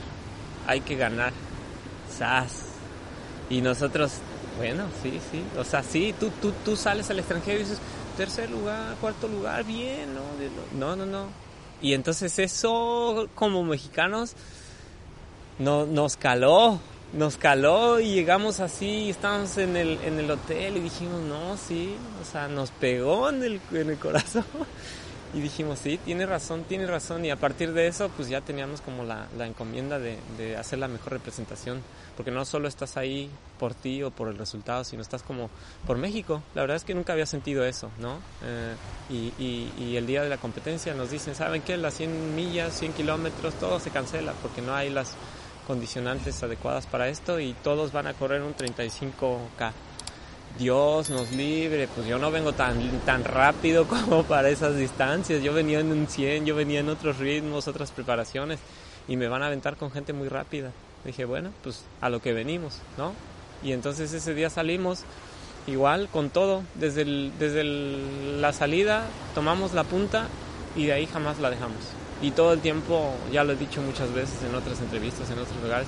hay 0.67 0.81
que 0.81 0.97
ganar. 0.97 1.33
¡Sas! 2.11 2.63
Y 3.51 3.61
nosotros, 3.61 4.13
bueno, 4.57 4.87
sí, 5.03 5.21
sí, 5.31 5.43
o 5.59 5.65
sea, 5.65 5.83
sí, 5.83 6.15
tú, 6.19 6.31
tú, 6.41 6.53
tú 6.65 6.77
sales 6.77 7.11
al 7.11 7.19
extranjero 7.19 7.59
y 7.59 7.63
dices, 7.65 7.81
tercer 8.17 8.51
lugar, 8.51 8.97
cuarto 9.01 9.29
lugar, 9.29 9.65
bien, 9.65 10.15
¿no? 10.15 10.23
No, 10.79 10.97
no, 10.97 11.07
no. 11.07 11.27
Y 11.83 11.93
entonces 11.93 12.39
eso, 12.39 13.29
como 13.35 13.63
mexicanos, 13.63 14.35
no, 15.59 15.87
nos 15.87 16.17
caló, 16.17 16.81
nos 17.13 17.37
caló 17.37 18.01
y 18.01 18.13
llegamos 18.13 18.61
así, 18.61 19.11
estábamos 19.11 19.57
en 19.59 19.77
el, 19.77 19.99
en 20.03 20.19
el 20.19 20.31
hotel 20.31 20.79
y 20.79 20.81
dijimos, 20.81 21.21
no, 21.23 21.57
sí, 21.57 21.95
o 22.21 22.25
sea, 22.25 22.49
nos 22.49 22.71
pegó 22.71 23.29
en 23.29 23.43
el, 23.43 23.61
en 23.73 23.91
el 23.91 23.99
corazón. 23.99 24.45
Y 25.35 25.41
dijimos, 25.41 25.79
sí, 25.79 25.99
tiene 26.05 26.27
razón, 26.27 26.65
tiene 26.65 26.87
razón. 26.87 27.25
Y 27.25 27.31
a 27.31 27.37
partir 27.37 27.73
de 27.73 27.87
eso, 27.87 28.09
pues 28.11 28.29
ya 28.29 28.41
teníamos 28.41 28.81
como 28.81 29.05
la, 29.05 29.27
la 29.37 29.47
encomienda 29.47 29.99
de, 29.99 30.19
de, 30.39 30.57
hacer 30.57 30.79
la 30.79 30.89
mejor 30.89 31.13
representación. 31.13 31.83
Porque 32.17 32.31
no 32.31 32.45
solo 32.45 32.69
estás 32.69 32.97
ahí 32.97 33.31
por 33.59 33.75
ti 33.75 34.03
o 34.03 34.11
por 34.11 34.29
el 34.29 34.39
resultado, 34.39 34.85
sino 34.85 35.03
estás 35.03 35.23
como 35.23 35.51
por 35.87 35.99
México. 35.99 36.43
La 36.55 36.63
verdad 36.63 36.77
es 36.77 36.85
que 36.85 36.95
nunca 36.95 37.13
había 37.13 37.27
sentido 37.27 37.65
eso, 37.65 37.91
¿no? 37.99 38.19
Eh, 38.43 38.75
y, 39.11 39.73
y, 39.79 39.97
el 39.97 40.07
día 40.07 40.23
de 40.23 40.29
la 40.29 40.39
competencia 40.39 40.95
nos 40.95 41.11
dicen, 41.11 41.35
¿saben 41.35 41.63
qué? 41.63 41.77
Las 41.77 41.95
100 41.95 42.35
millas, 42.35 42.79
100 42.79 42.93
kilómetros, 42.95 43.55
todo 43.55 43.81
se 43.81 43.91
cancela 43.91 44.33
porque 44.43 44.63
no 44.63 44.75
hay 44.75 44.91
las 44.91 45.15
condicionantes 45.67 46.43
adecuadas 46.43 46.87
para 46.87 47.09
esto 47.09 47.41
y 47.41 47.53
todos 47.55 47.93
van 47.93 48.07
a 48.07 48.15
correr 48.15 48.43
un 48.43 48.55
35K. 48.55 49.73
Dios 50.59 51.11
nos 51.11 51.33
libre, 51.33 51.89
pues 51.95 52.07
yo 52.07 52.19
no 52.19 52.31
vengo 52.31 52.53
tan, 52.53 52.79
tan 53.01 53.25
rápido 53.25 53.87
como 53.89 54.25
para 54.25 54.49
esas 54.49 54.77
distancias, 54.77 55.43
yo 55.43 55.53
venía 55.53 55.81
en 55.81 55.93
un 55.93 56.07
100, 56.07 56.47
yo 56.47 56.55
venía 56.55 56.81
en 56.81 56.89
otros 56.89 57.19
ritmos, 57.19 57.69
otras 57.69 57.91
preparaciones 57.91 58.59
y 59.09 59.17
me 59.17 59.29
van 59.29 59.43
a 59.43 59.47
aventar 59.47 59.77
con 59.77 59.91
gente 59.91 60.13
muy 60.13 60.29
rápida. 60.29 60.73
Dije, 61.05 61.25
bueno, 61.25 61.51
pues 61.63 61.85
a 62.01 62.09
lo 62.09 62.21
que 62.21 62.33
venimos, 62.33 62.79
¿no? 62.99 63.13
Y 63.63 63.73
entonces 63.73 64.13
ese 64.13 64.35
día 64.35 64.51
salimos 64.51 65.05
igual 65.67 66.09
con 66.09 66.31
todo, 66.31 66.63
desde, 66.75 67.05
desde 67.39 67.65
la 68.41 68.53
salida 68.53 69.05
tomamos 69.35 69.75
la 69.75 69.85
punta 69.85 70.29
y 70.75 70.87
de 70.87 70.93
ahí 70.93 71.07
jamás 71.07 71.39
la 71.39 71.51
dejamos. 71.51 71.79
Y 72.23 72.31
todo 72.31 72.53
el 72.55 72.61
tiempo, 72.61 73.13
ya 73.31 73.45
lo 73.45 73.53
he 73.53 73.57
dicho 73.57 73.83
muchas 73.83 74.13
veces 74.15 74.43
en 74.49 74.55
otras 74.55 74.81
entrevistas, 74.81 75.31
en 75.31 75.39
otros 75.39 75.57
lugares, 75.63 75.87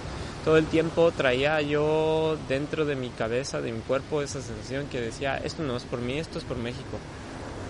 todo 0.49 0.57
el 0.57 0.65
tiempo 0.65 1.11
traía 1.11 1.61
yo 1.61 2.39
dentro 2.49 2.87
de 2.87 2.97
mi 2.97 3.11
cabeza, 3.11 3.61
de 3.61 3.71
mi 3.71 3.81
cuerpo, 3.81 4.23
esa 4.23 4.41
sensación 4.41 4.87
que 4.87 4.99
decía, 4.99 5.37
esto 5.37 5.63
no 5.63 5.77
es 5.77 5.83
por 5.83 6.01
mí, 6.01 6.19
esto 6.19 6.39
es 6.39 6.45
por 6.45 6.57
México. 6.57 6.97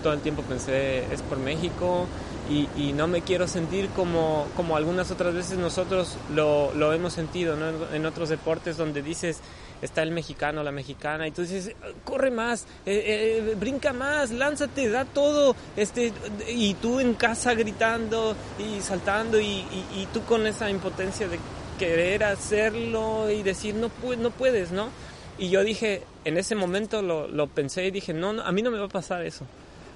Todo 0.01 0.13
el 0.13 0.21
tiempo 0.21 0.43
pensé, 0.43 0.99
es 1.13 1.21
por 1.21 1.39
México 1.39 2.07
y, 2.49 2.69
y 2.77 2.93
no 2.93 3.07
me 3.07 3.21
quiero 3.21 3.49
sentir 3.49 3.89
como, 3.89 4.47
como 4.55 4.77
algunas 4.77 5.11
otras 5.11 5.33
veces 5.33 5.57
nosotros 5.57 6.15
lo, 6.33 6.73
lo 6.73 6.93
hemos 6.93 7.11
sentido 7.11 7.57
¿no? 7.57 7.93
en 7.93 8.05
otros 8.05 8.29
deportes 8.29 8.77
donde 8.77 9.01
dices, 9.01 9.41
está 9.81 10.01
el 10.01 10.11
mexicano, 10.11 10.63
la 10.63 10.71
mexicana, 10.71 11.27
y 11.27 11.31
tú 11.31 11.41
dices, 11.41 11.75
corre 12.05 12.31
más, 12.31 12.63
eh, 12.85 13.41
eh, 13.45 13.55
brinca 13.59 13.91
más, 13.91 14.31
lánzate, 14.31 14.87
da 14.87 15.03
todo, 15.03 15.53
este, 15.75 16.13
y 16.47 16.75
tú 16.75 17.01
en 17.01 17.15
casa 17.15 17.55
gritando 17.55 18.37
y 18.57 18.79
saltando, 18.79 19.37
y, 19.37 19.45
y, 19.45 19.85
y 19.95 20.07
tú 20.13 20.23
con 20.23 20.47
esa 20.47 20.69
impotencia 20.69 21.27
de 21.27 21.39
querer 21.79 22.23
hacerlo 22.23 23.31
y 23.31 23.41
decir, 23.41 23.73
no, 23.73 23.89
no 24.17 24.31
puedes, 24.31 24.71
¿no? 24.71 24.89
Y 25.39 25.49
yo 25.49 25.63
dije, 25.63 26.03
en 26.25 26.37
ese 26.37 26.53
momento 26.53 27.01
lo, 27.01 27.27
lo 27.27 27.47
pensé 27.47 27.87
y 27.87 27.91
dije, 27.91 28.13
no, 28.13 28.33
no, 28.33 28.43
a 28.43 28.51
mí 28.51 28.61
no 28.61 28.69
me 28.69 28.77
va 28.77 28.85
a 28.85 28.89
pasar 28.89 29.25
eso. 29.25 29.45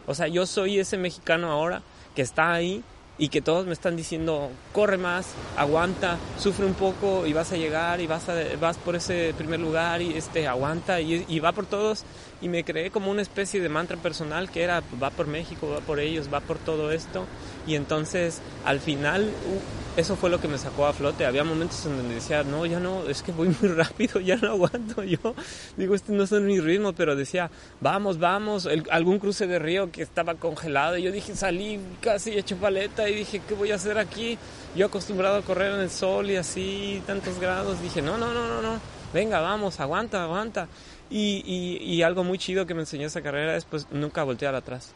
O 0.08 0.15
sea, 0.15 0.28
yo 0.28 0.46
soy 0.46 0.80
ese 0.80 0.98
mexicano 0.98 1.52
ahora 1.52 1.84
que 2.15 2.22
está 2.22 2.54
ahí 2.54 2.84
y 3.17 3.30
que 3.30 3.41
todos 3.41 3.65
me 3.65 3.74
están 3.74 3.96
diciendo, 3.96 4.50
corre 4.72 4.98
más, 4.98 5.28
aguanta, 5.56 6.17
sufre 6.39 6.65
un 6.65 6.74
poco 6.74 7.26
y 7.28 7.34
vas 7.34 7.52
a 7.52 7.58
llegar 7.58 8.02
y 8.02 8.08
vas, 8.08 8.28
a, 8.30 8.36
vas 8.60 8.78
por 8.78 8.96
ese 8.96 9.34
primer 9.38 9.60
lugar 9.60 10.02
y 10.02 10.17
este, 10.17 10.48
aguanta 10.48 11.00
y, 11.00 11.26
y, 11.28 11.39
va 11.39 11.52
por 11.52 11.65
todos. 11.65 12.06
Y 12.41 12.50
me 12.50 12.63
creé 12.63 12.91
como 12.91 13.10
una 13.10 13.22
especie 13.22 13.62
de 13.62 13.69
mantra 13.69 13.98
personal 13.98 14.50
que 14.52 14.63
era, 14.63 14.82
va 15.02 15.10
por 15.10 15.28
México, 15.28 15.69
va 15.69 15.80
por 15.80 16.00
ellos, 16.00 16.30
va 16.34 16.41
por 16.41 16.58
todo 16.58 16.91
esto. 16.91 17.26
Y 17.65 17.76
entonces 17.76 18.41
al 18.65 18.80
final 18.80 19.24
uh, 19.24 19.84
eso 19.96 20.15
fue 20.15 20.32
lo 20.32 20.41
que 20.41 20.48
me 20.48 20.58
sacó 20.58 20.88
a 20.88 20.93
flote. 20.93 21.26
Había 21.26 21.43
momentos 21.43 21.86
en 21.86 21.98
donde 21.98 22.15
decía, 22.15 22.43
no, 22.43 22.65
ya 22.65 22.80
no, 22.80 23.08
es 23.08 23.22
que 23.22 23.32
voy 23.32 23.56
muy 23.62 23.69
rápido, 23.76 24.19
ya 24.19 24.36
no 24.38 24.50
aguanto. 24.52 25.04
Yo 25.04 25.36
digo, 25.78 25.93
este 25.93 26.13
no 26.13 26.24
es 26.24 26.32
mi 26.32 26.60
ritmo, 26.60 26.93
pero 26.93 27.15
decía, 27.15 27.52
vamos, 27.80 28.17
vamos, 28.17 28.65
El, 28.65 28.86
algún 28.89 29.19
cruce 29.19 29.46
de 29.46 29.60
río 29.60 29.91
que 29.91 30.02
estaba 30.02 30.36
congelado. 30.36 30.98
Y 30.98 31.04
yo 31.04 31.12
dije, 31.12 31.36
salí 31.36 31.80
casi 32.02 32.32
hecho 32.32 32.58
paleta 32.58 33.08
y 33.08 33.15
dije, 33.15 33.41
¿qué 33.48 33.54
voy 33.54 33.72
a 33.72 33.76
hacer 33.76 34.00
aquí? 34.00 34.38
Yo 34.76 34.88
acostumbrado 34.88 35.38
a 35.38 35.41
correr 35.43 35.74
en 35.74 35.82
el 35.82 35.91
sol 35.91 36.32
y 36.32 36.38
así, 36.38 37.02
tantos 37.06 37.39
grados. 37.39 37.80
Dije, 37.82 38.02
no, 38.02 38.17
no, 38.17 38.34
no, 38.34 38.48
no, 38.48 38.62
no, 38.62 38.80
venga, 39.13 39.41
vamos, 39.41 39.80
aguanta, 39.80 40.24
aguanta. 40.24 40.67
Y, 41.15 42.02
algo 42.02 42.23
muy 42.23 42.39
chido 42.39 42.65
que 42.65 42.73
me 42.73 42.82
enseñó 42.82 43.06
esa 43.06 43.21
carrera 43.21 43.56
es 43.56 43.65
pues 43.65 43.88
nunca 43.91 44.23
voltear 44.23 44.56
atrás. 44.56 44.93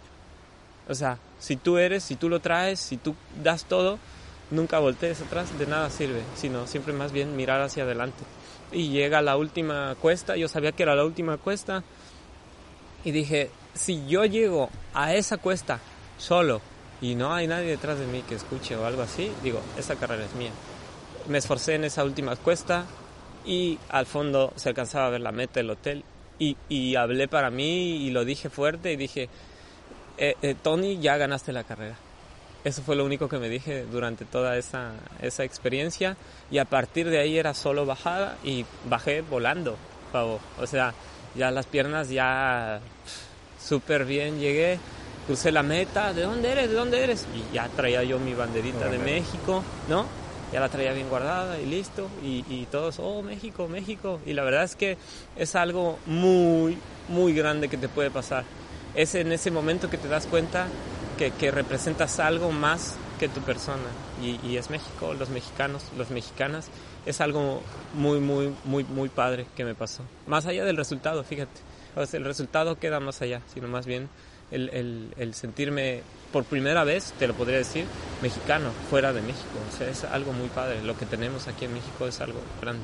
O 0.90 0.96
sea, 0.96 1.20
si 1.38 1.58
tú 1.58 1.78
eres, 1.78 2.04
si 2.04 2.16
tú 2.16 2.28
lo 2.28 2.40
traes, 2.40 2.80
si 2.80 2.98
tú 2.98 3.16
das 3.44 3.66
todo, 3.66 4.00
nunca 4.50 4.80
voltees 4.80 5.22
atrás, 5.22 5.58
de 5.60 5.68
nada 5.68 5.92
sirve, 5.92 6.22
sino 6.36 6.66
siempre 6.66 6.94
más 6.94 7.12
bien 7.12 7.36
mirar 7.36 7.62
hacia 7.62 7.84
adelante. 7.84 8.24
Y 8.72 8.90
llega 8.90 9.22
la 9.22 9.38
última 9.38 9.96
cuesta, 10.02 10.36
yo 10.38 10.48
sabía 10.48 10.72
que 10.72 10.84
era 10.84 10.96
la 10.96 11.06
última 11.06 11.38
cuesta, 11.38 11.84
y 13.04 13.12
dije, 13.12 13.52
si 13.76 14.08
yo 14.08 14.26
llego 14.26 14.72
a 14.96 15.14
esa 15.14 15.38
cuesta 15.38 15.80
solo 16.18 16.62
y 17.00 17.14
no 17.14 17.34
hay 17.34 17.46
nadie 17.46 17.68
detrás 17.68 18.00
de 18.00 18.08
mí 18.08 18.24
que 18.28 18.36
escuche 18.36 18.76
o 18.76 18.86
algo 18.86 19.04
así, 19.04 19.32
digo, 19.44 19.62
esa 19.78 19.96
carrera 19.98 20.26
es 20.26 20.34
mía. 20.34 20.52
Me 21.28 21.38
esforcé 21.38 21.76
en 21.76 21.84
esa 21.84 22.04
última 22.04 22.36
cuesta 22.38 22.86
y 23.48 23.80
al 23.90 24.06
fondo 24.06 24.52
se 24.58 24.70
alcanzaba 24.70 25.08
a 25.08 25.10
ver 25.10 25.22
la 25.22 25.32
meta 25.32 25.62
del 25.62 25.70
hotel 25.70 26.04
y, 26.38 26.58
y 26.70 26.96
hablé 26.96 27.28
para 27.28 27.50
mí 27.50 28.06
y 28.06 28.12
lo 28.12 28.26
dije 28.26 28.50
fuerte 28.50 28.92
y 28.92 28.98
dije, 28.98 29.30
eh, 30.18 30.36
eh, 30.42 30.56
Tony, 30.62 31.00
ya 31.00 31.18
ganaste 31.18 31.54
la 31.54 31.64
carrera. 31.64 31.96
Eso 32.64 32.82
fue 32.82 32.96
lo 32.96 33.06
único 33.06 33.30
que 33.30 33.38
me 33.38 33.48
dije 33.48 33.86
durante 33.90 34.26
toda 34.26 34.58
esa, 34.58 34.92
esa 35.22 35.44
experiencia 35.46 36.18
y 36.52 36.58
a 36.58 36.66
partir 36.66 37.10
de 37.10 37.20
ahí 37.20 37.38
era 37.38 37.54
solo 37.54 37.86
bajada 37.86 38.38
y 38.44 38.66
bajé 38.90 39.22
volando, 39.22 39.78
Pavo. 40.12 40.40
O 40.60 40.68
sea, 40.68 40.94
ya 41.36 41.50
las 41.50 41.66
piernas 41.66 42.10
ya 42.10 42.82
súper 43.64 44.04
bien 44.04 44.40
llegué, 44.40 44.80
crucé 45.26 45.52
la 45.52 45.64
meta, 45.64 46.14
¿de 46.14 46.24
dónde 46.24 46.52
eres? 46.52 46.70
¿De 46.70 46.76
dónde 46.76 47.04
eres? 47.04 47.26
Y 47.34 47.54
ya 47.56 47.70
traía 47.70 48.04
yo 48.04 48.20
mi 48.20 48.34
banderita 48.34 48.90
de 48.90 48.98
México, 48.98 49.64
¿no? 49.88 50.27
Ya 50.52 50.60
la 50.60 50.70
traía 50.70 50.94
bien 50.94 51.10
guardada 51.10 51.60
y 51.60 51.66
listo. 51.66 52.08
Y, 52.24 52.46
y 52.50 52.68
todos, 52.72 53.00
oh, 53.00 53.22
México, 53.22 53.68
México. 53.68 54.20
Y 54.26 54.34
la 54.34 54.44
verdad 54.44 54.64
es 54.64 54.76
que 54.76 54.98
es 55.36 55.56
algo 55.56 56.00
muy, 56.06 56.78
muy 57.10 57.34
grande 57.34 57.68
que 57.68 57.78
te 57.78 57.90
puede 57.90 58.12
pasar 58.12 58.46
es 58.98 59.14
en 59.14 59.32
ese 59.32 59.52
momento 59.52 59.90
que 59.90 59.98
te 59.98 60.08
das 60.08 60.26
cuenta 60.26 60.68
que, 61.20 61.30
que 61.32 61.52
representas 61.52 62.20
algo 62.20 62.52
más 62.52 62.96
que 63.20 63.30
tu 63.30 63.42
persona. 63.42 63.84
Y, 64.22 64.40
y, 64.46 64.58
es 64.58 64.72
México, 64.72 65.14
los 65.14 65.30
mexicanos, 65.30 65.84
las 65.98 66.10
mexicanas. 66.10 66.70
Es 67.06 67.22
algo 67.22 67.62
muy, 67.94 68.20
muy, 68.20 68.54
muy, 68.66 68.84
muy 68.84 69.10
padre 69.10 69.46
que 69.56 69.64
me 69.64 69.76
pasó. 69.76 70.02
Más 70.26 70.48
allá 70.48 70.66
del 70.66 70.78
resultado, 70.78 71.24
fíjate. 71.24 71.62
El 72.14 72.26
resultado 72.26 72.78
queda 72.80 73.00
más 73.00 73.22
allá, 73.22 73.42
sino 73.54 73.68
más 73.68 73.86
bien 73.86 74.10
el, 74.52 74.70
el, 74.70 75.14
el, 75.18 75.34
sentirme 75.36 76.02
por 76.32 76.44
primera 76.44 76.84
vez, 76.84 77.14
te 77.18 77.28
lo 77.28 77.34
podría 77.34 77.58
decir, 77.58 77.86
mexicano, 78.22 78.72
fuera 78.90 79.14
de 79.14 79.22
México. 79.22 79.60
O 79.74 79.78
sea, 79.78 79.90
es 79.90 80.04
algo 80.04 80.34
muy 80.34 80.50
padre. 80.50 80.82
Lo 80.84 80.98
que 80.98 81.06
tenemos 81.06 81.48
aquí 81.48 81.66
en 81.66 81.74
México 81.74 82.08
es 82.08 82.20
algo 82.22 82.40
grande. 82.62 82.84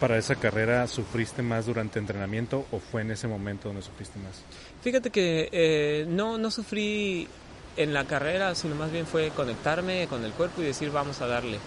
para 0.00 0.18
esa 0.18 0.34
carrera 0.34 0.88
sufriste 0.88 1.42
más 1.42 1.66
durante 1.66 2.00
entrenamiento 2.00 2.66
o 2.72 2.80
fue 2.80 3.02
en 3.02 3.12
ese 3.12 3.28
momento 3.28 3.68
donde 3.68 3.82
sufriste 3.82 4.18
más? 4.18 4.42
Fíjate 4.82 5.10
que 5.10 5.48
eh, 5.52 6.06
no, 6.08 6.38
no 6.38 6.50
sufrí 6.50 7.28
en 7.76 7.94
la 7.94 8.04
carrera, 8.04 8.54
sino 8.54 8.74
más 8.74 8.90
bien 8.90 9.06
fue 9.06 9.30
conectarme 9.30 10.06
con 10.08 10.24
el 10.24 10.32
cuerpo 10.32 10.60
y 10.60 10.64
decir 10.64 10.90
vamos 10.90 11.20
a 11.20 11.26
darle. 11.26 11.58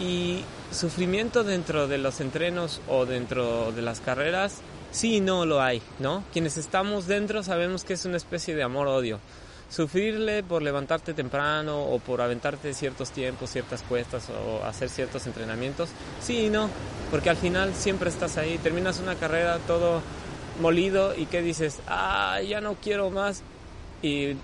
Y 0.00 0.42
sufrimiento 0.72 1.44
dentro 1.44 1.88
de 1.88 1.98
los 1.98 2.20
entrenos 2.20 2.80
o 2.88 3.06
dentro 3.06 3.72
de 3.72 3.82
las 3.82 4.00
carreras, 4.00 4.58
sí 4.90 5.16
y 5.16 5.20
no 5.20 5.46
lo 5.46 5.60
hay, 5.62 5.82
¿no? 5.98 6.24
Quienes 6.32 6.56
estamos 6.56 7.06
dentro 7.06 7.42
sabemos 7.42 7.84
que 7.84 7.94
es 7.94 8.04
una 8.04 8.16
especie 8.16 8.54
de 8.54 8.62
amor-odio. 8.62 9.20
Sufrirle 9.70 10.42
por 10.42 10.62
levantarte 10.62 11.12
temprano 11.12 11.82
o 11.82 11.98
por 11.98 12.22
aventarte 12.22 12.72
ciertos 12.72 13.10
tiempos, 13.10 13.50
ciertas 13.50 13.82
cuestas 13.82 14.28
o 14.30 14.64
hacer 14.64 14.88
ciertos 14.88 15.26
entrenamientos, 15.26 15.90
sí 16.20 16.46
y 16.46 16.50
no, 16.50 16.70
porque 17.10 17.28
al 17.28 17.36
final 17.36 17.74
siempre 17.74 18.08
estás 18.08 18.38
ahí, 18.38 18.58
terminas 18.58 18.98
una 18.98 19.14
carrera 19.14 19.58
todo 19.66 20.00
molido 20.60 21.14
y 21.14 21.26
que 21.26 21.42
dices, 21.42 21.80
ah, 21.86 22.40
ya 22.40 22.60
no 22.60 22.74
quiero 22.74 23.10
más. 23.10 23.42
Y 24.02 24.36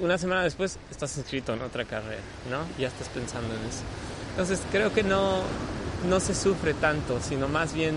una 0.00 0.18
semana 0.18 0.42
después 0.42 0.78
estás 0.90 1.16
inscrito 1.16 1.52
en 1.52 1.62
otra 1.62 1.84
carrera, 1.84 2.22
¿no? 2.50 2.64
Ya 2.78 2.88
estás 2.88 3.08
pensando 3.08 3.54
en 3.54 3.60
eso. 3.60 3.82
Entonces 4.30 4.60
creo 4.70 4.92
que 4.92 5.02
no, 5.02 5.42
no 6.08 6.20
se 6.20 6.34
sufre 6.34 6.74
tanto, 6.74 7.20
sino 7.20 7.48
más 7.48 7.74
bien 7.74 7.94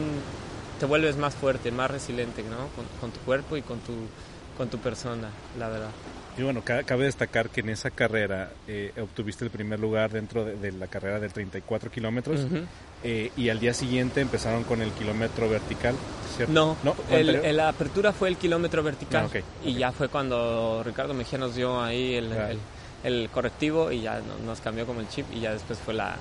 te 0.80 0.86
vuelves 0.86 1.18
más 1.18 1.34
fuerte, 1.36 1.72
más 1.72 1.90
resiliente, 1.90 2.44
¿no? 2.44 2.68
Con, 3.00 3.12
tu 3.12 3.20
cuerpo 3.22 3.58
y 3.58 3.62
con 3.62 3.80
tu, 3.80 3.94
con 4.58 4.70
tu 4.70 4.78
persona, 4.80 5.30
la 5.58 5.70
verdad. 5.70 5.92
Y 6.38 6.44
bueno, 6.44 6.64
cabe 6.64 7.06
destacar 7.06 7.50
que 7.50 7.62
en 7.62 7.70
esa 7.70 7.92
carrera 7.92 8.52
eh, 8.68 8.92
obtuviste 9.02 9.46
el 9.46 9.52
primer 9.52 9.80
lugar 9.80 10.12
dentro 10.12 10.44
de, 10.44 10.72
la 10.74 10.88
carrera 10.88 11.20
de 11.20 11.30
34 11.30 11.90
kilómetros 11.90 12.42
eh, 13.04 13.32
y 13.38 13.50
al 13.50 13.60
día 13.60 13.74
siguiente 13.74 14.20
empezaron 14.20 14.64
con 14.66 14.82
el 14.82 14.92
kilómetro 14.92 15.50
vertical, 15.50 15.96
¿cierto? 16.36 16.54
No, 16.54 16.78
¿No? 16.84 16.96
la 17.10 17.70
apertura 17.70 18.12
fue 18.12 18.28
el 18.28 18.36
kilómetro 18.36 18.84
vertical. 18.84 19.30
Ah, 19.34 19.40
y 19.64 19.76
ya 19.76 19.94
fue 19.94 20.10
cuando 20.10 20.84
Ricardo 20.84 21.14
Mejía 21.14 21.40
nos 21.40 21.56
dio 21.56 21.82
ahí 21.82 22.16
el 22.16 22.32
el 22.34 22.60
correctivo 23.32 23.92
y 23.92 24.02
ya 24.02 24.22
nos 24.46 24.62
cambió 24.62 24.86
como 24.86 25.00
el 25.00 25.10
chip 25.10 25.26
y 25.34 25.42
ya 25.42 25.54
después 25.54 25.80
fue 25.80 25.94
la, 25.94 26.16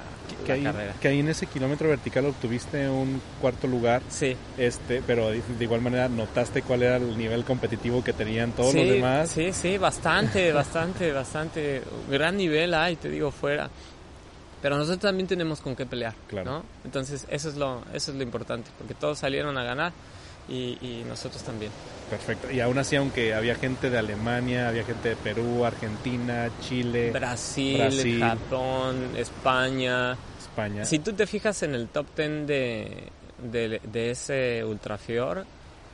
carrera. 0.47 0.95
Que 1.01 1.09
ahí 1.09 1.21
en 1.21 1.29
ese 1.29 1.47
kilómetro 1.47 1.89
vertical 1.89 2.27
obtuviste 2.27 2.89
un 2.89 3.21
cuarto 3.41 3.67
lugar. 3.67 4.03
Sí. 4.09 4.37
Este, 4.59 5.03
pero 5.07 5.31
de, 5.31 5.43
igual 5.61 5.81
manera 5.81 6.09
notaste 6.09 6.63
cuál 6.63 6.83
era 6.83 6.97
el 6.97 7.17
nivel 7.17 7.45
competitivo 7.45 8.05
que 8.05 8.13
tenían 8.13 8.53
todos 8.53 8.75
los 8.75 8.87
demás. 8.87 9.31
Sí, 9.31 9.53
sí, 9.53 9.79
bastante, 9.79 10.53
bastante, 10.53 11.13
bastante. 11.13 11.83
Gran 12.11 12.37
nivel 12.37 12.75
hay, 12.75 12.97
te 12.97 13.09
digo, 13.09 13.31
fuera. 13.31 13.71
Pero 14.61 14.77
nosotros 14.79 15.01
también 15.01 15.27
tenemos 15.27 15.61
con 15.61 15.77
qué 15.77 15.85
pelear, 15.85 16.15
claro. 16.27 16.51
¿no? 16.51 16.65
Entonces 16.85 17.27
eso 17.29 17.51
es 17.51 17.57
lo, 17.57 17.83
eso 17.93 18.13
es 18.13 18.17
lo 18.17 18.23
importante, 18.23 18.71
porque 18.79 18.95
todos 18.95 19.19
salieron 19.19 19.59
a 19.59 19.63
ganar 19.63 19.93
y, 20.49 21.03
nosotros 21.07 21.43
también. 21.43 21.71
Perfecto. 22.17 22.51
Y 22.51 22.61
aún 22.61 22.79
así, 22.79 22.97
aunque 22.97 23.35
había 23.35 23.57
gente 23.57 23.91
de 23.91 23.99
Alemania, 23.99 24.69
había 24.69 24.85
gente 24.85 25.11
de 25.11 25.17
Perú, 25.17 25.65
Argentina, 25.65 26.49
Chile, 26.61 27.11
Brasil, 27.11 28.21
Japón, 28.21 29.17
España. 29.17 30.17
España. 30.41 30.85
Si 30.85 31.01
tú 31.01 31.13
te 31.13 31.27
fijas 31.27 31.63
en 31.65 31.75
el 31.75 31.89
top 31.89 32.07
10 32.17 32.47
de, 32.47 33.11
de, 33.43 34.11
ese 34.11 34.65
Ultrafior, 34.65 35.45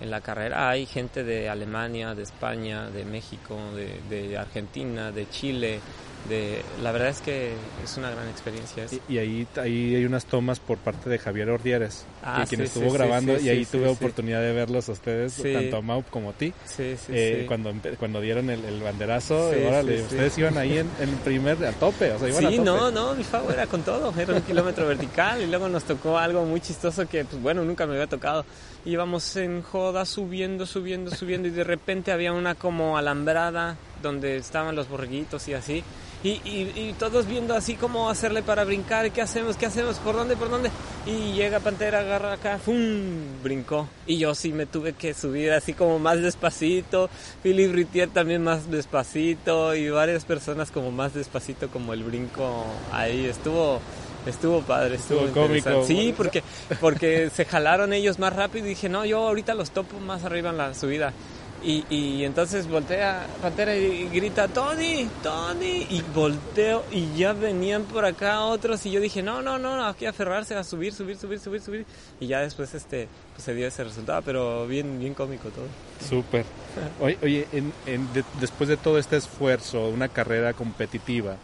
en 0.00 0.10
la 0.10 0.20
carrera 0.20 0.68
hay 0.68 0.84
gente 0.84 1.24
de 1.24 1.48
Alemania, 1.48 2.14
de 2.14 2.22
España, 2.22 2.90
de 2.90 3.04
México, 3.06 3.56
de, 3.74 4.00
de 4.14 4.36
Argentina, 4.36 5.10
de 5.10 5.28
Chile, 5.30 5.80
de 6.28 6.62
la 6.82 6.92
verdad 6.92 7.08
es 7.08 7.20
que 7.20 7.52
es 7.82 7.96
una 7.96 8.10
gran 8.10 8.28
experiencia 8.28 8.86
y, 9.08 9.18
ahí 9.18 9.46
ahí 9.56 9.94
hay 9.94 10.04
unas 10.04 10.26
tomas 10.26 10.60
por 10.60 10.78
parte 10.78 11.08
de 11.08 11.18
Javier 11.18 11.50
Ordieres 11.50 12.04
ah, 12.22 12.44
quien 12.48 12.60
estuvo 12.60 12.92
grabando 12.92 13.38
y 13.38 13.48
ahí 13.48 13.64
tuve 13.64 13.88
oportunidad 13.88 14.40
de 14.40 14.52
verlos 14.52 14.88
a 14.88 14.92
ustedes 14.92 15.42
tanto 15.42 15.78
a 15.78 15.80
Mau 15.80 16.04
como 16.10 16.30
a 16.30 16.32
ti 16.32 16.52
eh, 16.78 17.44
cuando 17.48 17.72
cuando 17.98 18.20
dieron 18.20 18.50
el, 18.50 18.82
banderazo 18.82 19.50
órale, 19.66 20.02
ustedes 20.02 20.36
iban 20.38 20.58
ahí 20.58 20.78
en, 20.78 20.88
el 21.00 21.10
primer 21.24 21.64
a 21.64 21.72
tope 21.72 22.12
o 22.12 22.18
sea, 22.18 22.28
iban 22.28 22.52
sí 22.52 22.58
no 22.58 22.90
no 22.90 23.14
mi 23.14 23.24
favor 23.24 23.52
era 23.52 23.66
con 23.66 23.82
todo 23.82 24.12
era 24.18 24.34
un 24.34 24.42
kilómetro 24.42 24.86
vertical 24.86 25.42
y 25.42 25.46
luego 25.46 25.68
nos 25.68 25.84
tocó 25.84 26.18
algo 26.18 26.44
muy 26.44 26.60
chistoso 26.60 27.08
que 27.08 27.24
pues 27.24 27.40
bueno 27.42 27.64
nunca 27.64 27.86
me 27.86 27.94
había 27.94 28.06
tocado. 28.06 28.44
Íbamos 28.84 29.36
en 29.36 29.62
joda 29.62 30.04
subiendo 30.04 30.66
subiendo 30.66 31.10
subiendo 31.14 31.48
y 31.48 31.50
de 31.50 31.64
repente 31.64 32.12
había 32.12 32.32
una 32.32 32.54
como 32.54 32.96
alambrada 32.96 33.76
donde 34.02 34.36
estaban 34.36 34.76
los 34.76 34.88
borreguitos 34.88 35.48
y 35.48 35.54
así 35.54 35.84
y, 36.22 36.42
y, 36.44 36.94
todos 36.98 37.26
viendo 37.26 37.54
así 37.54 37.76
cómo 37.76 38.10
hacerle 38.10 38.42
para 38.42 38.64
brincar, 38.64 39.10
¿qué 39.10 39.22
hacemos? 39.22 39.56
¿Qué 39.56 39.64
hacemos? 39.64 39.96
¿Por 39.96 40.14
dónde? 40.14 40.36
¿Por 40.36 40.50
dónde? 40.50 40.70
Y 41.06 41.32
llega 41.32 41.60
Pantera, 41.60 42.00
agarra 42.00 42.34
acá, 42.34 42.58
¡fum! 42.58 43.42
Brincó. 43.42 43.88
Y 44.06 44.18
yo 44.18 44.34
sí 44.34 44.52
me 44.52 44.66
tuve 44.66 44.92
que 44.92 45.14
subir 45.14 45.50
así 45.52 45.72
como 45.72 45.98
más 45.98 46.20
despacito. 46.20 47.08
Philip 47.42 47.72
Ritier 47.72 48.10
también 48.10 48.44
más 48.44 48.70
despacito. 48.70 49.74
Y 49.74 49.88
varias 49.88 50.26
personas 50.26 50.70
como 50.70 50.90
más 50.90 51.14
despacito, 51.14 51.68
como 51.68 51.94
el 51.94 52.04
brinco 52.04 52.66
ahí. 52.92 53.24
Estuvo 53.24 53.80
Estuvo 54.26 54.60
padre, 54.60 54.96
estuvo, 54.96 55.24
estuvo 55.24 55.46
cómico. 55.46 55.84
Sí, 55.86 56.12
porque, 56.14 56.42
porque 56.78 57.30
se 57.30 57.46
jalaron 57.46 57.94
ellos 57.94 58.18
más 58.18 58.36
rápido 58.36 58.66
y 58.66 58.70
dije, 58.70 58.90
no, 58.90 59.06
yo 59.06 59.26
ahorita 59.26 59.54
los 59.54 59.70
topo 59.70 59.98
más 59.98 60.24
arriba 60.24 60.50
en 60.50 60.58
la 60.58 60.74
subida. 60.74 61.14
Y, 61.62 61.84
y, 61.90 62.24
entonces 62.24 62.66
voltea 62.68 63.26
Pantera 63.42 63.76
y 63.76 64.08
grita, 64.08 64.48
Tony, 64.48 65.08
Tony, 65.22 65.86
y 65.90 66.02
volteo 66.14 66.84
y 66.90 67.16
ya 67.16 67.34
venían 67.34 67.84
por 67.84 68.04
acá 68.04 68.40
otros 68.44 68.84
y 68.86 68.90
yo 68.90 69.00
dije, 69.00 69.22
no, 69.22 69.42
no, 69.42 69.58
no, 69.58 69.84
aquí 69.84 70.06
aferrarse, 70.06 70.54
a 70.54 70.64
subir, 70.64 70.94
subir, 70.94 71.16
subir, 71.18 71.38
subir, 71.38 71.60
subir. 71.60 71.86
Y 72.18 72.28
ya 72.28 72.40
después 72.40 72.74
este, 72.74 73.08
pues 73.34 73.44
se 73.44 73.54
dio 73.54 73.66
ese 73.66 73.84
resultado, 73.84 74.22
pero 74.22 74.66
bien, 74.66 74.98
bien 74.98 75.12
cómico 75.12 75.50
todo. 75.50 75.66
Súper. 76.08 76.46
Oye, 77.00 77.18
oye 77.22 77.46
en, 77.52 78.08
después 78.40 78.68
de 78.68 78.76
todo 78.76 78.98
este 78.98 79.16
esfuerzo, 79.16 79.88
una 79.88 80.08
carrera 80.08 80.54
competitiva, 80.54 81.36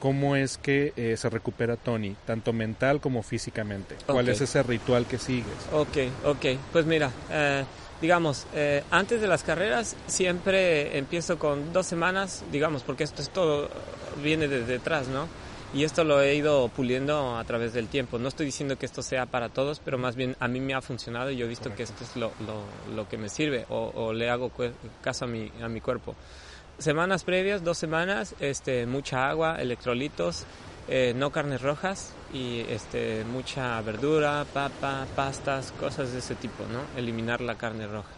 ¿cómo 0.00 0.36
es 0.36 0.58
que 0.58 0.92
eh, 0.96 1.16
se 1.16 1.30
recupera 1.30 1.76
Tony, 1.76 2.16
tanto 2.26 2.52
mental 2.52 3.00
como 3.00 3.22
físicamente? 3.22 3.96
¿Cuál 4.06 4.28
es 4.28 4.40
ese 4.40 4.62
ritual 4.62 5.06
que 5.06 5.18
sigues? 5.18 5.46
Ok, 5.72 5.96
ok, 6.24 6.46
pues 6.72 6.84
mira... 6.84 7.10
Eh, 7.30 7.64
digamos, 8.04 8.46
eh, 8.52 8.82
antes 8.90 9.22
de 9.22 9.26
las 9.26 9.42
carreras 9.44 9.96
siempre 10.08 10.98
empiezo 10.98 11.38
con 11.38 11.72
dos 11.72 11.86
semanas, 11.86 12.44
digamos, 12.52 12.82
porque 12.82 13.02
esto 13.02 13.22
es 13.22 13.30
todo, 13.30 13.70
viene 14.22 14.46
de 14.46 14.62
detrás, 14.62 15.08
¿no? 15.08 15.26
Y 15.72 15.84
esto 15.84 16.04
lo 16.04 16.20
he 16.20 16.34
ido 16.34 16.68
puliendo 16.68 17.38
a 17.38 17.44
través 17.44 17.72
del 17.72 17.88
tiempo. 17.88 18.18
No 18.18 18.28
estoy 18.28 18.44
diciendo 18.44 18.76
que 18.76 18.84
esto 18.84 19.00
sea 19.00 19.24
para 19.24 19.48
todos, 19.48 19.80
pero 19.82 19.96
más 19.96 20.16
bien 20.16 20.36
a 20.38 20.48
mí 20.48 20.60
me 20.60 20.74
ha 20.74 20.82
funcionado 20.82 21.30
y 21.30 21.36
yo 21.36 21.46
he 21.46 21.48
visto 21.48 21.74
que 21.74 21.82
esto 21.82 22.04
es 22.04 22.14
lo, 22.14 22.30
lo, 22.46 22.94
lo 22.94 23.08
que 23.08 23.16
me 23.16 23.30
sirve 23.30 23.64
o, 23.70 24.12
le 24.12 24.28
hago 24.28 24.52
caso 25.00 25.24
a 25.24 25.28
mi, 25.28 25.50
a 25.62 25.68
mi 25.68 25.80
cuerpo. 25.80 26.14
Semanas 26.76 27.24
previas, 27.24 27.64
dos 27.64 27.78
semanas, 27.78 28.34
este, 28.38 28.84
mucha 28.84 29.30
agua, 29.30 29.62
electrolitos, 29.62 30.44
eh, 30.86 31.14
no 31.16 31.30
carnes 31.30 31.62
rojas 31.62 32.12
y 32.32 32.60
este, 32.68 33.24
mucha 33.24 33.80
verdura, 33.80 34.44
papa, 34.52 35.06
pastas, 35.16 35.72
cosas 35.72 36.12
de 36.12 36.18
ese 36.18 36.34
tipo, 36.34 36.64
¿no? 36.70 36.80
Eliminar 36.98 37.40
la 37.40 37.56
carne 37.56 37.86
roja. 37.86 38.10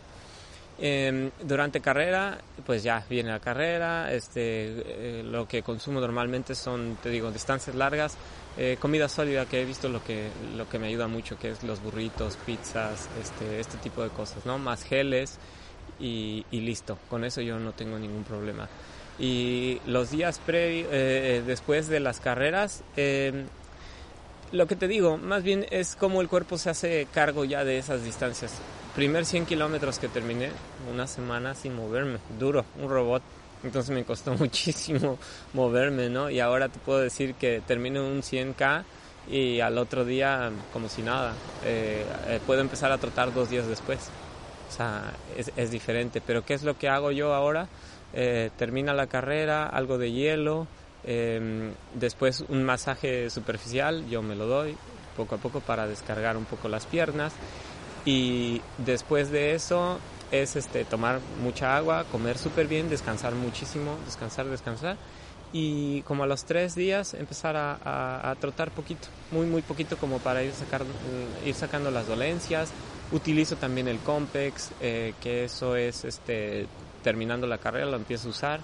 Em, 0.78 1.30
durante 1.42 1.80
carrera, 1.80 2.38
pues 2.66 2.82
ya 2.82 3.04
viene 3.08 3.30
la 3.30 3.40
carrera, 3.40 4.12
este, 4.12 5.20
eh, 5.20 5.22
lo 5.24 5.48
que 5.48 5.62
consumo 5.62 6.00
normalmente 6.00 6.54
son, 6.54 6.98
te 7.02 7.08
digo, 7.08 7.30
distancias 7.30 7.74
largas, 7.76 8.16
eh, 8.58 8.76
comida 8.78 9.08
sólida 9.08 9.46
que 9.46 9.62
he 9.62 9.64
visto 9.64 9.88
lo 9.88 10.02
que, 10.04 10.28
lo 10.56 10.68
que 10.68 10.78
me 10.78 10.88
ayuda 10.88 11.08
mucho, 11.08 11.38
que 11.38 11.50
es 11.50 11.62
los 11.62 11.82
burritos, 11.82 12.36
pizzas, 12.44 13.08
este, 13.22 13.60
este 13.60 13.78
tipo 13.78 14.02
de 14.02 14.10
cosas, 14.10 14.44
¿no? 14.44 14.58
Más 14.58 14.82
geles 14.82 15.38
y, 15.98 16.44
y 16.50 16.60
listo, 16.60 16.98
con 17.08 17.24
eso 17.24 17.40
yo 17.40 17.58
no 17.58 17.72
tengo 17.72 17.98
ningún 17.98 18.24
problema 18.24 18.68
y 19.18 19.80
los 19.86 20.10
días 20.10 20.40
previos, 20.44 20.88
eh, 20.92 21.38
eh, 21.38 21.42
después 21.46 21.88
de 21.88 22.00
las 22.00 22.20
carreras, 22.20 22.82
eh, 22.96 23.44
lo 24.52 24.66
que 24.66 24.76
te 24.76 24.88
digo, 24.88 25.16
más 25.16 25.42
bien 25.42 25.66
es 25.70 25.96
como 25.96 26.20
el 26.20 26.28
cuerpo 26.28 26.58
se 26.58 26.70
hace 26.70 27.06
cargo 27.12 27.44
ya 27.44 27.64
de 27.64 27.78
esas 27.78 28.04
distancias. 28.04 28.52
Primer 28.94 29.24
100 29.24 29.46
kilómetros 29.46 29.98
que 29.98 30.08
terminé, 30.08 30.50
una 30.92 31.06
semana 31.06 31.54
sin 31.54 31.74
moverme, 31.74 32.18
duro, 32.38 32.64
un 32.80 32.90
robot. 32.90 33.22
Entonces 33.64 33.94
me 33.94 34.04
costó 34.04 34.34
muchísimo 34.38 35.18
moverme, 35.54 36.10
¿no? 36.10 36.30
Y 36.30 36.40
ahora 36.40 36.68
te 36.68 36.78
puedo 36.78 37.00
decir 37.00 37.34
que 37.34 37.62
termino 37.66 38.06
un 38.06 38.22
100K 38.22 38.84
y 39.28 39.60
al 39.60 39.76
otro 39.78 40.04
día 40.04 40.52
como 40.72 40.88
si 40.88 41.02
nada. 41.02 41.32
puedo 42.46 42.60
empezar 42.60 42.92
a 42.92 42.98
trotar 42.98 43.32
dos 43.34 43.50
días 43.50 43.66
después. 43.66 44.10
O 44.68 44.72
sea, 44.72 45.12
es, 45.36 45.50
es 45.56 45.70
diferente. 45.70 46.22
Pero 46.24 46.44
¿qué 46.44 46.54
es 46.54 46.62
lo 46.62 46.78
que 46.78 46.88
hago 46.88 47.10
yo 47.10 47.34
ahora? 47.34 47.68
Eh, 48.18 48.48
termina 48.56 48.94
la 48.94 49.08
carrera, 49.08 49.66
algo 49.66 49.98
de 49.98 50.10
hielo, 50.10 50.66
em, 51.04 51.72
después 51.92 52.42
un 52.48 52.64
masaje 52.64 53.28
superficial, 53.28 54.08
yo 54.08 54.22
me 54.22 54.34
lo 54.34 54.46
doy 54.46 54.74
poco 55.14 55.34
a 55.34 55.38
poco 55.38 55.60
para 55.60 55.86
descargar 55.86 56.38
un 56.38 56.46
poco 56.46 56.68
las 56.68 56.86
piernas 56.86 57.34
y 58.06 58.62
después 58.78 59.30
de 59.30 59.54
eso 59.54 59.98
es 60.30 60.56
este, 60.56 60.86
tomar 60.86 61.20
mucha 61.42 61.76
agua, 61.76 62.04
comer 62.10 62.38
súper 62.38 62.66
bien, 62.68 62.88
descansar 62.88 63.34
muchísimo, 63.34 63.96
descansar, 64.06 64.46
descansar. 64.46 64.96
Y 65.52 66.00
como 66.02 66.24
a 66.24 66.26
los 66.26 66.44
tres 66.46 66.74
días 66.74 67.12
empezar 67.12 67.54
a, 67.56 68.30
a, 68.30 68.34
trotar 68.36 68.70
poquito, 68.70 69.08
muy, 69.30 69.46
muy 69.46 69.60
poquito 69.60 69.98
como 69.98 70.20
para 70.20 70.42
ir, 70.42 70.52
sacar, 70.52 70.82
ir 71.44 71.54
sacando 71.54 71.90
las 71.90 72.08
dolencias. 72.08 72.70
Utilizo 73.12 73.56
también 73.56 73.88
el 73.88 73.98
Compex, 73.98 74.70
eh, 74.80 75.14
que 75.20 75.44
eso 75.44 75.76
es 75.76 76.04
este, 76.04 76.66
terminando 77.06 77.46
la 77.46 77.58
carrera, 77.58 77.86
lo 77.86 77.96
empiezo 77.96 78.26
a 78.26 78.30
usar. 78.32 78.60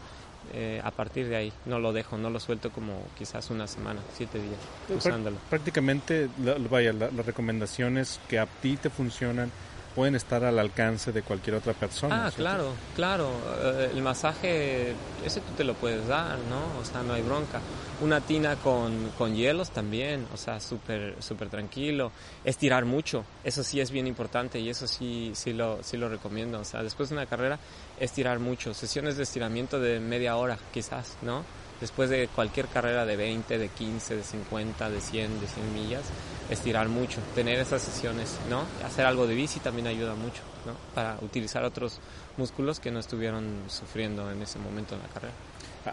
Eh, 0.53 0.81
a 0.83 0.91
partir 0.91 1.29
de 1.29 1.37
ahí 1.37 1.53
no 1.67 1.79
lo 1.79 1.93
dejo, 1.93 2.19
no 2.19 2.29
lo 2.29 2.41
suelto 2.41 2.71
como 2.71 3.07
quizás 3.17 3.49
una 3.51 3.69
semana, 3.69 4.01
siete 4.13 4.39
días 4.39 4.59
usándolo. 4.93 5.37
Prácticamente, 5.49 6.29
vaya, 6.69 6.93
las 6.93 7.25
recomendaciones 7.25 8.19
que 8.29 8.41
a 8.41 8.47
ti 8.47 8.77
te 8.77 8.91
funcionan 8.91 9.53
pueden 9.95 10.15
estar 10.15 10.45
al 10.45 10.59
alcance 10.59 11.13
de 11.13 11.23
cualquier 11.23 11.57
otra 11.57 11.73
persona. 11.73 12.27
Ah, 12.27 12.31
claro, 12.31 12.73
claro. 12.95 13.31
Eh, 13.63 13.91
el 13.95 14.03
masaje, 14.03 14.95
ese 15.25 15.41
tú 15.41 15.53
te 15.57 15.65
lo 15.65 15.75
puedes 15.75 16.07
dar, 16.07 16.39
¿no? 16.51 16.81
O 16.81 16.85
sea, 16.85 17.03
no 17.03 17.15
hay 17.15 17.23
bronca. 17.23 17.61
Una 18.01 18.21
tina 18.21 18.57
con, 18.57 19.11
con 19.17 19.35
hielos 19.35 19.71
también, 19.71 20.27
o 20.33 20.37
sea, 20.37 20.61
súper 20.61 21.17
súper 21.21 21.49
tranquilo. 21.49 22.11
Estirar 22.45 22.85
mucho, 22.85 23.25
eso 23.45 23.63
sí 23.63 23.81
es 23.81 23.91
bien 23.91 24.07
importante 24.07 24.59
y 24.59 24.69
eso 24.69 24.87
sí, 24.87 25.33
sí, 25.35 25.53
lo, 25.53 25.83
sí 25.83 25.97
lo 25.97 26.09
recomiendo. 26.09 26.61
O 26.61 26.65
sea, 26.65 26.83
después 26.83 27.09
de 27.09 27.15
una 27.15 27.27
carrera, 27.27 27.59
estirar 28.01 28.39
mucho. 28.39 28.75
Sesiones 28.75 29.17
de 29.17 29.23
estiramiento 29.23 29.79
de 29.79 30.01
media 30.01 30.37
hora, 30.37 30.59
quizás, 30.73 31.17
¿no? 31.23 31.45
Después 31.83 32.09
de 32.09 32.29
cualquier 32.29 32.69
carrera 32.69 33.05
de 33.05 33.17
20, 33.17 33.59
de 33.59 33.69
15, 33.69 34.17
de 34.17 34.23
50, 34.23 34.89
de 34.89 35.01
100, 35.01 35.41
de 35.41 35.47
100 35.49 35.75
millas, 35.75 36.03
estirar 36.49 36.89
mucho, 36.89 37.19
tener 37.35 37.59
esas 37.59 37.83
sesiones, 37.83 38.39
¿no? 38.49 38.63
Hacer 38.87 39.05
algo 39.05 39.27
de 39.27 39.35
bici 39.35 39.59
también 39.59 39.89
ayuda 39.89 40.15
mucho, 40.15 40.43
¿no? 40.65 40.75
Para 40.95 41.19
utilizar 41.23 41.65
otros 41.65 41.99
músculos 42.37 42.79
que 42.79 42.93
no 42.93 43.01
estuvieron 43.01 43.65
sufriendo 43.67 44.31
en 44.31 44.41
ese 44.41 44.61
momento 44.61 44.95
en 44.95 45.03
la 45.03 45.09
carrera. 45.09 45.35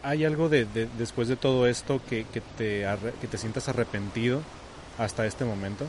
¿Hay 0.04 0.26
algo 0.26 0.48
de, 0.48 0.68
después 0.96 1.28
de 1.28 1.36
todo 1.36 1.66
esto 1.66 2.00
que, 2.08 2.26
que, 2.32 2.42
te, 2.42 2.86
que 3.20 3.28
te 3.28 3.38
sientas 3.40 3.68
arrepentido 3.68 4.42
hasta 5.00 5.26
este 5.26 5.44
momento? 5.44 5.86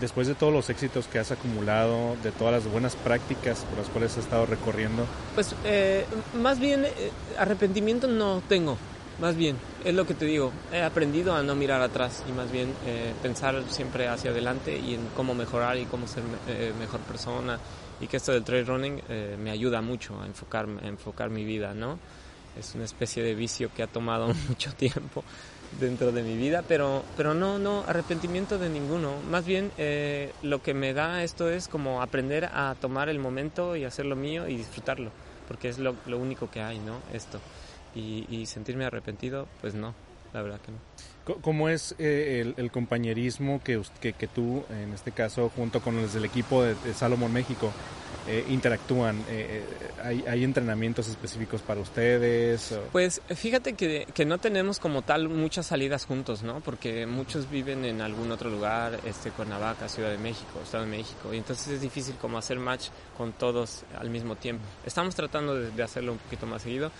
Después 0.00 0.26
de 0.26 0.34
todos 0.34 0.52
los 0.52 0.70
éxitos 0.70 1.06
que 1.06 1.18
has 1.18 1.30
acumulado, 1.30 2.16
de 2.22 2.32
todas 2.32 2.52
las 2.52 2.70
buenas 2.70 2.96
prácticas 2.96 3.64
por 3.64 3.78
las 3.78 3.88
cuales 3.88 4.12
has 4.12 4.24
estado 4.24 4.46
recorriendo? 4.46 5.06
Pues 5.34 5.54
eh, 5.64 6.04
más 6.34 6.58
bien 6.58 6.84
eh, 6.84 7.10
arrepentimiento 7.38 8.06
no 8.06 8.42
tengo, 8.48 8.76
más 9.20 9.36
bien, 9.36 9.56
es 9.84 9.94
lo 9.94 10.06
que 10.06 10.14
te 10.14 10.26
digo, 10.26 10.52
he 10.72 10.82
aprendido 10.82 11.34
a 11.34 11.42
no 11.42 11.54
mirar 11.54 11.80
atrás 11.80 12.22
y 12.28 12.32
más 12.32 12.50
bien 12.52 12.72
eh, 12.86 13.12
pensar 13.22 13.62
siempre 13.68 14.08
hacia 14.08 14.30
adelante 14.30 14.78
y 14.78 14.94
en 14.94 15.06
cómo 15.16 15.34
mejorar 15.34 15.78
y 15.78 15.86
cómo 15.86 16.06
ser 16.06 16.22
mejor 16.78 17.00
persona 17.00 17.58
y 18.00 18.06
que 18.06 18.18
esto 18.18 18.32
del 18.32 18.44
trail 18.44 18.66
running 18.66 19.02
me 19.38 19.50
ayuda 19.50 19.80
mucho 19.80 20.20
a 20.20 20.26
enfocar, 20.26 20.66
a 20.82 20.86
enfocar 20.86 21.30
mi 21.30 21.44
vida, 21.44 21.72
¿no? 21.72 21.98
Es 22.58 22.74
una 22.74 22.84
especie 22.84 23.22
de 23.22 23.34
vicio 23.34 23.70
que 23.74 23.82
ha 23.82 23.86
tomado 23.86 24.28
mucho 24.48 24.72
tiempo 24.74 25.24
dentro 25.78 26.12
de 26.12 26.22
mi 26.22 26.36
vida, 26.36 26.62
pero, 26.66 27.04
pero 27.16 27.34
no, 27.34 27.58
no, 27.58 27.84
arrepentimiento 27.86 28.58
de 28.58 28.68
ninguno. 28.68 29.14
Más 29.30 29.44
bien 29.44 29.70
eh, 29.78 30.32
lo 30.42 30.62
que 30.62 30.74
me 30.74 30.94
da 30.94 31.22
esto 31.22 31.50
es 31.50 31.68
como 31.68 32.02
aprender 32.02 32.46
a 32.46 32.74
tomar 32.80 33.08
el 33.08 33.18
momento 33.18 33.76
y 33.76 33.84
hacer 33.84 34.06
lo 34.06 34.16
mío 34.16 34.48
y 34.48 34.56
disfrutarlo, 34.56 35.10
porque 35.48 35.68
es 35.68 35.78
lo, 35.78 35.96
lo 36.06 36.18
único 36.18 36.50
que 36.50 36.60
hay, 36.62 36.78
¿no? 36.78 37.00
Esto. 37.12 37.40
Y, 37.94 38.26
y, 38.28 38.46
sentirme 38.46 38.84
arrepentido, 38.84 39.48
pues 39.62 39.74
no, 39.74 39.94
la 40.34 40.42
verdad 40.42 40.60
que 40.60 40.72
no. 40.72 40.78
¿Cómo 41.40 41.68
es 41.68 41.96
eh, 41.98 42.54
el, 42.56 42.70
compañerismo 42.70 43.60
que, 43.64 43.82
que, 44.00 44.12
que, 44.12 44.28
tú, 44.28 44.64
en 44.70 44.92
este 44.92 45.10
caso, 45.10 45.50
junto 45.56 45.80
con 45.80 45.96
los 45.96 46.14
del 46.14 46.24
equipo 46.24 46.62
de, 46.62 46.76
Salomón 46.94 47.32
México, 47.32 47.72
eh, 48.28 48.44
interactúan? 48.48 49.24
Eh, 49.28 49.64
¿hay, 50.04 50.24
¿hay, 50.28 50.44
entrenamientos 50.44 51.08
específicos 51.08 51.62
para 51.62 51.80
ustedes? 51.80 52.78
Pues 52.92 53.20
fíjate 53.34 53.72
que, 53.72 54.06
que, 54.14 54.24
no 54.24 54.38
tenemos 54.38 54.78
como 54.78 55.02
tal 55.02 55.28
muchas 55.28 55.66
salidas 55.66 56.04
juntos, 56.04 56.44
¿no? 56.44 56.60
Porque 56.60 57.06
muchos 57.06 57.50
viven 57.50 57.84
en 57.84 58.02
algún 58.02 58.30
otro 58.30 58.48
lugar, 58.48 59.00
este, 59.04 59.30
Cuernavaca, 59.30 59.88
Ciudad 59.88 60.10
de 60.10 60.18
México, 60.18 60.60
Estado 60.62 60.84
de 60.84 60.90
México, 60.90 61.34
y 61.34 61.38
entonces 61.38 61.66
es 61.66 61.80
difícil 61.80 62.14
como 62.20 62.38
hacer 62.38 62.60
match 62.60 62.90
con 63.18 63.32
todos 63.32 63.82
al 63.98 64.10
mismo 64.10 64.36
tiempo. 64.36 64.62
Estamos 64.84 65.16
tratando 65.16 65.56
de 65.56 65.82
hacerlo 65.82 66.12
un 66.12 66.18
poquito 66.18 66.46
más 66.46 66.62
seguido, 66.62 66.92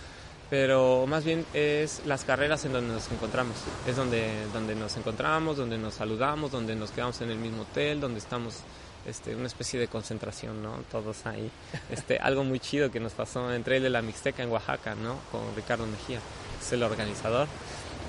pero 0.49 1.05
más 1.07 1.25
bien 1.25 1.45
es 1.53 2.01
las 2.05 2.23
carreras 2.23 2.63
en 2.65 2.73
donde 2.73 2.93
nos 2.93 3.11
encontramos. 3.11 3.55
Es 3.87 3.95
donde, 3.95 4.45
donde 4.53 4.75
nos 4.75 4.95
encontramos, 4.97 5.57
donde 5.57 5.77
nos 5.77 5.95
saludamos, 5.95 6.51
donde 6.51 6.75
nos 6.75 6.91
quedamos 6.91 7.19
en 7.21 7.31
el 7.31 7.37
mismo 7.37 7.63
hotel, 7.63 7.99
donde 7.99 8.19
estamos 8.19 8.59
este, 9.05 9.35
una 9.35 9.47
especie 9.47 9.79
de 9.79 9.87
concentración, 9.87 10.61
¿no? 10.61 10.83
Todos 10.91 11.25
ahí. 11.25 11.49
Este, 11.89 12.17
algo 12.21 12.43
muy 12.43 12.59
chido 12.59 12.91
que 12.91 12.99
nos 12.99 13.13
pasó 13.13 13.53
entre 13.53 13.77
él 13.77 13.83
de 13.83 13.89
la 13.89 14.01
Mixteca 14.01 14.43
en 14.43 14.51
Oaxaca, 14.51 14.95
¿no? 14.95 15.17
Con 15.31 15.55
Ricardo 15.55 15.85
Mejía, 15.85 16.19
es 16.61 16.71
el 16.71 16.83
organizador 16.83 17.47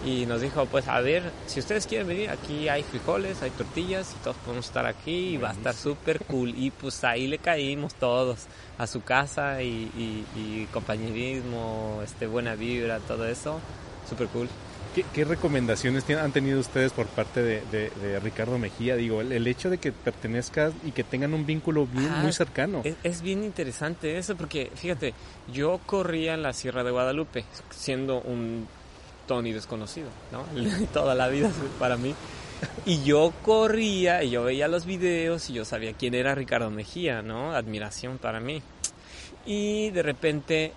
y 0.04 0.26
nos 0.26 0.40
dijo, 0.40 0.66
pues 0.66 0.86
a 0.88 1.00
ver, 1.00 1.22
si 1.46 1.60
ustedes 1.60 1.86
quieren 1.86 2.06
venir, 2.06 2.30
aquí 2.30 2.68
hay 2.68 2.82
frijoles, 2.82 3.42
hay 3.42 3.50
tortillas 3.50 4.14
y 4.14 4.22
todos 4.22 4.36
podemos 4.36 4.66
estar 4.66 4.86
aquí 4.86 5.34
y 5.34 5.36
va 5.36 5.50
a 5.50 5.52
estar 5.52 5.74
súper 5.74 6.20
cool. 6.24 6.54
Y 6.56 6.70
pues 6.70 7.02
ahí 7.04 7.26
le 7.26 7.38
caímos 7.38 7.94
todos 7.94 8.46
a 8.78 8.86
su 8.86 9.02
casa 9.02 9.62
y, 9.62 10.66
compañerismo, 10.72 12.00
este, 12.04 12.26
buena 12.26 12.54
vibra, 12.54 13.00
todo 13.00 13.26
eso, 13.26 13.60
súper 14.08 14.28
cool. 14.28 14.48
¿Qué, 15.14 15.24
recomendaciones 15.24 16.08
han 16.10 16.32
tenido 16.32 16.58
ustedes 16.58 16.92
por 16.92 17.06
parte 17.06 17.42
de, 17.42 18.20
Ricardo 18.20 18.58
Mejía? 18.58 18.96
Digo, 18.96 19.20
el, 19.20 19.46
hecho 19.46 19.70
de 19.70 19.78
que 19.78 19.92
pertenezcas 19.92 20.72
y 20.84 20.92
que 20.92 21.04
tengan 21.04 21.34
un 21.34 21.46
vínculo 21.46 21.86
muy 21.86 22.06
ah, 22.08 22.32
cercano. 22.32 22.80
Es, 22.84 22.96
es, 23.04 23.22
bien 23.22 23.44
interesante 23.44 24.18
eso 24.18 24.34
porque, 24.34 24.72
fíjate, 24.74 25.14
yo 25.52 25.78
corría 25.86 26.34
en 26.34 26.42
la 26.42 26.52
Sierra 26.52 26.82
de 26.82 26.90
Guadalupe, 26.90 27.44
siendo 27.70 28.20
un 28.22 28.66
Tony 29.28 29.52
desconocido, 29.52 30.08
¿no? 30.32 30.44
Toda 30.92 31.14
la 31.14 31.28
vida 31.28 31.48
para 31.78 31.96
mí. 31.96 32.12
Y 32.84 33.04
yo 33.04 33.32
corría 33.44 34.24
y 34.24 34.30
yo 34.30 34.42
veía 34.42 34.66
los 34.66 34.84
videos 34.84 35.48
y 35.48 35.52
yo 35.52 35.64
sabía 35.64 35.92
quién 35.92 36.14
era 36.14 36.34
Ricardo 36.34 36.70
Mejía, 36.70 37.22
¿no? 37.22 37.52
Admiración 37.52 38.18
para 38.18 38.40
mí. 38.40 38.60
Y 39.46 39.90
de 39.90 40.02
repente 40.02 40.72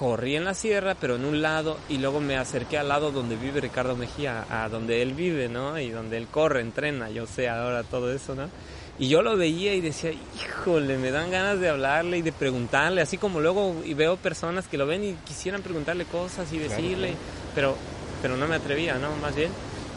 corrí 0.00 0.36
en 0.36 0.46
la 0.46 0.54
sierra, 0.54 0.96
pero 0.98 1.16
en 1.16 1.26
un 1.26 1.42
lado, 1.42 1.76
y 1.90 1.98
luego 1.98 2.20
me 2.20 2.38
acerqué 2.38 2.78
al 2.78 2.88
lado 2.88 3.10
donde 3.10 3.36
vive 3.36 3.60
Ricardo 3.60 3.96
Mejía, 3.96 4.46
a 4.48 4.70
donde 4.70 5.02
él 5.02 5.12
vive, 5.12 5.50
¿no? 5.50 5.78
Y 5.78 5.90
donde 5.90 6.16
él 6.16 6.26
corre, 6.26 6.62
entrena, 6.62 7.10
yo 7.10 7.26
sé 7.26 7.50
ahora 7.50 7.82
todo 7.82 8.10
eso, 8.10 8.34
¿no? 8.34 8.48
Y 8.98 9.08
yo 9.08 9.22
lo 9.22 9.36
veía 9.36 9.74
y 9.74 9.80
decía, 9.80 10.12
híjole, 10.12 10.98
me 10.98 11.10
dan 11.10 11.30
ganas 11.30 11.60
de 11.60 11.68
hablarle 11.68 12.18
y 12.18 12.22
de 12.22 12.32
preguntarle, 12.32 13.00
así 13.00 13.18
como 13.18 13.40
luego 13.40 13.74
veo 13.94 14.16
personas 14.16 14.68
que 14.68 14.78
lo 14.78 14.86
ven 14.86 15.04
y 15.04 15.12
quisieran 15.26 15.62
preguntarle 15.62 16.04
cosas 16.04 16.52
y 16.52 16.58
decirle, 16.58 17.14
pero 17.54 17.76
pero 18.20 18.36
no 18.36 18.46
me 18.46 18.56
atrevía, 18.56 18.94
¿no? 18.94 19.14
Más 19.16 19.34
bien. 19.34 19.50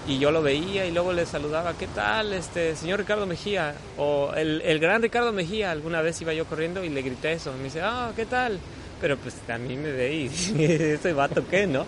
Y 0.08 0.20
yo 0.20 0.32
lo 0.32 0.42
veía 0.42 0.86
y 0.86 0.92
luego 0.92 1.14
le 1.14 1.26
saludaba, 1.26 1.74
¿qué 1.78 1.88
tal, 1.88 2.34
este 2.34 2.76
señor 2.76 3.00
Ricardo 3.00 3.26
Mejía? 3.26 3.74
O 3.98 4.34
el, 4.36 4.62
el 4.62 4.80
gran 4.80 5.02
Ricardo 5.02 5.32
Mejía, 5.32 5.72
alguna 5.72 6.02
vez 6.02 6.22
iba 6.22 6.34
yo 6.34 6.46
corriendo 6.46 6.84
y 6.84 6.90
le 6.90 7.02
grité 7.02 7.34
eso. 7.34 7.54
Me 7.54 7.66
dice, 7.66 7.82
ah, 7.82 8.12
¿qué 8.16 8.26
tal? 8.26 8.60
Pero 9.00 9.18
pues 9.18 9.36
también 9.48 9.82
me 9.82 9.92
veí, 9.92 10.30
ese 10.60 11.14
vato 11.14 11.48
qué, 11.48 11.68
¿no? 11.68 11.86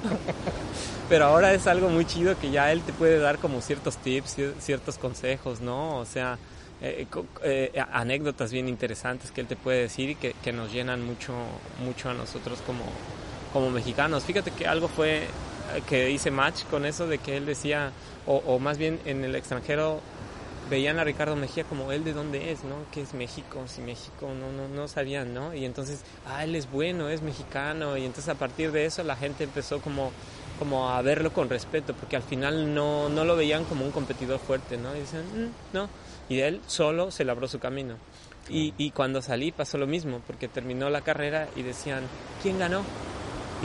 Pero 1.09 1.25
ahora 1.25 1.53
es 1.53 1.67
algo 1.67 1.89
muy 1.89 2.05
chido 2.05 2.37
que 2.39 2.51
ya 2.51 2.71
él 2.71 2.81
te 2.81 2.93
puede 2.93 3.19
dar 3.19 3.37
como 3.37 3.61
ciertos 3.61 3.97
tips, 3.97 4.37
ciertos 4.59 4.97
consejos, 4.97 5.59
¿no? 5.59 5.99
O 5.99 6.05
sea, 6.05 6.37
eh, 6.81 7.05
eh, 7.43 7.83
anécdotas 7.91 8.51
bien 8.51 8.67
interesantes 8.69 9.31
que 9.31 9.41
él 9.41 9.47
te 9.47 9.55
puede 9.55 9.81
decir 9.81 10.11
y 10.11 10.15
que, 10.15 10.33
que, 10.41 10.51
nos 10.51 10.71
llenan 10.71 11.05
mucho, 11.05 11.33
mucho 11.83 12.09
a 12.09 12.13
nosotros 12.13 12.59
como, 12.65 12.85
como 13.53 13.69
mexicanos. 13.69 14.23
Fíjate 14.23 14.51
que 14.51 14.67
algo 14.67 14.87
fue 14.87 15.27
que 15.81 16.11
hice 16.11 16.31
match 16.31 16.63
con 16.65 16.85
eso 16.85 17.07
de 17.07 17.17
que 17.17 17.37
él 17.37 17.45
decía, 17.45 17.91
o, 18.25 18.37
o, 18.45 18.59
más 18.59 18.77
bien 18.77 18.99
en 19.05 19.23
el 19.23 19.35
extranjero 19.35 20.01
veían 20.69 20.97
a 20.99 21.03
Ricardo 21.03 21.35
Mejía 21.35 21.63
como 21.63 21.91
él 21.91 22.03
de 22.03 22.13
dónde 22.13 22.51
es, 22.51 22.63
¿no? 22.63 22.75
Que 22.91 23.01
es 23.01 23.13
México, 23.13 23.63
si 23.67 23.81
México, 23.81 24.29
no, 24.33 24.51
no, 24.51 24.67
no 24.67 24.87
sabían, 24.87 25.33
¿no? 25.33 25.53
Y 25.53 25.65
entonces, 25.65 26.01
ah, 26.27 26.43
él 26.43 26.55
es 26.55 26.71
bueno, 26.71 27.09
es 27.09 27.21
mexicano, 27.21 27.97
y 27.97 28.05
entonces 28.05 28.29
a 28.29 28.35
partir 28.35 28.71
de 28.71 28.85
eso 28.85 29.03
la 29.03 29.15
gente 29.15 29.43
empezó 29.43 29.79
como 29.81 30.11
como 30.57 30.89
a 30.89 31.01
verlo 31.01 31.33
con 31.33 31.49
respeto, 31.49 31.93
porque 31.93 32.15
al 32.15 32.23
final 32.23 32.73
no, 32.73 33.09
no 33.09 33.25
lo 33.25 33.35
veían 33.35 33.65
como 33.65 33.85
un 33.85 33.91
competidor 33.91 34.39
fuerte, 34.39 34.77
¿no? 34.77 34.95
Y 34.95 35.01
dicen, 35.01 35.21
mm, 35.21 35.75
no, 35.75 35.89
y 36.29 36.39
él 36.39 36.61
solo 36.67 37.11
se 37.11 37.25
labró 37.25 37.47
su 37.47 37.59
camino. 37.59 37.95
Y, 38.47 38.73
y, 38.77 38.91
cuando 38.91 39.21
salí 39.23 39.51
pasó 39.51 39.77
lo 39.79 39.87
mismo, 39.87 40.21
porque 40.27 40.47
terminó 40.47 40.89
la 40.89 41.01
carrera 41.01 41.49
y 41.55 41.63
decían, 41.63 42.03
¿quién 42.43 42.59
ganó? 42.59 42.83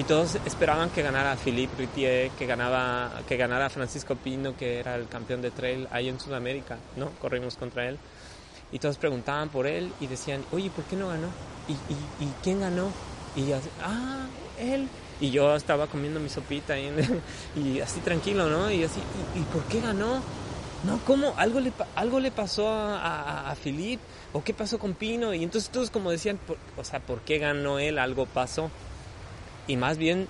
Y 0.00 0.04
todos 0.04 0.36
esperaban 0.46 0.88
que 0.88 1.02
ganara 1.02 1.36
Philippe 1.36 1.76
Ritier, 1.76 2.30
que, 2.30 2.46
ganaba, 2.46 3.20
que 3.28 3.36
ganara 3.36 3.68
Francisco 3.68 4.16
Pino, 4.16 4.56
que 4.56 4.78
era 4.78 4.94
el 4.94 5.08
campeón 5.08 5.42
de 5.42 5.50
trail 5.50 5.86
ahí 5.90 6.08
en 6.08 6.18
Sudamérica, 6.18 6.78
¿no? 6.96 7.10
Corrimos 7.20 7.56
contra 7.56 7.86
él. 7.86 7.98
Y 8.72 8.78
todos 8.78 8.96
preguntaban 8.96 9.50
por 9.50 9.66
él 9.66 9.92
y 10.00 10.06
decían, 10.06 10.42
oye, 10.52 10.70
¿por 10.70 10.84
qué 10.84 10.96
no 10.96 11.08
ganó? 11.08 11.28
¿Y, 11.68 11.72
y, 11.72 12.24
y 12.26 12.32
quién 12.42 12.60
ganó? 12.60 12.90
Y 13.36 13.48
ya, 13.48 13.60
ah, 13.84 14.24
él. 14.58 14.88
Y 15.20 15.32
yo 15.32 15.54
estaba 15.54 15.86
comiendo 15.86 16.18
mi 16.18 16.30
sopita 16.30 16.78
y, 16.78 16.90
y 17.56 17.80
así 17.80 18.00
tranquilo, 18.00 18.48
¿no? 18.48 18.70
Y 18.70 18.84
así, 18.84 19.00
¿y, 19.36 19.40
¿y 19.40 19.42
por 19.52 19.64
qué 19.64 19.82
ganó? 19.82 20.22
no, 20.82 20.98
¿cómo? 21.04 21.34
¿Algo 21.36 21.60
le, 21.60 21.74
algo 21.94 22.20
le 22.20 22.30
pasó 22.30 22.70
a, 22.70 23.50
a, 23.50 23.54
Philip? 23.54 24.00
¿O 24.32 24.42
qué 24.42 24.54
pasó 24.54 24.78
con 24.78 24.94
Pino? 24.94 25.34
Y 25.34 25.44
entonces 25.44 25.68
todos 25.68 25.90
como 25.90 26.10
decían, 26.10 26.38
o 26.78 26.84
sea, 26.84 27.00
¿por 27.00 27.20
qué 27.20 27.36
ganó 27.36 27.78
él? 27.78 27.98
Algo 27.98 28.24
pasó. 28.24 28.70
Y 29.70 29.76
más 29.76 29.98
bien 29.98 30.26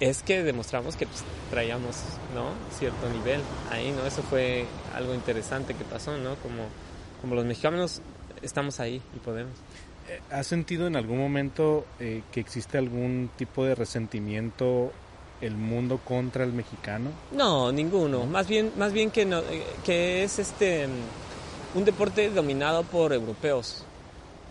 es 0.00 0.24
que 0.24 0.42
demostramos 0.42 0.96
que 0.96 1.06
pues, 1.06 1.22
traíamos, 1.50 2.02
¿no? 2.34 2.48
Cierto 2.76 3.08
nivel 3.10 3.40
ahí, 3.70 3.92
¿no? 3.92 4.04
Eso 4.04 4.24
fue 4.24 4.66
algo 4.92 5.14
interesante 5.14 5.72
que 5.74 5.84
pasó, 5.84 6.18
¿no? 6.18 6.34
Como, 6.36 6.64
como 7.20 7.36
los 7.36 7.44
mexicanos 7.44 8.02
estamos 8.42 8.80
ahí 8.80 9.00
y 9.14 9.18
podemos. 9.20 9.52
Eh, 10.08 10.20
¿Has 10.32 10.48
sentido 10.48 10.88
en 10.88 10.96
algún 10.96 11.18
momento 11.18 11.86
eh, 12.00 12.22
que 12.32 12.40
existe 12.40 12.76
algún 12.76 13.30
tipo 13.36 13.64
de 13.64 13.76
resentimiento 13.76 14.92
el 15.40 15.54
mundo 15.54 16.00
contra 16.04 16.42
el 16.42 16.52
mexicano? 16.52 17.10
No, 17.30 17.70
ninguno. 17.70 18.26
Más 18.26 18.48
bien, 18.48 18.72
más 18.76 18.92
bien 18.92 19.12
que, 19.12 19.24
no, 19.24 19.38
eh, 19.42 19.64
que 19.84 20.24
es 20.24 20.40
este 20.40 20.88
un 21.76 21.84
deporte 21.84 22.30
dominado 22.30 22.82
por 22.82 23.12
europeos, 23.12 23.84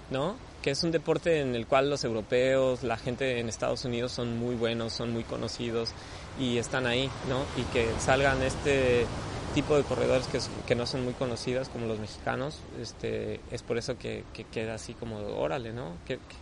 ¿no? 0.10 0.38
Que 0.64 0.72
es 0.72 0.84
un 0.84 0.92
deporte 0.92 1.42
en 1.42 1.56
el 1.56 1.68
cual 1.68 1.90
los 1.90 2.04
europeos, 2.04 2.84
la 2.84 2.98
gente 2.98 3.40
en 3.40 3.50
Estados 3.50 3.86
Unidos 3.86 4.14
son 4.14 4.38
muy 4.40 4.56
buenos, 4.56 4.94
son 4.94 5.12
muy 5.12 5.24
conocidos 5.24 5.92
y 6.40 6.58
están 6.58 6.88
ahí, 6.88 7.10
¿no? 7.30 7.44
Y 7.62 7.64
que 7.74 7.88
salgan 8.00 8.42
este 8.42 9.06
tipo 9.54 9.78
de 9.78 9.84
corredores 9.84 10.28
que, 10.66 10.76
no 10.76 10.88
son 10.88 11.04
muy 11.04 11.14
conocidas 11.14 11.70
como 11.70 11.86
los 11.86 12.00
mexicanos, 12.00 12.60
este, 12.82 13.40
es 13.52 13.62
por 13.62 13.78
eso 13.78 13.98
que, 13.98 14.24
queda 14.52 14.76
así 14.76 14.94
como, 14.94 15.18
órale, 15.38 15.74
¿no? 15.74 15.98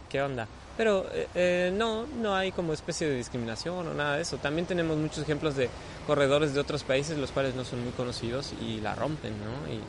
¿Qué, 0.09 0.21
onda? 0.21 0.47
Pero 0.77 1.05
eh, 1.11 1.27
eh, 1.35 1.73
no, 1.75 2.07
no 2.07 2.35
hay 2.35 2.51
como 2.51 2.73
especie 2.73 3.07
de 3.07 3.15
discriminación 3.15 3.87
o 3.87 3.93
nada 3.93 4.15
de 4.15 4.21
eso. 4.21 4.37
También 4.37 4.65
tenemos 4.65 4.97
muchos 4.97 5.19
ejemplos 5.19 5.55
de 5.55 5.69
corredores 6.07 6.53
de 6.53 6.61
otros 6.61 6.83
países 6.83 7.17
los 7.17 7.31
cuales 7.31 7.55
no 7.55 7.65
son 7.65 7.83
muy 7.83 7.91
conocidos 7.91 8.53
y 8.61 8.79
la 8.79 8.95
rompen, 8.95 9.33
¿no? 9.33 9.71
Y, 9.71 9.81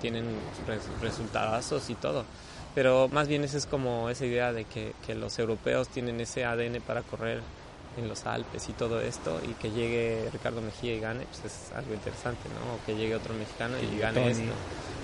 tienen 0.00 0.24
resultados 1.02 1.90
y 1.90 1.94
todo. 1.94 2.24
Pero 2.74 3.08
más 3.08 3.28
bien 3.28 3.44
esa 3.44 3.58
es 3.58 3.66
como 3.66 4.10
esa 4.10 4.26
idea 4.26 4.52
de 4.52 4.64
que, 4.64 4.92
que 5.06 5.14
los 5.14 5.38
europeos 5.38 5.88
tienen 5.88 6.20
ese 6.20 6.44
ADN 6.44 6.80
para 6.80 7.02
correr 7.02 7.40
en 7.96 8.08
los 8.08 8.26
Alpes 8.26 8.68
y 8.68 8.72
todo 8.72 9.00
esto 9.00 9.40
y 9.48 9.54
que 9.54 9.70
llegue 9.70 10.28
Ricardo 10.32 10.60
Mejía 10.60 10.94
y 10.94 11.00
gane, 11.00 11.26
pues 11.26 11.44
es 11.44 11.72
algo 11.74 11.94
interesante, 11.94 12.48
¿no? 12.48 12.74
O 12.74 12.86
que 12.86 12.94
llegue 12.94 13.14
otro 13.14 13.34
mexicano 13.34 13.76
y 13.78 13.98
gane 13.98 14.30
esto. 14.30 14.52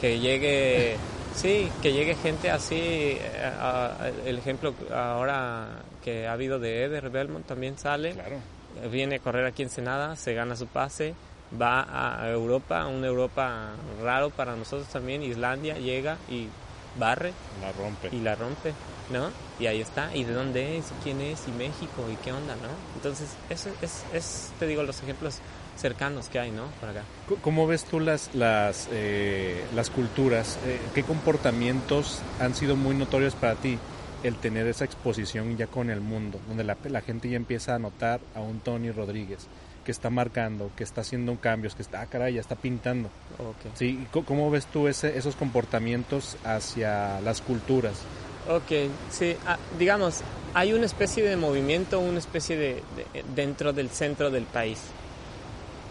Que 0.01 0.19
llegue, 0.21 0.97
sí, 1.35 1.69
que 1.83 1.93
llegue 1.93 2.14
gente 2.14 2.51
así, 2.51 2.77
eh, 2.79 4.12
el 4.27 4.39
ejemplo 4.39 4.75
ahora 4.95 5.83
que 6.05 6.27
ha 6.27 6.33
habido 6.33 6.59
de 6.59 6.85
Eder 6.85 7.11
Belmont 7.11 7.47
también 7.47 7.79
sale, 7.79 8.12
claro. 8.12 8.37
viene 8.91 9.17
a 9.17 9.19
correr 9.19 9.47
aquí 9.47 9.62
en 9.62 9.71
Senada, 9.71 10.17
se 10.17 10.35
gana 10.35 10.55
su 10.55 10.67
pase, 10.67 11.14
va 11.61 11.87
a 12.21 12.31
Europa, 12.31 12.87
una 12.87 13.07
Europa 13.07 13.71
raro 14.03 14.31
para 14.31 14.55
nosotros 14.55 14.89
también, 14.89 15.23
Islandia, 15.23 15.79
llega 15.79 16.19
y 16.31 16.49
barre. 16.99 17.32
La 17.61 17.72
rompe. 17.72 18.09
Y 18.12 18.20
la 18.20 18.34
rompe. 18.34 18.74
¿no? 19.11 19.30
Y 19.59 19.66
ahí 19.66 19.80
está, 19.80 20.14
y 20.14 20.24
de 20.24 20.32
dónde 20.32 20.78
es, 20.78 20.86
y 20.90 21.05
quién 21.05 21.20
es, 21.20 21.47
y 21.49 21.53
México, 21.53 22.05
y 22.12 22.16
qué 22.16 22.32
onda, 22.32 22.55
¿no? 22.57 22.68
Entonces, 22.97 23.28
eso 23.51 23.70
es, 23.80 24.05
es 24.12 24.51
te 24.59 24.66
digo, 24.66 24.82
los 24.82 25.03
ejemplos 25.03 25.38
cercanos 25.76 26.28
que 26.28 26.38
hay, 26.38 26.51
¿no? 26.51 26.66
Por 26.80 26.90
acá. 26.90 27.03
¿Cómo 27.42 27.66
ves 27.66 27.84
tú 27.84 28.01
las, 28.01 28.34
las, 28.34 28.88
eh, 28.90 29.64
las 29.74 29.90
culturas? 29.90 30.59
Eh, 30.66 30.80
¿Qué 30.94 31.03
comportamientos 31.03 32.20
han 32.40 32.55
sido 32.55 32.76
muy 32.76 32.94
notorios 32.94 33.34
para 33.34 33.55
ti 33.55 33.78
el 34.22 34.36
tener 34.36 34.66
esa 34.66 34.84
exposición 34.84 35.57
ya 35.57 35.66
con 35.66 35.90
el 35.90 36.01
mundo, 36.01 36.40
donde 36.49 36.64
la, 36.64 36.76
la 36.84 37.01
gente 37.01 37.28
ya 37.28 37.36
empieza 37.36 37.74
a 37.74 37.78
notar 37.78 38.20
a 38.34 38.40
un 38.40 38.61
Tony 38.61 38.90
Rodríguez? 38.90 39.47
Que 39.87 39.93
está 39.93 40.11
marcando, 40.11 40.72
que 40.76 40.82
está 40.82 41.03
haciendo 41.03 41.37
cambios, 41.37 41.76
que 41.76 41.82
está, 41.82 42.01
ah, 42.01 42.07
caray, 42.07 42.34
ya 42.34 42.41
está 42.41 42.57
pintando. 42.57 43.09
¿Sí? 43.74 44.05
¿Cómo 44.11 44.51
ves 44.51 44.66
tú 44.66 44.89
ese, 44.89 45.16
esos 45.16 45.37
comportamientos 45.37 46.37
hacia 46.45 47.20
las 47.20 47.41
culturas? 47.41 47.95
Ok, 48.49 48.91
sí, 49.11 49.37
ah, 49.47 49.57
digamos, 49.78 50.22
hay 50.55 50.72
una 50.72 50.87
especie 50.87 51.22
de 51.22 51.37
movimiento, 51.37 52.01
una 52.01 52.18
especie 52.18 52.57
de, 52.57 52.82
dentro 53.37 53.72
del 53.72 53.91
centro 53.91 54.28
del 54.32 54.45
país. 54.45 54.80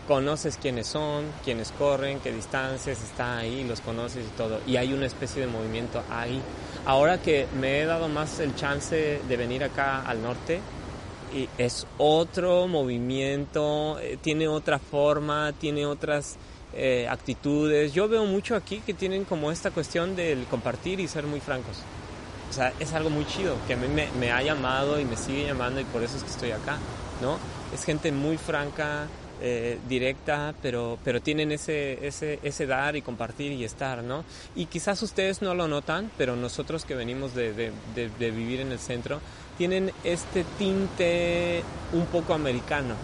Conoces 0.10 0.58
quiénes 0.58 0.88
son, 0.88 1.24
quiénes 1.46 1.72
corren, 1.72 2.20
qué 2.20 2.34
distancias 2.34 3.02
está 3.02 3.38
ahí, 3.38 3.64
los 3.64 3.80
conoces 3.80 4.26
y 4.26 4.38
todo. 4.38 4.60
Y 4.68 4.76
hay 4.76 4.92
una 4.92 5.06
especie 5.06 5.40
de 5.42 5.48
movimiento 5.48 6.04
ahí. 6.12 6.42
Ahora 6.86 7.22
que 7.22 7.48
me 7.60 7.80
he 7.80 7.86
dado 7.86 8.10
más 8.10 8.40
el 8.42 8.56
chance 8.56 9.22
de 9.26 9.38
venir 9.38 9.64
acá 9.64 10.02
al 10.02 10.22
norte, 10.22 10.60
es 11.58 11.86
otro 11.98 12.68
movimiento, 12.68 14.00
eh, 14.00 14.18
tiene 14.22 14.48
otra 14.48 14.80
forma, 14.80 15.54
tiene 15.54 15.86
otras 15.86 16.38
eh, 16.74 17.08
actitudes. 17.10 17.94
Yo 17.94 18.08
veo 18.08 18.26
mucho 18.26 18.56
aquí 18.56 18.82
que 18.86 18.94
tienen 18.94 19.26
como 19.26 19.52
esta 19.52 19.72
cuestión 19.72 20.16
del 20.16 20.46
compartir 20.46 21.00
y 21.00 21.08
ser 21.08 21.26
muy 21.26 21.40
francos. 21.40 21.78
O 22.50 22.54
sea, 22.54 22.74
es 22.80 22.94
algo 22.94 23.10
muy 23.10 23.26
chido, 23.26 23.56
que 23.68 23.74
a 23.74 23.78
mí 23.78 23.88
me, 23.88 24.32
ha 24.32 24.42
llamado 24.42 25.00
y 25.00 25.06
me 25.06 25.18
sigue 25.18 25.46
llamando 25.46 25.80
y 25.80 25.84
por 25.86 26.04
eso 26.04 26.18
es 26.18 26.24
que 26.24 26.30
estoy 26.30 26.52
acá, 26.52 26.78
¿no? 27.22 27.38
Es 27.74 27.84
gente 27.84 28.12
muy 28.12 28.38
franca, 28.38 29.08
eh, 29.42 29.80
directa, 29.90 30.56
pero, 30.62 30.98
pero 31.04 31.22
tienen 31.22 31.52
ese, 31.52 32.08
ese, 32.08 32.40
ese 32.42 32.66
dar 32.66 32.96
y 32.96 33.02
compartir 33.02 33.52
y 33.52 33.66
estar, 33.66 34.02
¿no? 34.04 34.24
Y 34.56 34.68
quizás 34.68 35.02
ustedes 35.02 35.42
no 35.42 35.54
lo 35.54 35.68
notan, 35.68 36.10
pero 36.18 36.38
nosotros 36.38 36.86
que 36.86 36.96
venimos 36.96 37.36
de, 37.36 37.52
de, 37.54 38.32
vivir 38.32 38.62
en 38.62 38.72
el 38.72 38.80
centro, 38.80 39.20
tienen 39.58 39.92
este 40.04 40.44
tinte 40.58 41.64
un 41.94 42.06
poco 42.06 42.34
americano, 42.34 42.96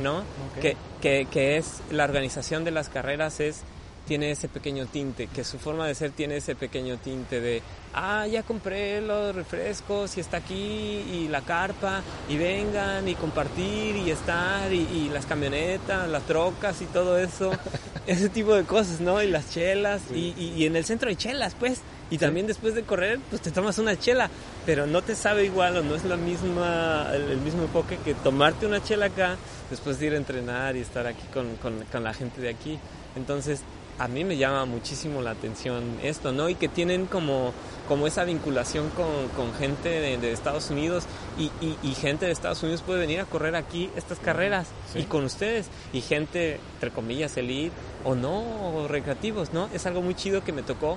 ¿no? 0.00 0.22
Que, 0.60 0.76
que, 1.00 1.26
que 1.30 1.56
es 1.56 1.82
la 1.90 2.04
organización 2.04 2.64
de 2.64 2.70
las 2.70 2.88
carreras 2.88 3.40
es 3.40 3.64
tiene 4.08 4.30
ese 4.30 4.48
pequeño 4.48 4.86
tinte, 4.86 5.26
que 5.26 5.44
su 5.44 5.58
forma 5.58 5.86
de 5.86 5.94
ser 5.94 6.12
tiene 6.12 6.38
ese 6.38 6.56
pequeño 6.56 6.96
tinte 6.96 7.42
de, 7.42 7.62
ah, 7.92 8.26
ya 8.26 8.42
compré 8.42 9.02
los 9.02 9.34
refrescos 9.34 10.16
y 10.16 10.20
está 10.20 10.38
aquí 10.38 10.54
y 10.56 11.28
la 11.28 11.42
carpa 11.42 12.00
y 12.26 12.38
vengan 12.38 13.06
y 13.06 13.14
compartir 13.14 13.96
y 13.96 14.10
estar 14.10 14.72
y, 14.72 15.10
las 15.12 15.26
camionetas, 15.26 16.08
las 16.08 16.22
trocas 16.22 16.80
y 16.80 16.86
todo 16.86 17.18
eso, 17.18 17.52
ese 18.06 18.30
tipo 18.30 18.54
de 18.54 18.64
cosas, 18.64 19.00
¿no? 19.00 19.22
Y 19.22 19.28
las 19.28 19.50
chelas 19.50 20.00
y, 20.12 20.34
y, 20.38 20.64
en 20.64 20.74
el 20.74 20.84
centro 20.84 21.10
hay 21.10 21.16
chelas, 21.16 21.54
pues. 21.54 21.82
Y 22.10 22.18
también 22.18 22.46
después 22.46 22.74
de 22.74 22.84
correr, 22.84 23.20
pues 23.28 23.42
te 23.42 23.50
tomas 23.50 23.78
una 23.78 23.98
chela, 23.98 24.30
pero 24.64 24.86
no 24.86 25.02
te 25.02 25.14
sabe 25.14 25.44
igual 25.44 25.76
o 25.76 25.82
no 25.82 25.94
es 25.94 26.04
la 26.04 26.16
misma, 26.16 27.10
el, 27.12 27.38
mismo 27.38 27.62
enfoque 27.62 27.98
que 27.98 28.14
tomarte 28.14 28.66
una 28.66 28.82
chela 28.82 29.06
acá 29.06 29.36
después 29.70 30.00
de 30.00 30.06
ir 30.06 30.14
a 30.14 30.16
entrenar 30.16 30.76
y 30.76 30.80
estar 30.80 31.06
aquí 31.06 31.26
con, 31.32 31.56
con, 31.56 31.84
con 31.92 32.04
la 32.04 32.14
gente 32.14 32.40
de 32.40 32.48
aquí. 32.48 32.78
Entonces, 33.14 33.62
a 33.98 34.06
mí 34.06 34.24
me 34.24 34.36
llama 34.36 34.64
muchísimo 34.64 35.22
la 35.22 35.32
atención 35.32 35.98
esto, 36.02 36.32
¿no? 36.32 36.48
Y 36.48 36.54
que 36.54 36.68
tienen 36.68 37.06
como, 37.06 37.52
como 37.88 38.06
esa 38.06 38.24
vinculación 38.24 38.90
con, 38.90 39.28
con 39.36 39.52
gente 39.54 39.88
de, 39.88 40.32
Estados 40.32 40.70
Unidos 40.70 41.04
y, 41.36 41.50
y, 41.60 41.94
gente 41.94 42.26
de 42.26 42.32
Estados 42.32 42.62
Unidos 42.62 42.82
puede 42.82 43.00
venir 43.00 43.20
a 43.20 43.24
correr 43.24 43.56
aquí 43.56 43.90
estas 43.96 44.18
carreras 44.18 44.68
y 44.94 45.04
con 45.04 45.24
ustedes 45.24 45.66
y 45.92 46.00
gente, 46.00 46.60
entre 46.74 46.90
comillas, 46.90 47.36
elite 47.36 47.74
o 48.04 48.14
no, 48.14 48.76
o 48.76 48.88
recreativos, 48.88 49.52
¿no? 49.52 49.68
Es 49.74 49.86
algo 49.86 50.00
muy 50.00 50.14
chido 50.14 50.44
que 50.44 50.52
me 50.52 50.62
tocó 50.62 50.96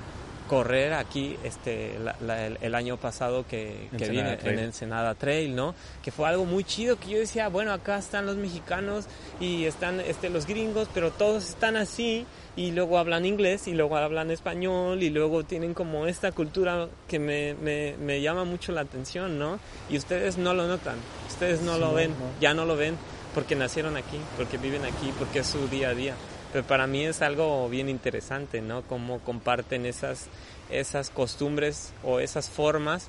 correr 0.52 0.92
aquí 0.92 1.34
este 1.44 1.96
el, 1.96 2.74
año 2.74 2.98
pasado 2.98 3.46
que, 3.48 3.88
que 3.96 4.10
vine 4.10 4.38
en 4.44 4.58
Ensenada 4.58 5.14
Trail, 5.14 5.56
¿no? 5.56 5.74
Que 6.04 6.10
fue 6.10 6.28
algo 6.28 6.44
muy 6.44 6.62
chido 6.62 7.00
que 7.00 7.08
yo 7.08 7.18
decía, 7.18 7.48
bueno, 7.48 7.72
acá 7.72 7.96
están 7.96 8.26
los 8.26 8.36
mexicanos 8.36 9.06
y 9.40 9.64
están 9.64 9.98
este 10.00 10.28
los 10.28 10.46
gringos, 10.46 10.88
pero 10.92 11.10
todos 11.10 11.48
están 11.48 11.78
así 11.78 12.26
y 12.54 12.72
luego 12.72 12.98
hablan 12.98 13.24
inglés 13.24 13.66
y 13.66 13.72
luego 13.72 13.96
hablan 13.96 14.30
español 14.30 15.02
y 15.02 15.08
luego 15.08 15.42
tienen 15.42 15.72
como 15.72 16.06
esta 16.06 16.32
cultura 16.32 16.86
que 17.08 17.18
me, 17.18 17.54
me, 17.54 17.96
me 17.96 18.20
llama 18.20 18.44
mucho 18.44 18.72
la 18.72 18.82
atención, 18.82 19.38
¿no? 19.38 19.58
Y 19.88 19.96
ustedes 19.96 20.36
no 20.36 20.52
lo 20.52 20.66
notan, 20.66 20.96
ustedes 21.28 21.62
no 21.62 21.78
lo 21.78 21.94
ven, 21.94 22.12
ya 22.42 22.52
no 22.52 22.66
lo 22.66 22.76
ven 22.76 22.98
porque 23.34 23.56
nacieron 23.56 23.96
aquí, 23.96 24.20
porque 24.36 24.58
viven 24.58 24.84
aquí, 24.84 25.14
porque 25.18 25.38
es 25.38 25.46
su 25.46 25.66
día 25.68 25.88
a 25.88 25.94
día. 25.94 26.14
Pero 26.52 26.64
para 26.64 26.86
mí 26.86 27.04
es 27.04 27.22
algo 27.22 27.68
bien 27.68 27.88
interesante, 27.88 28.60
¿no? 28.60 28.82
Cómo 28.82 29.20
comparten 29.20 29.86
esas, 29.86 30.26
esas 30.70 31.10
costumbres 31.10 31.92
o 32.04 32.20
esas 32.20 32.50
formas 32.50 33.08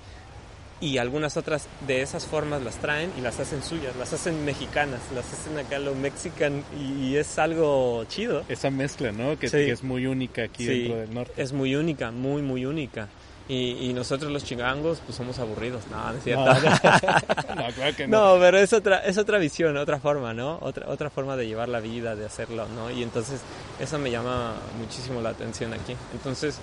y 0.83 0.97
algunas 0.97 1.37
otras 1.37 1.67
de 1.87 2.01
esas 2.01 2.25
formas 2.25 2.61
las 2.61 2.75
traen 2.75 3.11
y 3.17 3.21
las 3.21 3.39
hacen 3.39 3.63
suyas, 3.63 3.95
las 3.95 4.11
hacen 4.11 4.43
mexicanas, 4.43 4.99
las 5.15 5.31
hacen 5.31 5.57
acá 5.57 5.79
lo 5.79 5.95
mexican 5.95 6.63
y, 6.77 7.15
es 7.15 7.39
algo 7.39 8.03
chido. 8.05 8.43
Esa 8.49 8.69
mezcla, 8.69 9.11
¿no? 9.11 9.39
Que, 9.39 9.47
es 9.47 9.83
muy 9.83 10.07
única 10.07 10.43
aquí 10.43 10.65
dentro 10.65 10.97
del 10.97 11.13
norte. 11.13 11.41
Es 11.41 11.53
muy 11.53 11.75
única, 11.75 12.11
muy, 12.11 12.41
muy 12.41 12.65
única. 12.65 13.07
Y, 13.49 13.91
nosotros 13.93 14.31
los 14.31 14.43
chingangos 14.45 14.99
pues 15.05 15.17
somos 15.17 15.37
aburridos, 15.39 15.83
no, 15.91 16.11
no 16.11 16.17
es 16.17 16.23
cierto. 16.23 16.45
No, 17.55 17.67
claro 17.71 17.95
que 17.95 18.07
no. 18.07 18.35
no, 18.35 18.41
pero 18.41 18.57
es 18.57 18.73
otra, 18.73 18.99
es 18.99 19.17
otra 19.17 19.37
visión, 19.37 19.77
otra 19.77 19.99
forma, 19.99 20.33
¿no? 20.33 20.57
Otra, 20.61 20.89
otra 20.89 21.09
forma 21.09 21.35
de 21.35 21.45
llevar 21.45 21.69
la 21.69 21.79
vida, 21.79 22.15
de 22.15 22.25
hacerlo, 22.25 22.67
¿no? 22.69 22.89
Y 22.89 23.03
entonces 23.03 23.41
eso 23.79 23.99
me 23.99 24.09
llama 24.09 24.55
muchísimo 24.79 25.21
la 25.21 25.29
atención 25.29 25.73
aquí. 25.73 25.95
Entonces, 26.13 26.59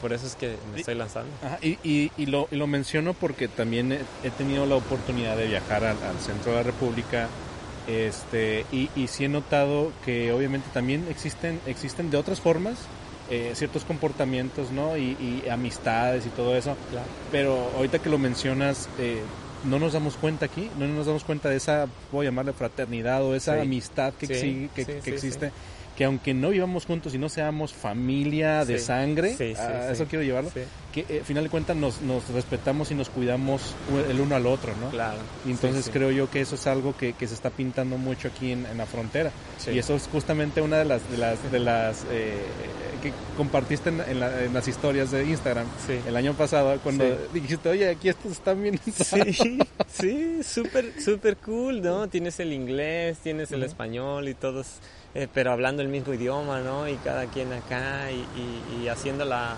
por 0.00 0.12
eso 0.12 0.26
es 0.26 0.36
que 0.36 0.56
me 0.72 0.80
estoy 0.80 0.94
lanzando. 0.94 1.30
y, 1.60 1.78
y, 1.82 2.10
y, 2.16 2.26
lo, 2.26 2.48
lo, 2.50 2.66
menciono 2.66 3.14
porque 3.14 3.48
también 3.48 3.92
he, 3.92 4.30
tenido 4.30 4.64
la 4.64 4.76
oportunidad 4.76 5.36
de 5.36 5.46
viajar 5.46 5.84
al, 5.84 5.96
centro 6.20 6.52
de 6.52 6.58
la 6.58 6.62
República 6.62 7.28
Este, 7.86 8.64
y, 8.72 8.90
y 8.96 9.08
sí 9.08 9.24
he 9.24 9.28
notado 9.28 9.92
que 10.04 10.32
obviamente 10.32 10.68
también 10.72 11.06
existen, 11.10 11.60
existen 11.66 12.10
de 12.10 12.16
otras 12.16 12.40
formas 12.40 12.78
eh, 13.32 13.52
ciertos 13.54 13.84
comportamientos, 13.84 14.70
¿no? 14.70 14.96
Y, 14.96 15.16
y, 15.44 15.48
amistades 15.48 16.26
y 16.26 16.28
todo 16.28 16.54
eso. 16.54 16.76
Claro. 16.90 17.06
Pero 17.30 17.70
ahorita 17.76 17.98
que 17.98 18.10
lo 18.10 18.18
mencionas, 18.18 18.88
eh, 18.98 19.22
no 19.64 19.78
nos 19.78 19.94
damos 19.94 20.16
cuenta 20.16 20.44
aquí, 20.46 20.68
no 20.78 20.86
nos 20.86 21.06
damos 21.06 21.24
cuenta 21.24 21.48
de 21.48 21.56
esa, 21.56 21.86
voy 22.10 22.26
a 22.26 22.28
llamarle 22.30 22.52
fraternidad 22.52 23.22
o 23.24 23.34
esa 23.34 23.54
Sí. 23.56 23.60
amistad 23.62 24.12
que, 24.14 24.26
Sí, 24.26 24.34
exi- 24.34 24.68
que, 24.74 24.84
sí, 24.84 24.92
que 25.02 25.10
existe. 25.10 25.52
Que 25.96 26.04
aunque 26.04 26.32
no 26.32 26.48
vivamos 26.50 26.86
juntos 26.86 27.14
y 27.14 27.18
no 27.18 27.28
seamos 27.28 27.74
familia 27.74 28.64
de 28.64 28.78
Sí. 28.78 28.84
sangre, 28.86 29.30
Sí, 29.36 29.54
sí, 29.54 29.60
a 29.60 29.88
sí. 29.88 29.92
eso 29.92 30.06
quiero 30.06 30.24
llevarlo, 30.24 30.50
que 30.92 31.00
eh, 31.08 31.18
al 31.18 31.24
final 31.24 31.44
de 31.44 31.50
cuentas 31.50 31.76
nos, 31.76 32.00
nos 32.00 32.28
respetamos 32.30 32.90
y 32.90 32.94
nos 32.94 33.10
cuidamos 33.10 33.74
el 34.10 34.20
uno 34.20 34.34
al 34.34 34.46
otro, 34.46 34.72
¿no? 34.80 34.88
claro. 34.90 35.18
Y 35.46 35.50
entonces 35.50 35.90
creo 35.92 36.10
yo 36.10 36.30
que 36.30 36.40
eso 36.40 36.54
es 36.54 36.66
algo 36.66 36.96
que, 36.96 37.12
que 37.12 37.26
se 37.28 37.34
está 37.34 37.50
pintando 37.50 37.98
mucho 37.98 38.28
aquí 38.28 38.52
en, 38.52 38.64
en 38.66 38.78
la 38.78 38.86
frontera. 38.86 39.30
Sí. 39.58 39.72
Y 39.72 39.78
eso 39.78 39.94
es 39.94 40.08
justamente 40.10 40.62
una 40.62 40.78
de 40.78 40.84
las 40.86 41.10
de 41.10 41.18
las, 41.18 41.52
de 41.52 41.58
las 41.58 42.06
eh, 42.10 42.36
que 43.02 43.12
compartiste 43.36 43.88
en, 43.90 44.00
en 44.00 44.20
la- 44.20 44.44
en 44.44 44.54
las 44.54 44.68
historias 44.68 45.10
de 45.10 45.24
Instagram 45.26 45.66
Sí. 45.86 45.98
el 46.06 46.16
año 46.16 46.34
pasado 46.34 46.78
cuando 46.82 47.04
dijiste, 47.34 47.68
oye, 47.68 47.88
aquí 47.90 48.08
estos 48.08 48.32
están 48.32 48.62
bien. 48.62 48.78
Sí, 48.94 49.58
sí, 49.88 50.40
súper, 50.42 50.92
súper 51.02 51.36
cool, 51.38 51.82
¿no? 51.82 52.08
Tienes 52.08 52.38
el 52.40 52.52
inglés, 52.52 53.18
tienes 53.18 53.50
el 53.52 53.62
español 53.62 54.28
y 54.28 54.34
todos, 54.34 54.66
eh, 55.14 55.28
pero 55.32 55.52
hablando 55.52 55.82
el 55.82 55.88
mismo 55.88 56.14
idioma, 56.14 56.60
¿no? 56.60 56.88
Y 56.88 56.96
cada 56.96 57.26
quien 57.26 57.52
acá 57.52 58.10
y, 58.10 58.26
y- 58.38 58.82
y 58.84 58.88
haciendo 58.88 59.24
la, 59.24 59.56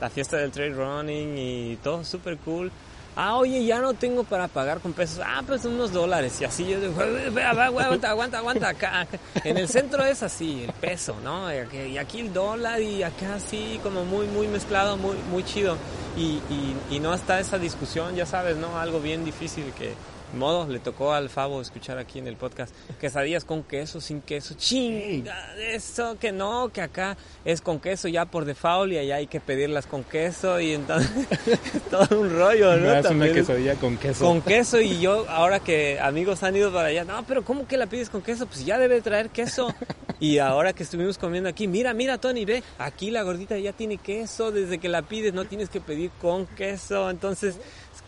la 0.00 0.10
fiesta 0.10 0.36
del 0.36 0.50
trail 0.50 0.74
running 0.76 1.36
y 1.38 1.76
todo 1.82 2.04
súper 2.04 2.38
cool. 2.38 2.70
Ah, 3.14 3.36
oye, 3.36 3.62
ya 3.66 3.78
no 3.78 3.92
tengo 3.92 4.24
para 4.24 4.48
pagar 4.48 4.80
con 4.80 4.94
pesos. 4.94 5.20
Ah, 5.22 5.42
pues 5.46 5.66
unos 5.66 5.92
dólares. 5.92 6.40
Y 6.40 6.46
así 6.46 6.66
yo 6.66 6.80
digo, 6.80 6.94
"Vea, 7.32 7.52
va, 7.52 7.66
aguanta, 7.66 8.08
aguanta, 8.08 8.38
aguanta. 8.38 8.68
Acá, 8.70 9.00
acá. 9.02 9.18
En 9.44 9.58
el 9.58 9.68
centro 9.68 10.02
es 10.02 10.22
así, 10.22 10.62
el 10.64 10.72
peso, 10.72 11.16
¿no? 11.22 11.52
Y 11.52 11.98
aquí- 11.98 12.20
el 12.20 12.32
dólar 12.32 12.80
y 12.80 13.02
acá 13.02 13.34
así, 13.34 13.78
como 13.82 14.06
muy, 14.06 14.26
muy 14.28 14.46
mezclado, 14.48 14.96
muy, 14.96 15.16
muy 15.30 15.44
chido. 15.44 15.76
Y, 16.16 16.40
y, 16.48 16.74
y 16.90 17.00
no 17.00 17.12
está 17.12 17.38
esa 17.38 17.58
discusión, 17.58 18.14
ya 18.16 18.24
sabes, 18.24 18.56
¿no? 18.56 18.78
Algo 18.80 18.98
bien 19.00 19.26
difícil 19.26 19.72
que, 19.76 19.92
modo, 20.34 20.66
le 20.68 20.78
tocó 20.78 21.12
al 21.12 21.28
Favo 21.28 21.60
escuchar 21.60 21.98
aquí 21.98 22.18
en 22.18 22.26
el 22.26 22.36
podcast. 22.36 22.74
Quesadillas 23.00 23.44
con 23.44 23.62
queso, 23.62 24.00
sin 24.00 24.20
queso. 24.20 24.54
¡Ching! 24.54 25.24
Eso 25.58 26.16
que 26.18 26.32
no, 26.32 26.70
que 26.72 26.80
acá 26.82 27.16
es 27.44 27.60
con 27.60 27.80
queso 27.80 28.08
ya 28.08 28.24
por 28.26 28.44
default 28.44 28.92
y 28.92 28.98
allá 28.98 29.16
hay 29.16 29.26
que 29.26 29.40
pedirlas 29.40 29.86
con 29.86 30.04
queso 30.04 30.60
y 30.60 30.72
entonces 30.72 31.10
es 31.46 31.82
todo 31.90 32.20
un 32.20 32.30
rollo, 32.30 32.76
¿no? 32.76 32.86
Das 32.88 33.06
una 33.10 33.26
es- 33.26 33.32
quesadilla 33.32 33.74
con 33.76 33.96
queso. 33.96 34.24
con 34.24 34.40
queso 34.42 34.80
y 34.80 35.00
yo, 35.00 35.26
ahora 35.28 35.60
que 35.60 35.98
amigos 36.00 36.42
han 36.42 36.56
ido 36.56 36.72
para 36.72 36.88
allá, 36.88 37.04
no, 37.04 37.24
pero 37.26 37.44
¿cómo 37.44 37.66
que 37.66 37.76
la 37.76 37.86
pides 37.86 38.10
con 38.10 38.22
queso? 38.22 38.46
Pues 38.46 38.64
ya 38.64 38.78
debe 38.78 39.00
traer 39.00 39.30
queso. 39.30 39.74
Y 40.20 40.38
ahora 40.38 40.72
que 40.72 40.84
estuvimos 40.84 41.18
comiendo 41.18 41.48
aquí, 41.48 41.66
mira, 41.66 41.94
mira 41.94 42.16
Tony, 42.18 42.44
ve, 42.44 42.62
aquí 42.78 43.10
la 43.10 43.22
gordita 43.22 43.58
ya 43.58 43.72
tiene 43.72 43.98
queso, 43.98 44.52
desde 44.52 44.78
que 44.78 44.88
la 44.88 45.02
pides 45.02 45.34
no 45.34 45.46
tienes 45.46 45.68
que 45.68 45.80
pedir 45.80 46.10
con 46.20 46.46
queso, 46.46 47.10
entonces 47.10 47.56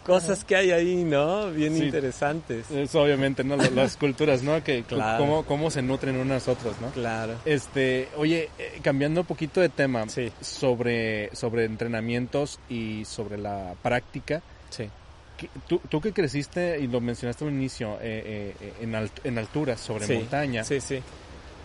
cosas 0.04 0.44
que 0.44 0.54
hay 0.56 0.70
ahí, 0.70 1.02
¿no? 1.04 1.50
Bien 1.50 1.76
Sí. 1.76 1.84
interesantes. 1.84 2.70
Es 2.70 2.94
obviamente, 2.94 3.42
¿no? 3.44 3.56
Las- 3.56 3.96
culturas, 3.96 4.42
¿no? 4.42 4.62
Que 4.62 4.82
Claro. 4.82 5.18
cómo, 5.24 5.44
cómo 5.44 5.70
se 5.70 5.82
nutren 5.82 6.16
unas 6.16 6.46
otras, 6.48 6.80
¿no? 6.80 6.88
Claro. 6.90 7.34
Este, 7.44 8.08
oye, 8.16 8.50
eh, 8.58 8.78
cambiando 8.82 9.22
un 9.22 9.26
poquito 9.26 9.60
de 9.60 9.68
tema 9.68 10.08
Sí. 10.08 10.30
sobre, 10.40 11.34
sobre 11.34 11.64
entrenamientos 11.64 12.58
y 12.68 13.04
sobre 13.04 13.38
la 13.38 13.74
práctica, 13.82 14.42
Sí. 14.70 14.88
¿qué- 15.38 15.48
tú, 15.68 15.80
tú 15.88 16.00
que 16.00 16.12
creciste 16.12 16.78
y 16.80 16.86
lo 16.86 17.00
mencionaste 17.00 17.44
al 17.44 17.50
inicio, 17.52 17.94
eh, 18.02 18.54
eh, 18.60 18.72
en, 18.82 18.92
alt- 18.92 19.20
en 19.24 19.38
alturas, 19.38 19.80
sobre 19.80 20.06
sí. 20.06 20.14
montaña, 20.14 20.64
Sí, 20.64 20.80
sí, 20.80 21.00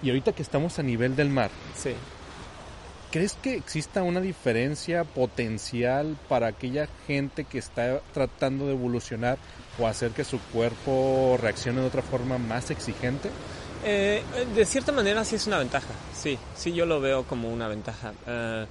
y 0.01 0.09
ahorita 0.09 0.31
que 0.31 0.41
estamos 0.43 0.79
a 0.79 0.83
nivel 0.83 1.15
del 1.15 1.29
mar, 1.29 1.49
sí. 1.75 1.91
¿Crees 3.11 3.33
que 3.33 3.55
exista 3.55 4.03
una 4.03 4.21
diferencia 4.21 5.03
potencial 5.03 6.17
para 6.27 6.47
aquella 6.47 6.87
gente 7.07 7.43
que 7.43 7.57
está 7.57 8.01
tratando 8.13 8.67
de 8.67 8.73
evolucionar 8.73 9.37
o 9.79 9.87
hacer 9.87 10.11
que 10.11 10.23
su 10.23 10.39
cuerpo 10.39 11.37
reaccione 11.41 11.81
de 11.81 11.87
otra 11.87 12.01
forma 12.01 12.37
más 12.37 12.71
exigente? 12.71 13.29
Eh, 13.85 14.21
de 14.55 14.65
cierta 14.65 14.91
manera 14.91 15.23
sí 15.23 15.35
es 15.35 15.47
una 15.47 15.57
ventaja, 15.57 15.93
sí, 16.13 16.37
sí 16.55 16.73
yo 16.73 16.85
lo 16.85 16.99
veo 16.99 17.23
como 17.23 17.49
una 17.49 17.67
ventaja. 17.67 18.13
Eh, 18.27 18.65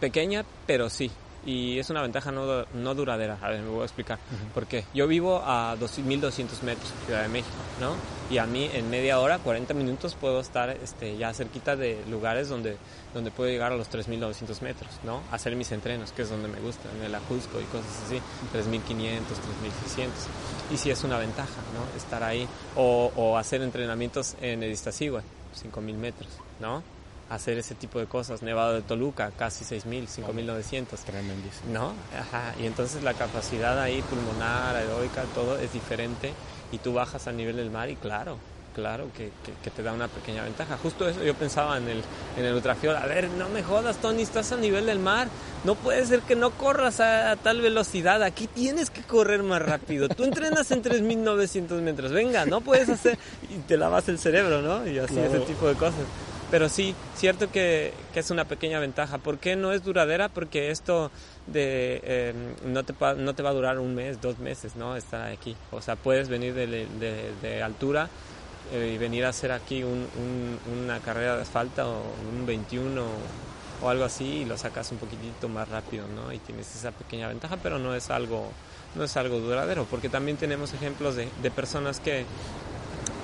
pequeña, 0.00 0.44
pero 0.66 0.90
sí. 0.90 1.10
Y 1.46 1.78
es 1.78 1.88
una 1.90 2.02
ventaja 2.02 2.32
no, 2.32 2.66
no 2.74 2.94
duradera. 2.96 3.38
A 3.40 3.48
ver, 3.50 3.62
me 3.62 3.68
voy 3.68 3.82
a 3.82 3.84
explicar. 3.84 4.18
Porque 4.52 4.84
yo 4.92 5.06
vivo 5.06 5.40
a 5.44 5.76
2- 5.78 5.98
1200 6.02 6.62
metros, 6.64 6.92
Ciudad 7.06 7.22
de 7.22 7.28
México, 7.28 7.54
¿no? 7.80 7.92
Y 8.28 8.38
a 8.38 8.46
mí 8.46 8.68
en 8.74 8.90
media 8.90 9.20
hora, 9.20 9.38
40 9.38 9.72
minutos, 9.72 10.16
puedo 10.20 10.40
estar 10.40 10.70
este, 10.70 11.16
ya 11.16 11.32
cerquita 11.32 11.76
de 11.76 12.02
lugares 12.10 12.48
donde, 12.48 12.76
donde 13.14 13.30
puedo 13.30 13.48
llegar 13.48 13.70
a 13.70 13.76
los 13.76 13.86
3900 13.88 14.60
metros, 14.62 14.90
¿no? 15.04 15.22
Hacer 15.30 15.54
mis 15.54 15.70
entrenos, 15.70 16.10
que 16.10 16.22
es 16.22 16.30
donde 16.30 16.48
me 16.48 16.58
gusta, 16.58 16.88
en 16.98 17.04
el 17.04 17.14
Ajusco 17.14 17.60
y 17.60 17.64
cosas 17.66 18.02
así, 18.04 18.20
3500, 18.50 19.38
3600. 19.38 20.14
Y 20.72 20.76
sí 20.76 20.90
es 20.90 21.04
una 21.04 21.18
ventaja, 21.18 21.60
¿no? 21.72 21.96
Estar 21.96 22.24
ahí. 22.24 22.48
O, 22.74 23.12
o 23.14 23.38
hacer 23.38 23.62
entrenamientos 23.62 24.34
en 24.40 24.64
el 24.64 24.72
Iztaccíhuatl, 24.72 25.26
5000 25.54 25.96
metros, 25.96 26.28
¿no? 26.60 26.82
Hacer 27.28 27.58
ese 27.58 27.74
tipo 27.74 27.98
de 27.98 28.06
cosas. 28.06 28.42
Nevado 28.42 28.74
de 28.74 28.82
Toluca, 28.82 29.32
casi 29.36 29.64
6000, 29.64 30.06
5900. 30.08 31.00
Tremendísimo. 31.00 31.72
¿no? 31.72 31.92
Ajá, 32.16 32.54
y 32.60 32.66
entonces 32.66 33.02
la 33.02 33.14
capacidad 33.14 33.80
ahí 33.80 34.00
pulmonar, 34.02 34.76
aeróbica, 34.76 35.22
todo 35.34 35.58
es 35.58 35.72
diferente 35.72 36.32
y 36.72 36.78
tú 36.78 36.92
bajas 36.92 37.26
a 37.26 37.32
nivel 37.32 37.56
del 37.56 37.70
mar 37.70 37.90
y 37.90 37.96
claro, 37.96 38.38
claro 38.74 39.08
que, 39.16 39.30
que- 39.44 39.52
que 39.62 39.70
te 39.70 39.82
da 39.82 39.92
una 39.92 40.06
pequeña 40.06 40.44
ventaja. 40.44 40.76
Justo 40.80 41.08
eso 41.08 41.22
yo 41.24 41.34
pensaba 41.34 41.78
en 41.78 41.88
el, 41.88 42.02
en 42.36 42.44
el 42.44 42.54
ultrafiol, 42.54 42.94
a 42.94 43.06
ver, 43.06 43.28
no 43.30 43.48
me 43.48 43.62
jodas 43.64 43.96
Tony, 43.96 44.22
estás 44.22 44.52
a 44.52 44.56
nivel 44.56 44.86
del 44.86 44.98
mar, 45.00 45.26
no 45.64 45.74
puede 45.74 46.06
ser 46.06 46.20
que 46.20 46.36
no 46.36 46.50
corras 46.52 47.00
a, 47.00 47.32
a 47.32 47.36
tal 47.36 47.60
velocidad, 47.60 48.22
aquí 48.22 48.46
tienes 48.46 48.90
que 48.90 49.02
correr 49.02 49.42
más 49.42 49.62
rápido, 49.62 50.08
tú 50.08 50.22
entrenas 50.24 50.70
en 50.70 50.82
3.900 50.82 51.80
metros, 51.82 52.12
venga, 52.12 52.44
no 52.46 52.60
puedes 52.60 52.88
hacer, 52.88 53.18
y 53.50 53.58
te 53.66 53.76
lavas 53.76 54.08
el 54.08 54.18
cerebro, 54.20 54.62
¿no? 54.62 54.86
Y 54.86 54.98
así 55.00 55.14
Claro. 55.14 55.28
ese 55.34 55.40
tipo 55.40 55.66
de 55.66 55.74
cosas. 55.74 55.94
Pero 56.50 56.68
sí, 56.68 56.94
cierto 57.16 57.50
que, 57.50 57.92
es 58.14 58.30
una 58.30 58.44
pequeña 58.44 58.78
ventaja. 58.78 59.18
¿Por 59.18 59.38
qué 59.38 59.56
no 59.56 59.72
es 59.72 59.82
duradera? 59.82 60.28
Porque 60.28 60.70
esto 60.70 61.10
de 61.46 62.00
eh, 62.04 62.34
no, 62.64 62.84
te, 62.84 62.94
no 63.16 63.34
te 63.34 63.42
va 63.42 63.50
a 63.50 63.52
durar 63.52 63.78
un 63.78 63.94
mes, 63.94 64.20
dos 64.20 64.38
meses, 64.38 64.76
¿no? 64.76 64.96
Estar 64.96 65.30
aquí. 65.32 65.56
O 65.72 65.82
sea, 65.82 65.96
puedes 65.96 66.28
venir 66.28 66.54
de, 66.54 67.62
altura 67.62 68.08
eh, 68.72 68.92
y 68.94 68.98
venir 68.98 69.24
a 69.24 69.30
hacer 69.30 69.50
aquí 69.50 69.82
un- 69.82 70.06
un- 70.16 70.58
una 70.84 71.00
carrera 71.00 71.36
de 71.36 71.42
asfalto 71.42 71.82
o 71.88 72.02
un 72.32 72.46
21 72.46 73.04
o, 73.82 73.88
algo 73.88 74.04
así 74.04 74.24
y 74.24 74.44
lo 74.44 74.56
sacas 74.56 74.90
un 74.92 74.98
poquitito 74.98 75.48
más 75.48 75.68
rápido, 75.68 76.06
¿no? 76.08 76.32
Y 76.32 76.38
tienes 76.38 76.74
esa 76.76 76.92
pequeña 76.92 77.28
ventaja, 77.28 77.56
pero 77.62 77.78
no 77.78 77.94
es 77.94 78.08
algo, 78.10 78.50
no 78.94 79.04
es 79.04 79.16
algo 79.16 79.38
duradero, 79.40 79.84
porque 79.90 80.08
también 80.08 80.36
tenemos 80.36 80.72
ejemplos 80.72 81.16
de 81.16 81.50
personas 81.50 82.00
que 82.00 82.24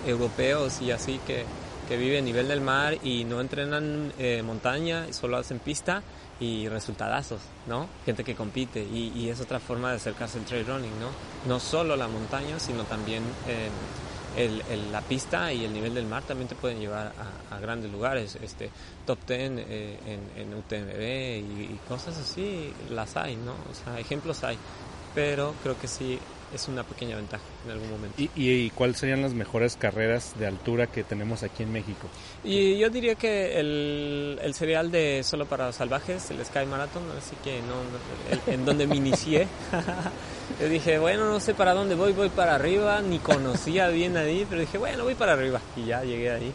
europeos 0.07 0.81
y 0.83 0.91
así 0.91 1.20
que, 1.27 1.45
que 1.93 1.99
viven 1.99 2.20
a 2.20 2.24
nivel 2.24 2.49
del 2.49 2.62
mar 2.62 2.97
y 3.05 3.24
no 3.24 3.43
entrenan 3.43 4.14
eh, 4.18 4.43
montaña, 4.43 5.12
solo 5.12 5.36
hacen 5.36 5.59
pista 5.59 6.03
y 6.40 6.66
resultadazos, 6.66 7.43
¿no? 7.66 7.86
Gente 8.07 8.24
que 8.24 8.34
compite 8.34 8.82
y, 8.82 9.12
y 9.14 9.28
es 9.28 9.43
otra 9.43 9.61
forma 9.61 9.90
de 9.90 9.97
acercarse 9.97 10.38
al 10.38 10.47
trail 10.47 10.64
running, 10.66 10.99
¿no? 10.99 11.11
No 11.47 11.61
solo 11.61 11.95
la 11.95 12.09
montaña, 12.09 12.59
sino 12.59 12.84
también 12.84 13.22
eh, 13.47 13.68
el- 14.38 14.62
el- 14.70 14.90
la 14.90 15.03
pista 15.03 15.53
y 15.53 15.66
el 15.66 15.72
nivel 15.74 15.93
del 15.93 16.07
mar 16.07 16.22
también 16.22 16.49
te 16.49 16.55
pueden 16.55 16.80
llevar 16.80 17.12
a, 17.51 17.55
a 17.57 17.61
grandes 17.61 17.93
lugares, 17.93 18.38
este 18.43 18.70
top 19.05 19.18
10 19.28 19.53
eh, 19.59 19.99
en, 20.07 20.43
en 20.45 20.55
UTMB 20.55 20.99
y, 21.61 21.62
y 21.74 21.80
cosas 21.86 22.16
así, 22.16 22.72
las 22.88 23.18
hay, 23.18 23.36
¿no? 23.36 23.53
O 23.53 23.74
sea, 23.84 24.01
ejemplos 24.01 24.43
hay, 24.45 24.57
pero 25.14 25.53
creo 25.62 25.78
que 25.78 25.88
sí 25.88 26.18
es 26.55 26.68
una 26.68 26.82
pequeña 26.84 27.16
ventaja 27.16 27.42
en 27.64 27.70
algún 27.72 27.90
momento. 27.90 28.20
¿Y, 28.20 28.30
y, 28.34 28.70
cuáles 28.70 28.98
serían 28.98 29.22
las 29.22 29.32
mejores 29.34 29.76
carreras 29.76 30.34
de 30.38 30.46
altura 30.46 30.86
que 30.86 31.03
tenemos 31.05 31.42
aquí 31.42 31.62
en 31.62 31.72
México? 31.72 32.07
Y 32.44 32.78
yo 32.78 32.90
diría 32.90 33.14
que 33.14 33.59
el, 33.59 34.38
el 34.42 34.55
serial 34.55 34.90
de 34.90 35.22
Solo 35.24 35.46
para 35.46 35.72
Salvajes, 35.72 36.30
el 36.30 36.44
Sky 36.44 36.66
Marathon, 36.66 37.03
así 37.16 37.36
que 37.42 37.61
no, 37.62 37.76
no- 37.76 38.48
el- 38.48 38.55
en 38.55 38.64
donde 38.64 38.86
me 38.86 38.96
inicié, 38.96 39.46
yo 40.61 40.68
dije, 40.68 40.98
bueno, 40.98 41.24
no 41.30 41.40
sé 41.40 41.55
para 41.55 41.74
dónde 41.74 41.94
voy, 41.94 42.12
voy 42.12 42.28
para 42.28 42.55
arriba, 42.55 43.00
ni 43.00 43.18
conocía 43.18 43.88
bien 43.88 44.16
ahí, 44.16 44.46
pero 44.48 44.61
dije, 44.61 44.78
bueno, 44.78 45.05
voy 45.05 45.14
para 45.14 45.32
arriba 45.32 45.61
y 45.76 45.86
ya 45.86 46.03
llegué 46.03 46.30
ahí. 46.30 46.53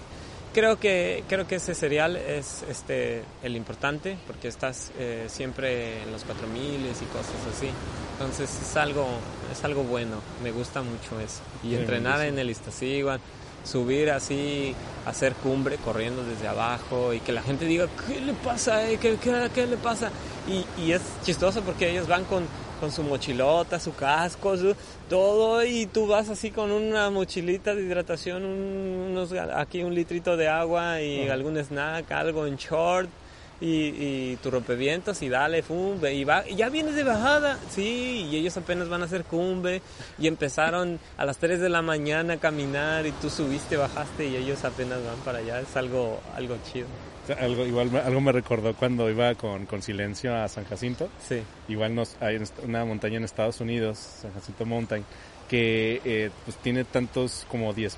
Creo 0.58 0.80
que, 0.80 1.24
creo 1.30 1.46
que 1.46 1.58
ese 1.58 1.76
serial 1.76 2.16
es 2.16 2.64
este, 2.68 3.22
el 3.44 3.56
importante 3.56 4.18
porque 4.26 4.48
estás 4.48 4.92
eh, 4.98 5.26
siempre 5.28 6.02
en 6.02 6.12
los 6.12 6.24
4000 6.24 6.82
y 6.82 7.06
cosas 7.14 7.36
así. 7.56 7.70
Entonces 8.14 8.50
es 8.60 8.76
algo, 8.76 9.06
es 9.52 9.64
algo 9.64 9.84
bueno, 9.84 10.16
me 10.42 10.50
gusta 10.50 10.82
mucho 10.82 11.20
eso. 11.20 11.44
Y 11.64 11.68
Sí, 11.68 11.76
entrenar 11.76 12.22
en 12.22 12.40
el 12.40 12.50
Iztaccíhuatl, 12.50 13.22
subir 13.64 14.10
así, 14.10 14.74
hacer 15.06 15.34
cumbre 15.34 15.76
corriendo 15.78 16.24
desde 16.24 16.48
abajo 16.48 17.14
y 17.14 17.20
que 17.20 17.34
la 17.34 17.44
gente 17.44 17.66
diga, 17.66 17.86
¿qué 18.08 18.20
le 18.20 18.34
pasa? 18.34 18.90
eh? 18.90 18.98
¿Qué, 19.00 19.16
qué, 19.18 19.52
qué 19.54 19.68
le 19.68 19.78
pasa? 19.78 20.10
Y, 20.48 20.66
y 20.82 20.92
es 20.92 21.04
chistoso 21.24 21.62
porque 21.62 21.92
ellos 21.92 22.08
van 22.08 22.24
con, 22.26 22.48
con 22.80 22.92
su 22.92 23.04
mochilota, 23.04 23.80
su 23.80 23.96
casco, 23.96 24.56
todo, 25.10 25.64
y 25.64 25.86
tú 25.86 26.08
vas 26.08 26.30
así 26.30 26.52
con 26.52 26.72
una 26.72 27.10
mochilita 27.10 27.76
de 27.76 27.84
hidratación, 27.84 28.46
unos, 28.46 29.32
aquí 29.34 29.84
un 29.84 29.94
litrito 29.94 30.38
de 30.38 30.48
agua 30.48 31.02
y 31.02 31.30
algún 31.30 31.58
snack, 31.58 32.12
algo 32.12 32.46
en 32.46 32.58
short 32.58 33.10
y, 33.60 33.66
y 33.66 34.36
tu 34.38 34.52
rompevientos 34.52 35.22
y 35.22 35.30
dale, 35.30 35.64
fumbe, 35.64 36.14
y, 36.14 36.24
va, 36.24 36.48
y 36.48 36.56
ya 36.56 36.70
vienes 36.70 36.96
de 36.96 37.04
bajada, 37.04 37.58
sí, 37.70 38.28
y 38.30 38.36
ellos 38.36 38.56
apenas 38.58 38.88
van 38.90 39.02
a 39.02 39.06
hacer 39.06 39.24
cumbe 39.24 39.82
y 40.20 40.28
empezaron 40.28 41.00
a 41.18 41.26
las 41.26 41.38
3 41.38 41.60
de 41.60 41.70
la 41.70 41.82
mañana 41.82 42.36
a 42.36 42.38
caminar 42.38 43.06
y 43.06 43.12
tú 43.12 43.30
subiste, 43.30 43.78
bajaste 43.78 44.28
y 44.28 44.36
ellos 44.36 44.64
apenas 44.64 45.00
van 45.04 45.18
para 45.26 45.40
allá, 45.40 45.60
es 45.60 45.76
algo, 45.76 46.20
algo 46.36 46.56
chido. 46.72 46.88
Algo, 47.40 47.66
igual 47.66 47.96
algo 47.98 48.22
me 48.22 48.32
recordó 48.32 48.74
cuando 48.74 49.10
iba 49.10 49.34
con, 49.36 49.66
con 49.66 49.82
Silencio 49.82 50.36
a 50.36 50.48
San 50.48 50.66
Jacinto. 50.66 51.10
Sí. 51.28 51.42
Igual 51.68 51.96
nos, 51.96 52.16
hay 52.22 52.40
una 52.64 52.86
montaña 52.86 53.18
en 53.18 53.24
Estados 53.24 53.60
Unidos, 53.62 53.98
San 53.98 54.34
Jacinto 54.34 54.66
Mountain, 54.66 55.04
que 55.48 56.02
eh, 56.04 56.30
pues 56.46 56.58
tiene 56.58 56.84
tantos 56.84 57.46
como 57.50 57.74
10.000 57.74 57.98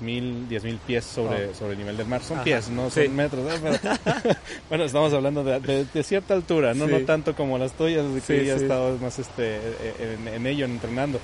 mil 0.62 0.78
pies 0.86 1.04
sobre, 1.04 1.46
oh. 1.46 1.54
sobre 1.54 1.72
el 1.72 1.78
nivel 1.78 1.96
del 1.96 2.06
mar. 2.06 2.22
Son 2.22 2.42
pies, 2.42 2.68
no 2.70 2.90
son 2.90 3.14
metros. 3.14 3.44
bueno, 4.68 4.84
estamos 4.84 5.12
hablando 5.12 5.42
de, 5.44 5.84
de, 5.84 6.02
cierta 6.02 6.34
altura, 6.34 6.74
no 6.74 6.86
no 6.86 7.00
tanto 7.00 7.34
como 7.34 7.58
las 7.58 7.72
tuyas, 7.72 8.12
de 8.14 8.20
que 8.20 8.44
ya 8.44 8.54
he 8.54 8.56
estado 8.56 8.96
más 8.98 9.18
este, 9.18 9.56
en, 9.98 10.28
en 10.28 10.46
ello, 10.46 10.64
entrenando. 10.66 11.20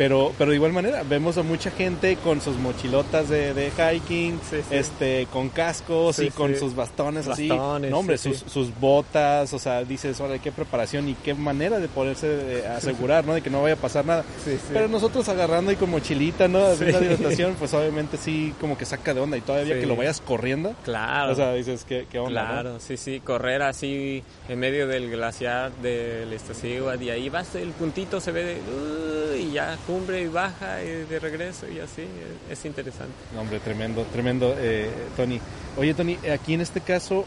Pero, 0.00 0.32
pero 0.38 0.48
de 0.48 0.56
igual 0.56 0.72
manera, 0.72 1.02
vemos 1.02 1.36
a 1.36 1.42
mucha 1.42 1.70
gente 1.70 2.16
con 2.16 2.40
sus 2.40 2.56
mochilotas 2.56 3.28
de, 3.28 3.52
de 3.52 3.70
hiking, 3.70 4.40
este, 4.70 5.26
con 5.30 5.50
cascos 5.50 6.20
y 6.20 6.30
con 6.30 6.56
sus 6.56 6.74
bastones, 6.74 7.28
así. 7.28 7.48
No, 7.48 7.74
hombre, 7.92 8.16
sus, 8.16 8.38
sus, 8.38 8.70
botas, 8.80 9.52
o 9.52 9.58
sea, 9.58 9.84
dices, 9.84 10.18
ahora 10.18 10.38
qué 10.38 10.52
preparación 10.52 11.06
y 11.10 11.12
qué 11.16 11.34
manera 11.34 11.80
de 11.80 11.88
poderse 11.88 12.66
asegurar, 12.66 13.26
¿no? 13.26 13.34
De 13.34 13.42
que 13.42 13.50
no 13.50 13.60
vaya 13.60 13.74
a 13.74 13.76
pasar 13.76 14.06
nada. 14.06 14.24
Pero 14.72 14.88
nosotros 14.88 15.28
agarrando 15.28 15.70
y 15.70 15.76
con 15.76 15.90
mochilita, 15.90 16.48
¿no? 16.48 16.64
Haciendo 16.64 16.98
la 16.98 17.04
hidratación, 17.04 17.56
pues 17.58 17.74
obviamente 17.74 18.16
sí, 18.16 18.54
como 18.58 18.78
que 18.78 18.86
saca 18.86 19.12
de 19.12 19.20
onda 19.20 19.36
y 19.36 19.42
todavía 19.42 19.78
que 19.78 19.84
lo 19.84 19.96
vayas 19.96 20.22
corriendo. 20.22 20.74
Claro. 20.82 21.32
O 21.32 21.34
sea, 21.34 21.52
dices, 21.52 21.84
¿qué, 21.86 22.06
qué 22.10 22.18
onda? 22.18 22.46
Claro, 22.46 22.80
sí, 22.80 22.96
sí, 22.96 23.20
correr 23.20 23.60
así 23.60 24.22
en 24.48 24.60
medio 24.60 24.86
del 24.88 25.10
glaciar 25.10 25.72
del 25.82 26.32
Iztaccíhuatl 26.32 27.02
y 27.02 27.10
ahí 27.10 27.28
vas, 27.28 27.54
el 27.54 27.72
puntito 27.72 28.18
se 28.18 28.32
ve 28.32 28.44
de, 28.44 29.40
y 29.40 29.52
ya 29.52 29.76
cumbre 29.90 30.22
y 30.22 30.28
baja 30.28 30.84
y 30.84 31.04
de 31.04 31.18
regreso 31.18 31.68
y 31.68 31.80
así, 31.80 32.04
es, 32.48 32.64
interesante. 32.64 33.12
hombre, 33.36 33.58
tremendo, 33.58 34.04
tremendo, 34.12 34.54
eh, 34.56 34.88
Tony. 35.16 35.40
Oye, 35.76 35.94
Tony, 35.94 36.16
aquí 36.32 36.54
en 36.54 36.60
este 36.60 36.80
caso, 36.80 37.24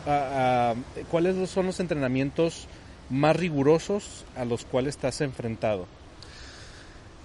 ¿cuáles 1.12 1.50
son 1.50 1.66
los 1.66 1.80
entrenamientos 1.82 2.68
más 3.10 3.36
rigurosos 3.36 4.24
a 4.38 4.46
los 4.46 4.64
cuales 4.64 4.96
estás 4.96 5.20
enfrentado? 5.20 5.88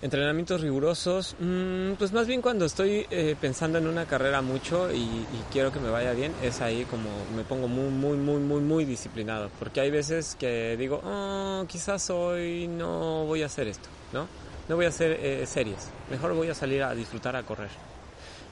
Entrenamientos 0.03 0.61
rigurosos, 0.61 1.37
mm, 1.39 1.93
pues 1.99 2.13
más 2.13 2.27
bien 2.27 2.41
cuando 2.41 2.65
estoy 2.65 3.07
eh, 3.11 3.37
pensando 3.41 3.79
en 3.79 3.87
una 3.87 4.07
carrera 4.07 4.43
mucho 4.43 4.93
y, 4.93 5.25
quiero 5.53 5.73
que 5.73 5.81
me 5.81 5.91
vaya 5.91 6.13
bien, 6.13 6.33
es 6.43 6.61
ahí 6.61 6.85
como 6.85 7.11
me 7.37 7.43
pongo 7.43 7.69
muy, 7.69 7.91
muy, 7.91 8.17
muy, 8.17 8.41
muy, 8.41 8.61
muy 8.61 8.85
disciplinado. 8.85 9.51
Porque 9.59 9.81
hay 9.81 9.91
veces 9.91 10.37
que 10.39 10.77
digo, 10.77 11.01
oh, 11.05 11.65
quizás 11.69 12.11
hoy 12.11 12.69
no 12.69 13.25
voy 13.27 13.43
a 13.43 13.47
hacer 13.47 13.69
esto, 13.69 13.89
¿no? 14.13 14.48
No 14.69 14.77
voy 14.77 14.87
a 14.87 14.89
hacer 14.89 15.13
eh, 15.13 15.47
series, 15.47 15.91
mejor 16.11 16.35
voy 16.35 16.49
a 16.49 16.55
salir 16.55 16.83
a 16.83 16.95
disfrutar, 16.95 17.37
a 17.37 17.43
correr. 17.43 17.71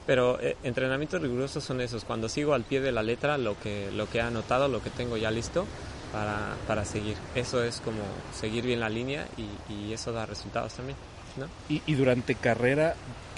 Pero 0.05 0.39
eh, 0.39 0.55
entrenamientos 0.63 1.21
rigurosos 1.21 1.63
son 1.63 1.81
esos, 1.81 2.05
cuando 2.05 2.29
sigo 2.29 2.53
al 2.53 2.63
pie 2.63 2.79
de 2.79 2.91
la 2.91 3.03
letra 3.03 3.37
lo 3.37 3.59
que, 3.59 3.91
lo 3.91 4.09
que 4.09 4.19
he 4.19 4.21
anotado, 4.21 4.67
lo 4.67 4.81
que 4.81 4.89
tengo 4.89 5.17
ya 5.17 5.31
listo 5.31 5.65
para, 6.13 6.55
para 6.65 6.85
seguir. 6.85 7.17
Eso 7.35 7.61
es 7.63 7.81
como 7.81 7.99
seguir 8.33 8.65
bien 8.65 8.79
la 8.79 8.89
línea 8.89 9.27
y, 9.37 9.73
y 9.73 9.93
eso 9.93 10.13
da 10.13 10.25
resultados 10.25 10.73
también. 10.73 10.97
¿no? 11.35 11.47
¿Y, 11.69 11.81
¿Y, 11.85 11.95
durante 11.95 12.35
carrera, 12.35 12.95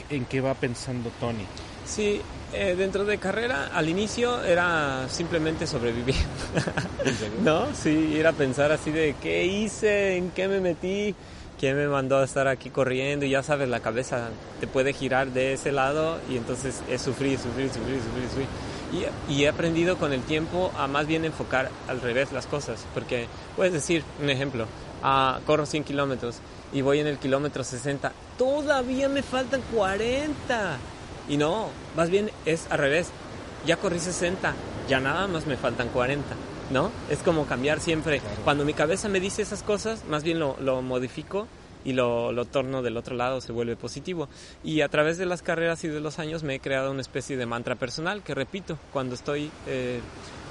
en 0.09 0.25
qué 0.25 0.41
va 0.41 0.53
pensando 0.53 1.09
Tony? 1.19 1.45
Sí, 1.85 2.21
eh, 2.53 2.75
dentro 2.77 3.03
de 3.03 3.17
carrera, 3.17 3.71
al 3.73 3.89
inicio 3.89 4.43
era 4.43 5.07
simplemente 5.09 5.65
sobrevivir. 5.65 6.15
¿No? 7.43 7.73
Sí, 7.73 8.15
era 8.15 8.31
pensar 8.31 8.71
así 8.71 8.91
de 8.91 9.15
qué 9.21 9.43
hice, 9.45 10.17
en 10.17 10.29
qué 10.31 10.47
me 10.47 10.61
metí, 10.61 11.15
quién 11.59 11.75
me 11.75 11.87
mandó 11.87 12.17
a 12.17 12.23
estar 12.23 12.47
aquí 12.47 12.69
corriendo 12.69 13.25
y 13.25 13.31
ya 13.31 13.43
sabes, 13.43 13.67
la 13.67 13.81
cabeza 13.81 14.29
te 14.59 14.67
puede 14.67 14.93
girar 14.93 15.27
de 15.31 15.53
ese 15.53 15.71
lado 15.71 16.19
y 16.29 16.37
entonces 16.37 16.81
es 16.89 17.01
sufrir, 17.01 17.37
sufrir, 17.37 17.69
sufrir, 17.69 17.99
sufrir, 18.01 18.29
sufrir. 18.29 18.47
Y, 19.27 19.33
y, 19.33 19.43
he 19.43 19.49
aprendido 19.49 19.97
con 19.97 20.13
el 20.13 20.21
tiempo 20.21 20.71
a 20.77 20.87
más 20.87 21.05
bien 21.05 21.23
enfocar 21.25 21.69
al 21.87 22.01
revés 22.01 22.31
las 22.31 22.47
cosas, 22.47 22.85
porque 22.93 23.27
puedes 23.55 23.73
decir, 23.73 24.03
un 24.19 24.29
ejemplo, 24.31 24.65
ah, 25.03 25.39
corro 25.45 25.65
100 25.65 25.83
kilómetros 25.83 26.37
y 26.73 26.81
voy 26.81 26.99
en 26.99 27.07
el 27.07 27.17
kilómetro 27.17 27.63
60, 27.63 28.11
todavía 28.37 29.09
me 29.09 29.21
faltan 29.21 29.61
40. 29.73 30.77
Y 31.27 31.37
no, 31.37 31.69
más 31.95 32.09
bien 32.09 32.31
es 32.45 32.65
al 32.71 32.79
revés, 32.79 33.09
ya 33.67 33.77
corrí 33.77 33.99
60, 33.99 34.55
ya 34.87 34.99
nada 34.99 35.27
más 35.27 35.45
me 35.45 35.57
faltan 35.57 35.89
40. 35.89 36.25
¿No? 36.69 36.91
Es 37.09 37.19
como 37.19 37.45
cambiar 37.45 37.79
siempre. 37.79 38.21
Cuando 38.43 38.65
mi 38.65 38.73
cabeza 38.73 39.09
me 39.09 39.19
dice 39.19 39.41
esas 39.41 39.63
cosas, 39.63 40.05
más 40.05 40.23
bien 40.23 40.39
lo, 40.39 40.57
lo 40.59 40.81
modifico 40.81 41.47
y 41.85 41.93
lo, 41.93 42.31
lo, 42.31 42.45
torno 42.45 42.81
del 42.81 42.97
otro 42.97 43.15
lado, 43.15 43.41
se 43.41 43.51
vuelve 43.51 43.75
positivo. 43.75 44.27
Y 44.63 44.81
a 44.81 44.89
través 44.89 45.17
de 45.17 45.25
las 45.25 45.41
carreras 45.41 45.83
y 45.83 45.87
de 45.87 45.99
los 45.99 46.19
años 46.19 46.43
me 46.43 46.55
he 46.55 46.59
creado 46.59 46.91
una 46.91 47.01
especie 47.01 47.37
de 47.37 47.45
mantra 47.45 47.75
personal 47.75 48.21
que 48.23 48.35
repito 48.35 48.77
cuando 48.91 49.15
estoy 49.15 49.49
eh, 49.67 50.01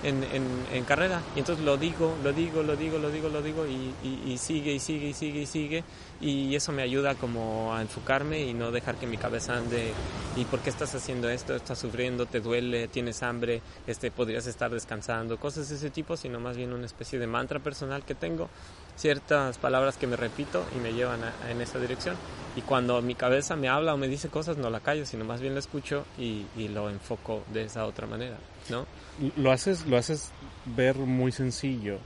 en, 0.03 0.25
en, 0.73 0.85
carrera. 0.85 1.21
Y 1.35 1.41
entonces 1.41 1.64
lo 1.64 1.77
digo, 1.77 2.14
lo 2.23 2.33
digo, 2.33 2.62
lo 2.62 2.77
digo, 2.77 2.99
lo 2.99 3.11
digo, 3.11 3.29
lo 3.29 3.43
digo 3.43 3.66
y, 3.66 3.93
y, 4.27 4.39
sigue 4.39 4.73
y 4.73 4.81
sigue 4.81 5.09
y 5.09 5.14
sigue 5.14 5.41
y 5.43 5.47
sigue. 5.47 5.85
Y 6.21 6.55
eso 6.57 6.73
me 6.73 6.83
ayuda 6.83 7.14
como 7.14 7.75
a 7.75 7.81
enfocarme 7.81 8.41
y 8.41 8.53
no 8.53 8.73
dejar 8.73 8.97
que 8.97 9.07
mi 9.07 9.16
cabeza 9.16 9.57
ande. 9.57 9.93
¿Y 10.37 10.45
por 10.45 10.61
qué 10.61 10.71
estás 10.71 10.95
haciendo 10.95 11.29
esto? 11.29 11.55
¿Estás 11.55 11.79
sufriendo? 11.79 12.27
¿Te 12.27 12.41
duele? 12.41 12.89
¿Tienes 12.89 13.23
hambre? 13.23 13.62
Este, 13.87 14.11
¿Podrías 14.11 14.47
estar 14.47 14.71
descansando? 14.71 15.39
Cosas 15.39 15.69
de 15.69 15.77
ese 15.77 15.91
tipo, 15.91 16.16
sino 16.16 16.41
más 16.41 16.57
bien 16.57 16.73
una 16.73 16.87
especie 16.87 17.19
de 17.21 17.27
mantra 17.29 17.61
personal 17.61 18.05
que 18.05 18.16
tengo. 18.16 18.49
Ciertas 18.97 19.59
palabras 19.59 19.97
que 19.97 20.09
me 20.09 20.16
repito 20.16 20.64
y 20.77 20.81
me 20.81 20.93
llevan 20.93 21.21
en 21.49 21.61
esa 21.61 21.79
dirección. 21.79 22.16
Y 22.57 22.62
cuando 22.62 23.01
mi 23.01 23.14
cabeza 23.14 23.55
me 23.55 23.69
habla 23.69 23.95
o 23.95 23.97
me 23.97 24.09
dice 24.09 24.29
cosas, 24.29 24.57
no 24.57 24.71
la 24.71 24.81
callo, 24.81 25.07
sino 25.07 25.25
más 25.25 25.41
bien 25.41 25.55
la 25.55 25.61
escucho 25.61 26.05
y, 26.19 26.47
y 26.57 26.66
lo 26.66 26.91
enfoco 26.91 27.45
de 27.53 27.62
esa 27.62 27.87
otra 27.87 28.09
manera, 28.09 28.37
¿no? 28.71 28.87
Lo 29.37 29.53
haces, 29.53 29.87
lo 29.87 29.97
haces 29.97 30.33
ver 30.64 30.97
muy 30.97 31.31
sencillo, 31.31 31.99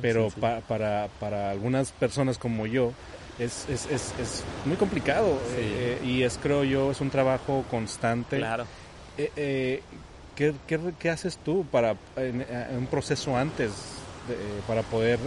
pero 0.00 0.28
para, 0.66 1.08
para 1.20 1.50
algunas 1.50 1.92
personas 1.92 2.38
como 2.38 2.66
yo 2.66 2.92
es, 3.38 3.68
es, 3.68 3.86
es, 3.86 4.14
es 4.18 4.44
muy 4.64 4.76
complicado 4.76 5.38
eh, 5.56 6.00
y 6.04 6.22
es, 6.22 6.38
creo 6.42 6.64
yo, 6.64 6.90
es 6.90 7.00
un 7.00 7.10
trabajo 7.10 7.64
constante. 7.70 8.38
Claro. 8.38 8.64
Eh, 9.16 9.30
eh, 9.36 9.82
¿qué, 10.34 10.54
qué, 10.66 10.78
qué, 10.98 11.10
haces 11.10 11.38
tú 11.38 11.66
para 11.70 11.96
en, 12.16 12.44
un 12.76 12.86
proceso 12.86 13.36
antes 13.36 13.72
para 14.66 14.82
poder 14.82 15.18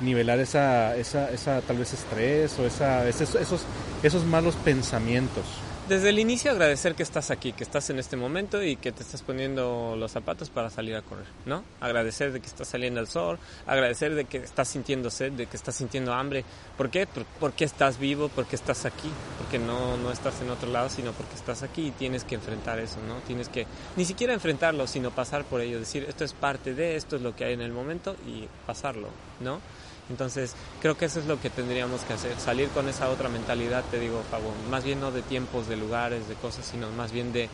nivelar 0.00 0.38
esa, 0.38 0.96
esa, 0.96 1.30
esa 1.30 1.60
tal 1.62 1.78
vez 1.78 1.92
estrés 1.92 2.58
o 2.58 2.66
esa, 2.66 3.08
esos, 3.08 3.34
esos, 3.34 3.62
esos 4.02 4.24
malos 4.24 4.54
pensamientos? 4.56 5.44
Desde 5.88 6.08
el 6.08 6.18
inicio 6.18 6.50
agradecer 6.50 6.94
que 6.94 7.02
estás 7.02 7.30
aquí, 7.30 7.52
que 7.52 7.62
estás 7.62 7.90
en 7.90 7.98
este 7.98 8.16
momento 8.16 8.62
y 8.62 8.76
que 8.76 8.90
te 8.90 9.02
estás 9.02 9.22
poniendo 9.22 9.94
los 9.96 10.10
zapatos 10.10 10.50
para 10.50 10.68
salir 10.68 10.96
a 10.96 11.02
correr, 11.02 11.26
¿no? 11.44 11.64
Agradecer 11.80 12.32
de 12.32 12.40
que 12.40 12.46
estás 12.46 12.68
saliendo 12.68 12.98
al 12.98 13.06
sol, 13.06 13.38
agradecer 13.66 14.14
de 14.14 14.24
que 14.24 14.38
estás 14.38 14.68
sintiendo 14.68 15.10
sed, 15.10 15.32
de 15.32 15.46
que 15.46 15.56
estás 15.56 15.76
sintiendo 15.76 16.12
hambre. 16.12 16.44
¿Por 16.76 16.90
qué? 16.90 17.06
Porque 17.38 17.64
estás 17.64 17.98
vivo, 17.98 18.28
porque 18.34 18.56
estás 18.56 18.84
aquí, 18.84 19.10
porque 19.38 19.58
no, 19.58 19.96
no 19.96 20.10
estás 20.10 20.40
en 20.40 20.50
otro 20.50 20.70
lado, 20.70 20.88
sino 20.88 21.12
porque 21.12 21.34
estás 21.34 21.62
aquí 21.62 21.88
y 21.88 21.90
tienes 21.92 22.24
que 22.24 22.34
enfrentar 22.34 22.80
eso, 22.80 22.98
¿no? 23.06 23.16
Tienes 23.26 23.48
que 23.48 23.66
ni 23.96 24.04
siquiera 24.04 24.34
enfrentarlo, 24.34 24.86
sino 24.86 25.12
pasar 25.12 25.44
por 25.44 25.60
ello, 25.60 25.78
decir, 25.78 26.04
esto 26.08 26.24
es 26.24 26.32
parte 26.32 26.74
de, 26.74 26.96
esto 26.96 27.16
es 27.16 27.22
lo 27.22 27.36
que 27.36 27.44
hay 27.44 27.54
en 27.54 27.60
el 27.60 27.72
momento 27.72 28.16
y 28.26 28.48
pasarlo, 28.66 29.08
¿no? 29.40 29.60
Entonces, 30.08 30.54
creo 30.80 30.96
que 30.96 31.06
eso 31.06 31.18
es 31.18 31.26
lo 31.26 31.40
que 31.40 31.50
tendríamos 31.50 32.02
que 32.02 32.12
hacer, 32.12 32.38
salir 32.38 32.68
con 32.68 32.88
esa 32.88 33.08
otra 33.10 33.28
mentalidad, 33.28 33.82
te 33.90 33.98
digo, 33.98 34.22
Pablo, 34.30 34.50
más 34.70 34.84
bien 34.84 35.00
no 35.00 35.10
de 35.10 35.22
tiempos, 35.22 35.66
de 35.66 35.76
lugares, 35.76 36.28
de 36.28 36.34
cosas, 36.36 36.64
sino 36.64 36.90
más 36.90 37.10
bien 37.10 37.32
de 37.32 37.48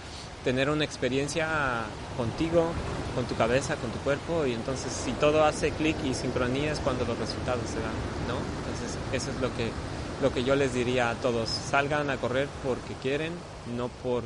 tener 0.44 0.68
una 0.68 0.84
experiencia 0.84 1.48
contigo, 2.16 2.72
con 3.14 3.24
tu 3.24 3.34
cabeza, 3.36 3.76
con 3.76 3.90
tu 3.90 3.98
cuerpo, 4.00 4.44
y 4.46 4.52
entonces 4.52 4.92
si 4.92 5.12
todo 5.12 5.44
hace 5.44 5.70
clic 5.70 5.96
y 6.04 6.14
sincronía 6.14 6.72
es 6.72 6.80
cuando 6.80 7.06
los 7.06 7.18
resultados 7.18 7.64
se 7.68 7.80
dan, 7.80 7.94
¿no? 8.28 8.36
Entonces, 8.58 8.98
eso 9.12 9.30
es 9.30 9.40
lo 9.40 9.54
que, 9.56 9.70
lo 10.20 10.32
que 10.32 10.44
yo 10.44 10.54
les 10.54 10.74
diría 10.74 11.10
a 11.10 11.14
todos, 11.14 11.48
salgan 11.48 12.10
a 12.10 12.18
correr 12.18 12.48
porque 12.62 12.94
quieren, 13.00 13.32
no, 13.76 13.88
por, 13.88 14.24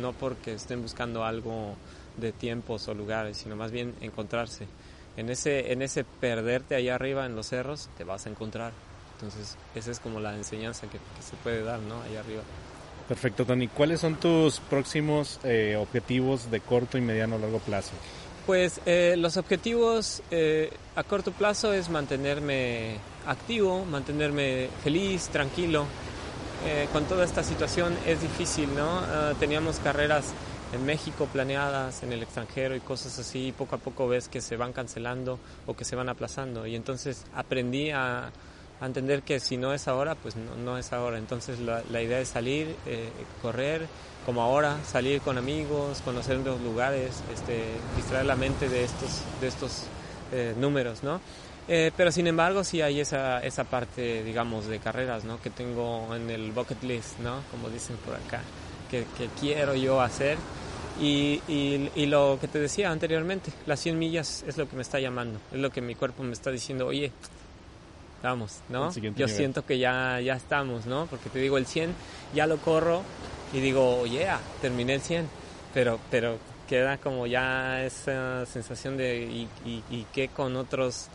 no 0.00 0.12
porque 0.12 0.54
estén 0.54 0.82
buscando 0.82 1.24
algo 1.24 1.74
de 2.16 2.30
tiempos 2.30 2.86
o 2.86 2.94
lugares, 2.94 3.38
sino 3.38 3.56
más 3.56 3.72
bien 3.72 3.92
encontrarse 4.02 4.68
en 5.16 5.30
ese, 5.30 5.72
en 5.72 5.82
ese 5.82 6.04
perderte 6.04 6.74
allá 6.74 6.94
arriba 6.94 7.26
en 7.26 7.36
los 7.36 7.48
cerros, 7.48 7.88
te 7.96 8.04
vas 8.04 8.26
a 8.26 8.30
encontrar. 8.30 8.72
Entonces, 9.14 9.56
esa 9.74 9.90
es 9.90 10.00
como 10.00 10.20
la 10.20 10.34
enseñanza 10.34 10.86
que, 10.88 10.98
se 11.22 11.36
puede 11.42 11.62
dar, 11.62 11.80
¿no? 11.80 12.02
Allá 12.02 12.20
arriba. 12.20 12.42
Perfecto, 13.08 13.44
Tony. 13.44 13.68
¿Cuáles 13.68 14.00
son 14.00 14.16
tus 14.16 14.60
próximos 14.60 15.38
eh, 15.44 15.76
objetivos 15.78 16.50
de 16.50 16.60
corto 16.60 16.98
y 16.98 17.00
mediano 17.00 17.36
o 17.36 17.38
largo 17.38 17.58
plazo? 17.58 17.92
Pues 18.46 18.80
eh, 18.84 19.14
los 19.16 19.38
objetivos 19.38 20.22
eh, 20.30 20.70
a 20.96 21.02
corto 21.02 21.32
plazo 21.32 21.72
es 21.72 21.88
mantenerme 21.88 22.96
activo, 23.26 23.86
mantenerme 23.86 24.68
feliz, 24.82 25.28
tranquilo. 25.28 25.86
Eh, 26.66 26.86
con 26.92 27.04
toda 27.04 27.24
esta 27.24 27.42
situación 27.42 27.96
es 28.06 28.20
difícil, 28.20 28.74
¿no? 28.74 28.98
Ah, 28.98 29.32
teníamos 29.40 29.78
carreras 29.78 30.32
en 30.74 30.84
México 30.84 31.28
planeadas, 31.32 32.02
en 32.02 32.12
el 32.12 32.22
extranjero 32.22 32.74
y 32.74 32.80
cosas 32.80 33.18
así, 33.18 33.48
y 33.48 33.52
poco 33.52 33.76
a 33.76 33.78
poco 33.78 34.08
ves 34.08 34.28
que 34.28 34.40
se 34.40 34.56
van 34.56 34.72
cancelando 34.72 35.38
o 35.66 35.74
que 35.74 35.84
se 35.84 35.94
van 35.96 36.08
aplazando. 36.08 36.66
Y 36.66 36.74
entonces 36.74 37.24
aprendí 37.34 37.90
a, 37.90 38.30
entender 38.82 39.22
que 39.22 39.40
si 39.40 39.56
no 39.56 39.72
es 39.72 39.88
ahora, 39.88 40.14
pues 40.14 40.34
no, 40.36 40.76
es 40.76 40.92
ahora. 40.92 41.16
Entonces 41.16 41.58
la, 41.58 42.02
idea 42.02 42.20
es 42.20 42.28
salir, 42.28 42.76
eh, 42.84 43.08
correr, 43.40 43.86
como 44.26 44.42
ahora, 44.42 44.76
salir 44.84 45.22
con 45.22 45.38
amigos, 45.38 46.02
conocer 46.04 46.38
nuevos 46.38 46.60
lugares, 46.60 47.22
este, 47.32 47.64
distraer 47.96 48.26
la 48.26 48.36
mente 48.36 48.68
de 48.68 48.84
estos, 48.84 49.22
de 49.40 49.48
estos 49.48 49.84
eh, 50.32 50.54
números, 50.58 51.02
¿no? 51.02 51.20
Eh, 51.66 51.92
pero 51.96 52.12
sin 52.12 52.26
embargo 52.26 52.62
sí 52.62 52.82
hay 52.82 53.00
esa, 53.00 53.40
esa 53.40 53.64
parte, 53.64 54.22
digamos, 54.22 54.66
de 54.66 54.80
carreras, 54.80 55.24
¿no? 55.24 55.40
Que 55.40 55.48
tengo 55.48 56.14
en 56.14 56.28
el 56.28 56.52
bucket 56.52 56.82
list, 56.82 57.20
¿no? 57.20 57.40
Como 57.50 57.70
dicen 57.70 57.96
por 58.04 58.16
acá, 58.16 58.42
que 58.90 59.06
quiero 59.40 59.74
yo 59.74 60.02
hacer. 60.02 60.36
Y, 61.00 61.42
y, 61.48 61.90
y, 61.96 62.06
lo 62.06 62.38
que 62.40 62.46
te 62.46 62.60
decía 62.60 62.90
anteriormente, 62.90 63.52
las 63.66 63.80
100 63.80 63.98
millas 63.98 64.44
es 64.46 64.56
lo 64.56 64.68
que 64.68 64.76
me 64.76 64.82
está 64.82 65.00
llamando, 65.00 65.40
es 65.52 65.58
lo 65.58 65.70
que 65.70 65.80
mi 65.80 65.96
cuerpo 65.96 66.22
me 66.22 66.32
está 66.32 66.52
diciendo, 66.52 66.86
oye, 66.86 67.10
vamos, 68.22 68.60
¿no? 68.68 68.92
Yo 68.92 69.10
nivel. 69.10 69.28
siento 69.28 69.66
que 69.66 69.78
ya, 69.78 70.20
ya 70.20 70.34
estamos, 70.34 70.86
¿no? 70.86 71.06
Porque 71.06 71.30
te 71.30 71.40
digo, 71.40 71.58
el 71.58 71.66
100 71.66 71.94
ya 72.32 72.46
lo 72.46 72.58
corro 72.58 73.02
y 73.52 73.60
digo, 73.60 73.98
oye, 74.00 74.20
yeah, 74.20 74.40
terminé 74.62 74.94
el 74.94 75.00
100, 75.00 75.28
pero, 75.74 75.98
pero 76.10 76.38
queda 76.68 76.98
como 76.98 77.26
ya 77.26 77.84
esa 77.84 78.46
sensación 78.46 78.96
de, 78.96 79.22
¿y, 79.22 79.48
y, 79.64 79.82
y 79.90 80.06
qué 80.12 80.28
con 80.28 80.56
otros 80.56 81.08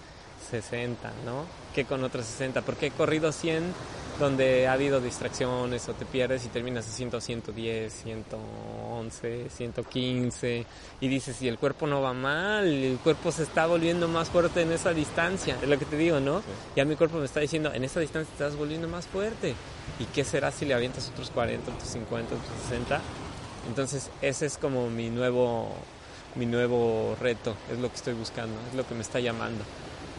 60, 0.52 1.12
¿no? 1.26 1.46
¿Qué 1.80 1.86
con 1.86 2.04
otros 2.04 2.26
60? 2.26 2.62
Porque 2.64 2.88
he 2.88 2.92
corrido 2.92 3.32
100 3.32 3.64
donde 4.20 4.68
ha 4.68 4.74
habido 4.74 5.00
distracciones 5.00 5.88
o 5.88 5.94
te 5.94 6.06
pierdes 6.06 6.44
y 6.44 6.50
terminas 6.50 6.86
haciendo 6.86 7.22
110, 7.22 7.94
111, 8.04 9.50
115 9.50 10.66
y 11.00 11.08
dices, 11.08 11.42
y 11.42 11.48
el 11.48 11.58
cuerpo 11.58 11.88
no 11.88 12.02
va 12.02 12.12
mal, 12.12 12.68
el 12.68 12.98
cuerpo 12.98 13.32
se 13.32 13.44
está 13.44 13.66
volviendo 13.66 14.10
más 14.10 14.28
fuerte 14.28 14.62
en 14.64 14.74
esa 14.74 14.92
distancia, 14.92 15.56
es 15.62 15.70
lo 15.70 15.80
que 15.80 15.86
te 15.86 15.96
digo, 15.96 16.20
¿no? 16.20 16.40
Sí. 16.40 16.48
Ya 16.76 16.84
mi 16.84 16.98
cuerpo 16.98 17.18
me 17.18 17.24
está 17.24 17.40
diciendo, 17.40 17.74
en 17.74 17.86
esa 17.86 18.02
distancia 18.02 18.30
estás 18.34 18.58
volviendo 18.58 18.90
más 18.90 19.08
fuerte. 19.08 19.56
¿Y 20.00 20.06
qué 20.14 20.26
será 20.26 20.52
si 20.52 20.66
le 20.66 20.74
avientas 20.74 21.10
otros 21.14 21.30
40, 21.30 21.72
otros 21.72 21.90
50, 21.90 22.36
otros 22.36 22.62
60? 22.68 23.00
Entonces 23.70 24.12
ese 24.22 24.48
es 24.48 24.58
como 24.58 24.90
mi 24.90 25.10
nuevo, 25.10 25.70
mi 26.36 26.46
nuevo 26.46 27.16
reto, 27.22 27.56
es 27.72 27.80
lo 27.80 27.88
que 27.88 27.96
estoy 27.96 28.16
buscando, 28.16 28.60
es 28.70 28.76
lo 28.76 28.86
que 28.86 28.96
me 28.96 29.02
está 29.02 29.22
llamando 29.22 29.64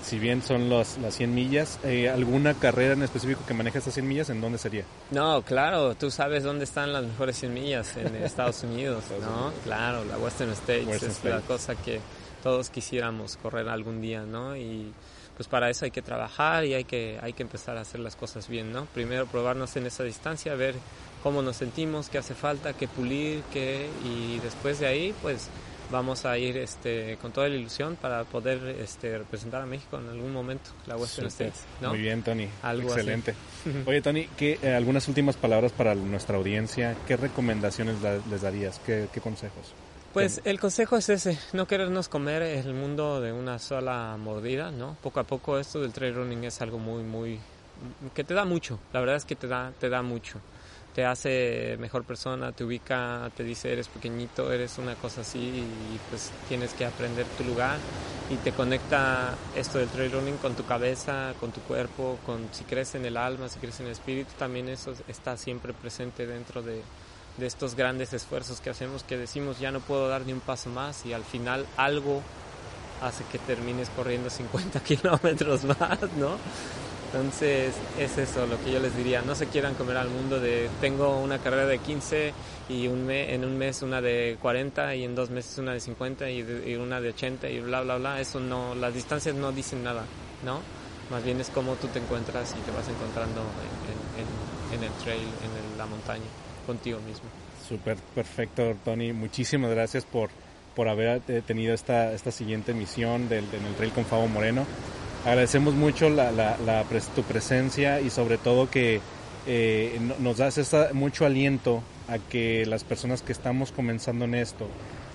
si 0.03 0.19
bien 0.19 0.43
son 0.43 0.69
los, 0.69 0.99
las 0.99 1.15
100 1.15 1.35
millas, 1.35 1.79
eh, 1.85 2.09
¿alguna 2.09 2.55
carrera 2.55 2.95
en 2.95 3.03
específico 3.03 3.43
que 3.47 3.55
maneja 3.55 3.79
estas 3.79 3.95
100 3.95 4.09
millas? 4.09 4.31
¿En 4.31 4.41
dónde 4.41 4.59
sería? 4.59 4.85
No, 5.11 5.43
claro, 5.43 5.95
tú 5.95 6.11
sabes 6.11 6.43
dónde 6.43 6.65
están 6.65 6.93
las 6.93 7.05
mejores 7.05 7.37
100 7.39 7.55
millas, 7.55 7.97
en 7.97 8.15
Estados 8.23 8.63
Unidos, 8.63 9.05
¿no? 9.21 9.53
Claro, 9.65 10.05
la 10.05 10.19
Western 10.19 10.51
States 10.53 10.87
Western 10.87 11.13
es 11.13 11.25
la 11.25 11.41
cosa 11.41 11.75
que 11.75 12.01
todos 12.43 12.71
quisiéramos 12.71 13.37
correr 13.37 13.69
algún 13.69 14.01
día, 14.01 14.23
¿no? 14.23 14.57
Y 14.57 14.93
pues 15.37 15.49
para 15.49 15.71
eso 15.71 15.87
hay 15.87 15.91
que 15.91 16.03
trabajar 16.03 16.65
y 16.65 16.75
hay 16.75 16.85
que, 16.85 17.19
hay 17.23 17.33
que 17.33 17.43
empezar 17.43 17.77
a 17.79 17.81
hacer 17.81 18.01
las 18.01 18.17
cosas 18.17 18.49
bien, 18.49 18.73
¿no? 18.73 18.87
Primero 18.87 19.27
probarnos 19.27 19.75
en 19.77 19.87
esa 19.87 20.05
distancia, 20.05 20.55
ver 20.55 20.75
cómo 21.23 21.43
nos 21.43 21.57
sentimos, 21.57 22.09
qué 22.09 22.19
hace 22.19 22.35
falta, 22.35 22.73
qué 22.73 22.89
pulir, 22.89 23.43
qué... 23.53 23.89
y 24.05 24.39
después 24.41 24.81
de 24.81 24.87
ahí, 24.87 25.15
pues 25.23 25.49
vamos 25.91 26.25
a 26.25 26.39
ir 26.39 26.57
este, 26.57 27.17
con 27.21 27.33
toda 27.33 27.49
la 27.49 27.57
ilusión 27.57 27.97
para 27.97 28.25
poder 28.25 28.77
este, 28.81 29.19
representar 29.19 29.63
a 29.63 29.67
México 29.67 29.99
en 29.99 30.09
algún 30.09 30.33
momento, 30.33 30.71
la 30.87 30.97
Western 30.97 31.29
States. 31.29 31.65
¿no? 31.81 31.91
Muy 31.91 32.01
bien, 32.01 32.23
Tony. 32.23 32.49
Algo 32.63 32.89
Excelente. 32.89 33.35
Oye, 33.87 34.01
Tony, 34.01 34.29
¿qué, 34.37 34.59
eh, 34.63 34.75
algunas 34.75 35.07
últimas 35.09 35.37
palabras 35.37 35.73
para 35.73 35.95
nuestra 35.95 36.37
audiencia. 36.37 36.97
¿Qué 37.07 37.17
recomendaciones 37.17 37.97
les 38.31 38.43
darías? 38.43 38.81
¿Qué, 38.85 39.09
qué 39.13 39.21
consejos? 39.21 39.75
Pues 40.13 40.41
el 40.45 40.59
consejo 40.59 40.97
es 40.97 41.09
ese, 41.09 41.39
no 41.53 41.69
querernos 41.69 42.09
comer 42.09 42.43
el 42.43 42.75
mundo 42.75 43.21
de 43.21 43.33
una 43.33 43.61
sola 43.61 44.17
mordida, 44.19 44.73
¿no? 44.73 44.97
Poco 45.01 45.21
a 45.21 45.25
poco 45.25 45.57
esto 45.57 45.81
del 45.81 45.93
trail 45.93 46.15
running 46.15 46.43
es 46.45 46.61
algo 46.61 46.81
muy, 46.81 47.05
muy, 47.05 47.39
que 48.13 48.25
te 48.25 48.35
da 48.35 48.45
mucho, 48.45 48.81
la 48.93 48.99
verdad 48.99 49.15
es 49.15 49.25
que 49.25 49.37
te 49.37 49.47
da, 49.47 49.73
te 49.79 49.89
da 49.89 50.03
mucho 50.03 50.41
te 51.01 51.07
hace 51.07 51.79
mejor 51.79 52.05
persona, 52.05 52.53
te 52.53 52.63
ubica, 52.63 53.31
te 53.35 53.43
dice 53.43 53.73
eres 53.73 53.89
pequeñito, 53.89 54.53
eres 54.53 54.77
una 54.77 54.97
cosa 54.97 55.23
así 55.23 55.39
y 55.39 55.99
pues 56.11 56.31
tienes 56.47 56.75
que 56.75 56.85
aprender 56.85 57.25
tu 57.39 57.45
lugar 57.45 57.79
y 58.29 58.35
te 58.37 58.53
conecta 58.53 59.35
esto 59.57 59.79
del 59.79 59.89
trail 59.89 60.13
running 60.13 60.37
con 60.37 60.55
tu 60.55 60.67
cabeza, 60.67 61.33
con 61.41 61.53
tu 61.53 61.63
cuerpo, 61.63 62.19
con 62.27 62.49
si 62.53 62.65
crees 62.65 62.95
en 62.97 63.07
el 63.07 63.17
alma, 63.17 63.49
si 63.49 63.59
crees 63.61 63.81
en 63.81 63.87
el 63.87 63.93
espíritu, 63.93 64.31
también 64.39 64.69
eso 64.69 64.93
está 65.09 65.39
siempre 65.39 65.73
presente 65.73 66.27
dentro 66.27 66.61
de, 66.61 66.83
de 67.39 67.47
estos 67.47 67.77
grandes 67.77 68.13
esfuerzos 68.13 68.61
que 68.61 68.69
hacemos 68.69 69.03
que 69.03 69.17
decimos 69.17 69.59
ya 69.59 69.73
no 69.73 69.81
puedo 69.81 70.07
dar 70.07 70.27
ni 70.27 70.35
un 70.35 70.41
paso 70.41 70.69
más 70.69 71.07
y 71.07 71.15
al 71.15 71.25
final 71.25 71.65
algo 71.79 72.21
hace 73.01 73.25
que 73.33 73.39
termines 73.39 73.89
corriendo 73.97 74.29
50 74.29 74.81
kilómetros 74.85 75.65
más, 75.65 75.99
¿no? 76.19 76.37
Entonces 77.13 77.75
es 77.99 78.19
eso 78.19 78.47
lo 78.47 78.63
que 78.63 78.71
yo 78.71 78.79
les 78.79 78.97
diría, 78.97 79.21
no 79.23 79.35
se 79.35 79.47
quieran 79.47 79.75
comer 79.75 79.97
al 79.97 80.09
mundo 80.09 80.39
de 80.39 80.69
tengo 80.81 81.19
una 81.19 81.39
carrera 81.39 81.67
de 81.67 81.79
15 81.79 82.33
y 82.69 82.87
un 82.87 83.05
me, 83.05 83.35
en 83.35 83.45
un 83.45 83.59
mes 83.59 83.83
una 83.83 84.01
de 84.01 84.37
40 84.41 84.95
y 84.95 85.03
en 85.03 85.17
dos 85.17 85.29
meses 85.29 85.59
una 85.59 85.73
de 85.73 85.81
50 85.81 86.31
y, 86.31 86.43
de, 86.43 86.71
y, 86.71 86.77
una 86.77 87.01
de 87.01 87.09
80 87.09 87.49
y 87.49 87.59
bla 87.63 87.81
bla 87.81 87.97
bla, 87.97 88.21
eso 88.21 88.39
no, 88.39 88.77
las 88.77 88.95
distancias 88.95 89.35
no 89.35 89.51
dicen 89.51 89.83
nada, 89.83 90.05
¿no? 90.45 90.61
Más 91.11 91.25
bien 91.25 91.41
es 91.41 91.51
cómo 91.51 91.75
tú 91.75 91.89
te 91.89 91.99
encuentras 91.99 92.55
y 92.57 92.61
te 92.61 92.71
vas 92.71 92.89
encontrando 92.89 93.43
en, 94.73 94.85
el 94.85 94.91
trail, 95.03 95.19
en 95.19 95.73
el, 95.73 95.79
la 95.79 95.87
montaña, 95.87 96.23
contigo 96.65 97.01
mismo. 97.01 97.29
Súper, 97.69 97.97
perfecto, 98.15 98.77
Tony. 98.85 99.13
Muchísimas 99.13 99.73
gracias 99.73 100.05
por, 100.05 100.31
por 100.77 100.89
haber 100.89 101.23
eh, 101.27 101.43
tenido 101.45 101.75
esta, 101.75 102.13
esta 102.13 102.31
siguiente 102.31 102.73
misión 102.73 103.29
del, 103.29 103.47
en 103.53 103.67
el 103.67 103.75
trail 103.75 103.91
con 103.91 104.05
Fabo 104.05 104.29
Moreno 104.29 104.65
agradecemos 105.25 105.75
mucho 105.75 106.09
la, 106.09 106.33
la, 106.33 106.57
la, 106.65 106.85
tu 107.15 107.23
presencia 107.23 108.01
y 108.01 108.11
sobre 108.11 108.39
todo 108.39 108.71
que 108.71 109.01
eh, 109.47 109.99
nos 110.19 110.39
das 110.39 110.59
esta, 110.59 110.91
mucho 110.93 111.27
aliento 111.27 111.83
a 112.09 112.19
que 112.19 112.67
las 112.67 112.85
personas 112.85 113.23
que 113.23 113.33
estamos 113.33 113.73
comenzando 113.73 114.25
en 114.25 114.35
esto, 114.35 114.67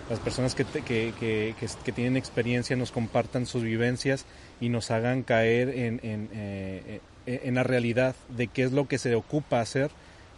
las 0.09 0.19
personas 0.19 0.55
que, 0.55 0.65
que 0.65 1.91
tienen 1.91 2.17
experiencia 2.17 2.75
nos 2.75 2.91
compartan 2.91 3.45
sus 3.45 3.63
vivencias 3.63 4.25
y 4.61 4.69
nos 4.69 4.91
hagan 4.91 5.23
caer 5.23 5.71
eh, 5.73 7.01
en 7.25 7.55
la 7.55 7.63
realidad 7.63 8.15
de 8.29 8.47
qué 8.47 8.63
es 8.63 8.71
lo 8.71 8.87
que 8.87 8.99
se 8.99 9.15
ocupa 9.15 9.59
hacer 9.59 9.89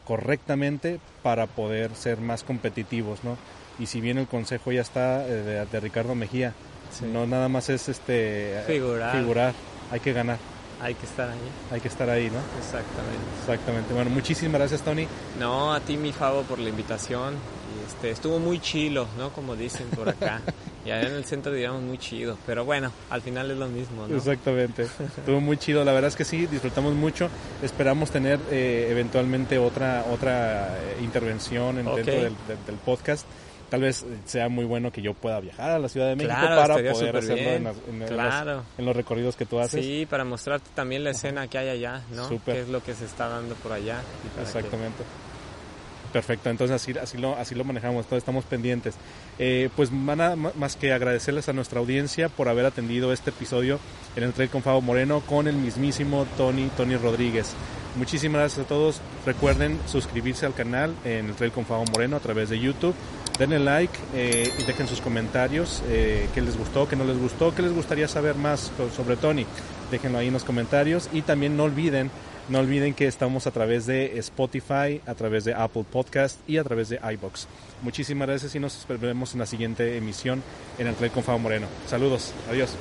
correctamente 0.05 0.99
para 1.21 1.47
poder 1.47 1.93
ser 1.95 2.19
más 2.19 2.43
competitivos, 2.43 3.25
¿no? 3.25 3.37
Y 3.77 3.87
si 3.87 3.99
bien 3.99 4.17
el 4.17 4.27
consejo 4.27 4.71
ya 4.71 4.81
está 4.81 5.27
eh, 5.27 5.65
de 5.69 5.79
Ricardo 5.81 6.15
Mejía, 6.15 6.53
Sí. 6.99 7.05
No 7.05 7.27
nada 7.27 7.47
más 7.47 7.69
es 7.69 7.89
este 7.89 8.63
figurar. 8.65 9.15
figurar, 9.15 9.53
hay 9.91 9.99
que 9.99 10.13
ganar. 10.13 10.37
Hay 10.79 10.93
que 10.93 11.05
estar 11.05 11.29
ahí. 11.29 11.37
Hay 11.71 11.81
que 11.81 11.87
estar 11.87 12.09
ahí, 12.09 12.29
¿no? 12.29 12.39
Exactamente. 12.59 13.25
Exactamente. 13.41 13.93
Bueno, 13.93 14.11
muchísimas 14.11 14.59
gracias, 14.59 14.81
Tony. 14.83 15.07
No, 15.39 15.73
a 15.73 15.79
ti, 15.79 15.97
mi 15.97 16.13
Favo, 16.13 16.43
por 16.43 16.59
la 16.59 16.69
invitación. 16.69 17.33
Y 17.33 17.87
este, 17.87 18.11
estuvo 18.11 18.37
muy 18.37 18.59
chilo, 18.59 19.07
¿no? 19.17 19.31
Como 19.31 19.55
dicen 19.55 19.87
por 19.95 20.07
acá. 20.09 20.41
y 20.85 20.91
allá 20.91 21.09
en 21.09 21.15
el 21.15 21.25
centro 21.25 21.51
diríamos 21.51 21.81
muy 21.81 21.97
chido. 21.97 22.37
Pero 22.45 22.63
bueno, 22.63 22.91
al 23.09 23.21
final 23.21 23.49
es 23.49 23.57
lo 23.57 23.67
mismo, 23.67 24.07
¿no? 24.07 24.15
Exactamente. 24.15 24.83
estuvo 24.83 25.41
muy 25.41 25.57
chido. 25.57 25.83
La 25.83 25.93
verdad 25.93 26.09
es 26.09 26.15
que 26.15 26.25
sí, 26.25 26.45
disfrutamos 26.45 26.93
mucho. 26.93 27.27
Esperamos 27.63 28.11
tener 28.11 28.39
eh, 28.51 28.87
eventualmente 28.91 29.57
otra, 29.57 30.05
otra 30.11 30.77
eh, 30.77 30.97
intervención 31.01 31.87
okay. 31.87 31.95
dentro 31.95 32.13
del, 32.13 32.35
del, 32.47 32.65
del 32.67 32.75
podcast 32.75 33.25
tal 33.69 33.81
vez 33.81 34.05
sea 34.25 34.49
muy 34.49 34.65
bueno 34.65 34.91
que 34.91 35.01
yo 35.01 35.13
pueda 35.13 35.39
viajar 35.39 35.71
a 35.71 35.79
la 35.79 35.89
Ciudad 35.89 36.07
de 36.07 36.15
México 36.15 36.35
claro, 36.39 36.55
para 36.55 36.73
poder 36.91 37.17
hacerlo 37.17 37.49
en, 37.49 37.67
en, 37.67 38.07
claro. 38.07 38.55
los, 38.55 38.63
en, 38.77 38.85
los, 38.85 38.95
recorridos 38.95 39.35
que 39.35 39.45
tú 39.45 39.59
haces. 39.59 39.83
Sí, 39.83 40.07
para 40.09 40.23
mostrarte 40.23 40.69
también 40.73 41.03
la 41.03 41.11
escena 41.11 41.47
que 41.47 41.57
hay 41.57 41.69
allá, 41.69 42.01
¿no? 42.11 42.27
Super. 42.27 42.55
Qué 42.55 42.61
es 42.61 42.69
lo 42.69 42.83
que 42.83 42.93
se 42.93 43.05
está 43.05 43.27
dando 43.27 43.55
por 43.55 43.73
allá. 43.73 44.01
Exactamente. 44.41 45.03
Que... 45.03 45.27
Perfecto, 46.11 46.49
entonces 46.49 46.75
así, 46.75 46.97
así, 46.97 47.17
lo, 47.17 47.35
así 47.35 47.53
lo 47.53 47.63
manejamos, 47.63 48.05
todos 48.05 48.21
estamos 48.21 48.45
pendientes. 48.45 48.95
Eh, 49.39 49.69
pues 49.75 49.91
nada 49.91 50.35
más 50.35 50.75
que 50.75 50.93
agradecerles 50.93 51.49
a 51.49 51.53
nuestra 51.53 51.79
audiencia 51.79 52.29
por 52.29 52.47
haber 52.47 52.65
atendido 52.65 53.11
este 53.11 53.31
episodio 53.31 53.79
en 54.15 54.23
el 54.23 54.33
Trail 54.33 54.49
con 54.49 54.63
Fabo 54.63 54.81
Moreno 54.81 55.21
con 55.21 55.47
el 55.47 55.55
mismísimo 55.55 56.25
Tony, 56.37 56.69
Tony 56.77 56.95
Rodríguez. 56.95 57.53
Muchísimas 57.97 58.39
gracias 58.39 58.65
a 58.65 58.69
todos. 58.69 59.01
Recuerden 59.25 59.79
suscribirse 59.85 60.45
al 60.45 60.53
canal 60.53 60.95
en 61.03 61.27
el 61.27 61.35
Trail 61.35 61.51
con 61.51 61.65
Fabo 61.65 61.83
Moreno 61.91 62.15
a 62.15 62.19
través 62.19 62.49
de 62.49 62.59
YouTube 62.59 62.95
denle 63.37 63.59
like 63.59 63.97
eh, 64.13 64.51
y 64.57 64.63
dejen 64.63 64.87
sus 64.87 65.01
comentarios, 65.01 65.83
eh, 65.87 66.27
qué 66.33 66.41
les 66.41 66.57
gustó, 66.57 66.87
qué 66.87 66.95
no 66.95 67.03
les 67.03 67.17
gustó, 67.17 67.53
qué 67.53 67.61
les 67.61 67.73
gustaría 67.73 68.07
saber 68.07 68.35
más 68.35 68.71
sobre 68.95 69.15
Tony. 69.15 69.45
Déjenlo 69.91 70.17
ahí 70.17 70.27
en 70.27 70.33
los 70.33 70.43
comentarios 70.43 71.09
y 71.13 71.21
también 71.21 71.55
no 71.55 71.63
olviden, 71.63 72.11
no 72.49 72.59
olviden 72.59 72.93
que 72.93 73.07
estamos 73.07 73.47
a 73.47 73.51
través 73.51 73.85
de 73.85 74.17
Spotify, 74.19 75.01
a 75.05 75.13
través 75.15 75.45
de 75.45 75.53
Apple 75.53 75.85
Podcast 75.89 76.37
y 76.47 76.57
a 76.57 76.63
través 76.63 76.89
de 76.89 76.99
iBox. 77.13 77.47
Muchísimas 77.81 78.27
gracias 78.27 78.55
y 78.55 78.59
nos 78.59 78.85
vemos 78.99 79.33
en 79.33 79.39
la 79.39 79.45
siguiente 79.45 79.97
emisión 79.97 80.41
en 80.77 80.87
el 80.87 80.95
Trail 80.95 81.11
con 81.11 81.23
Fabo 81.23 81.39
Moreno. 81.39 81.67
Saludos, 81.87 82.33
adiós. 82.49 82.75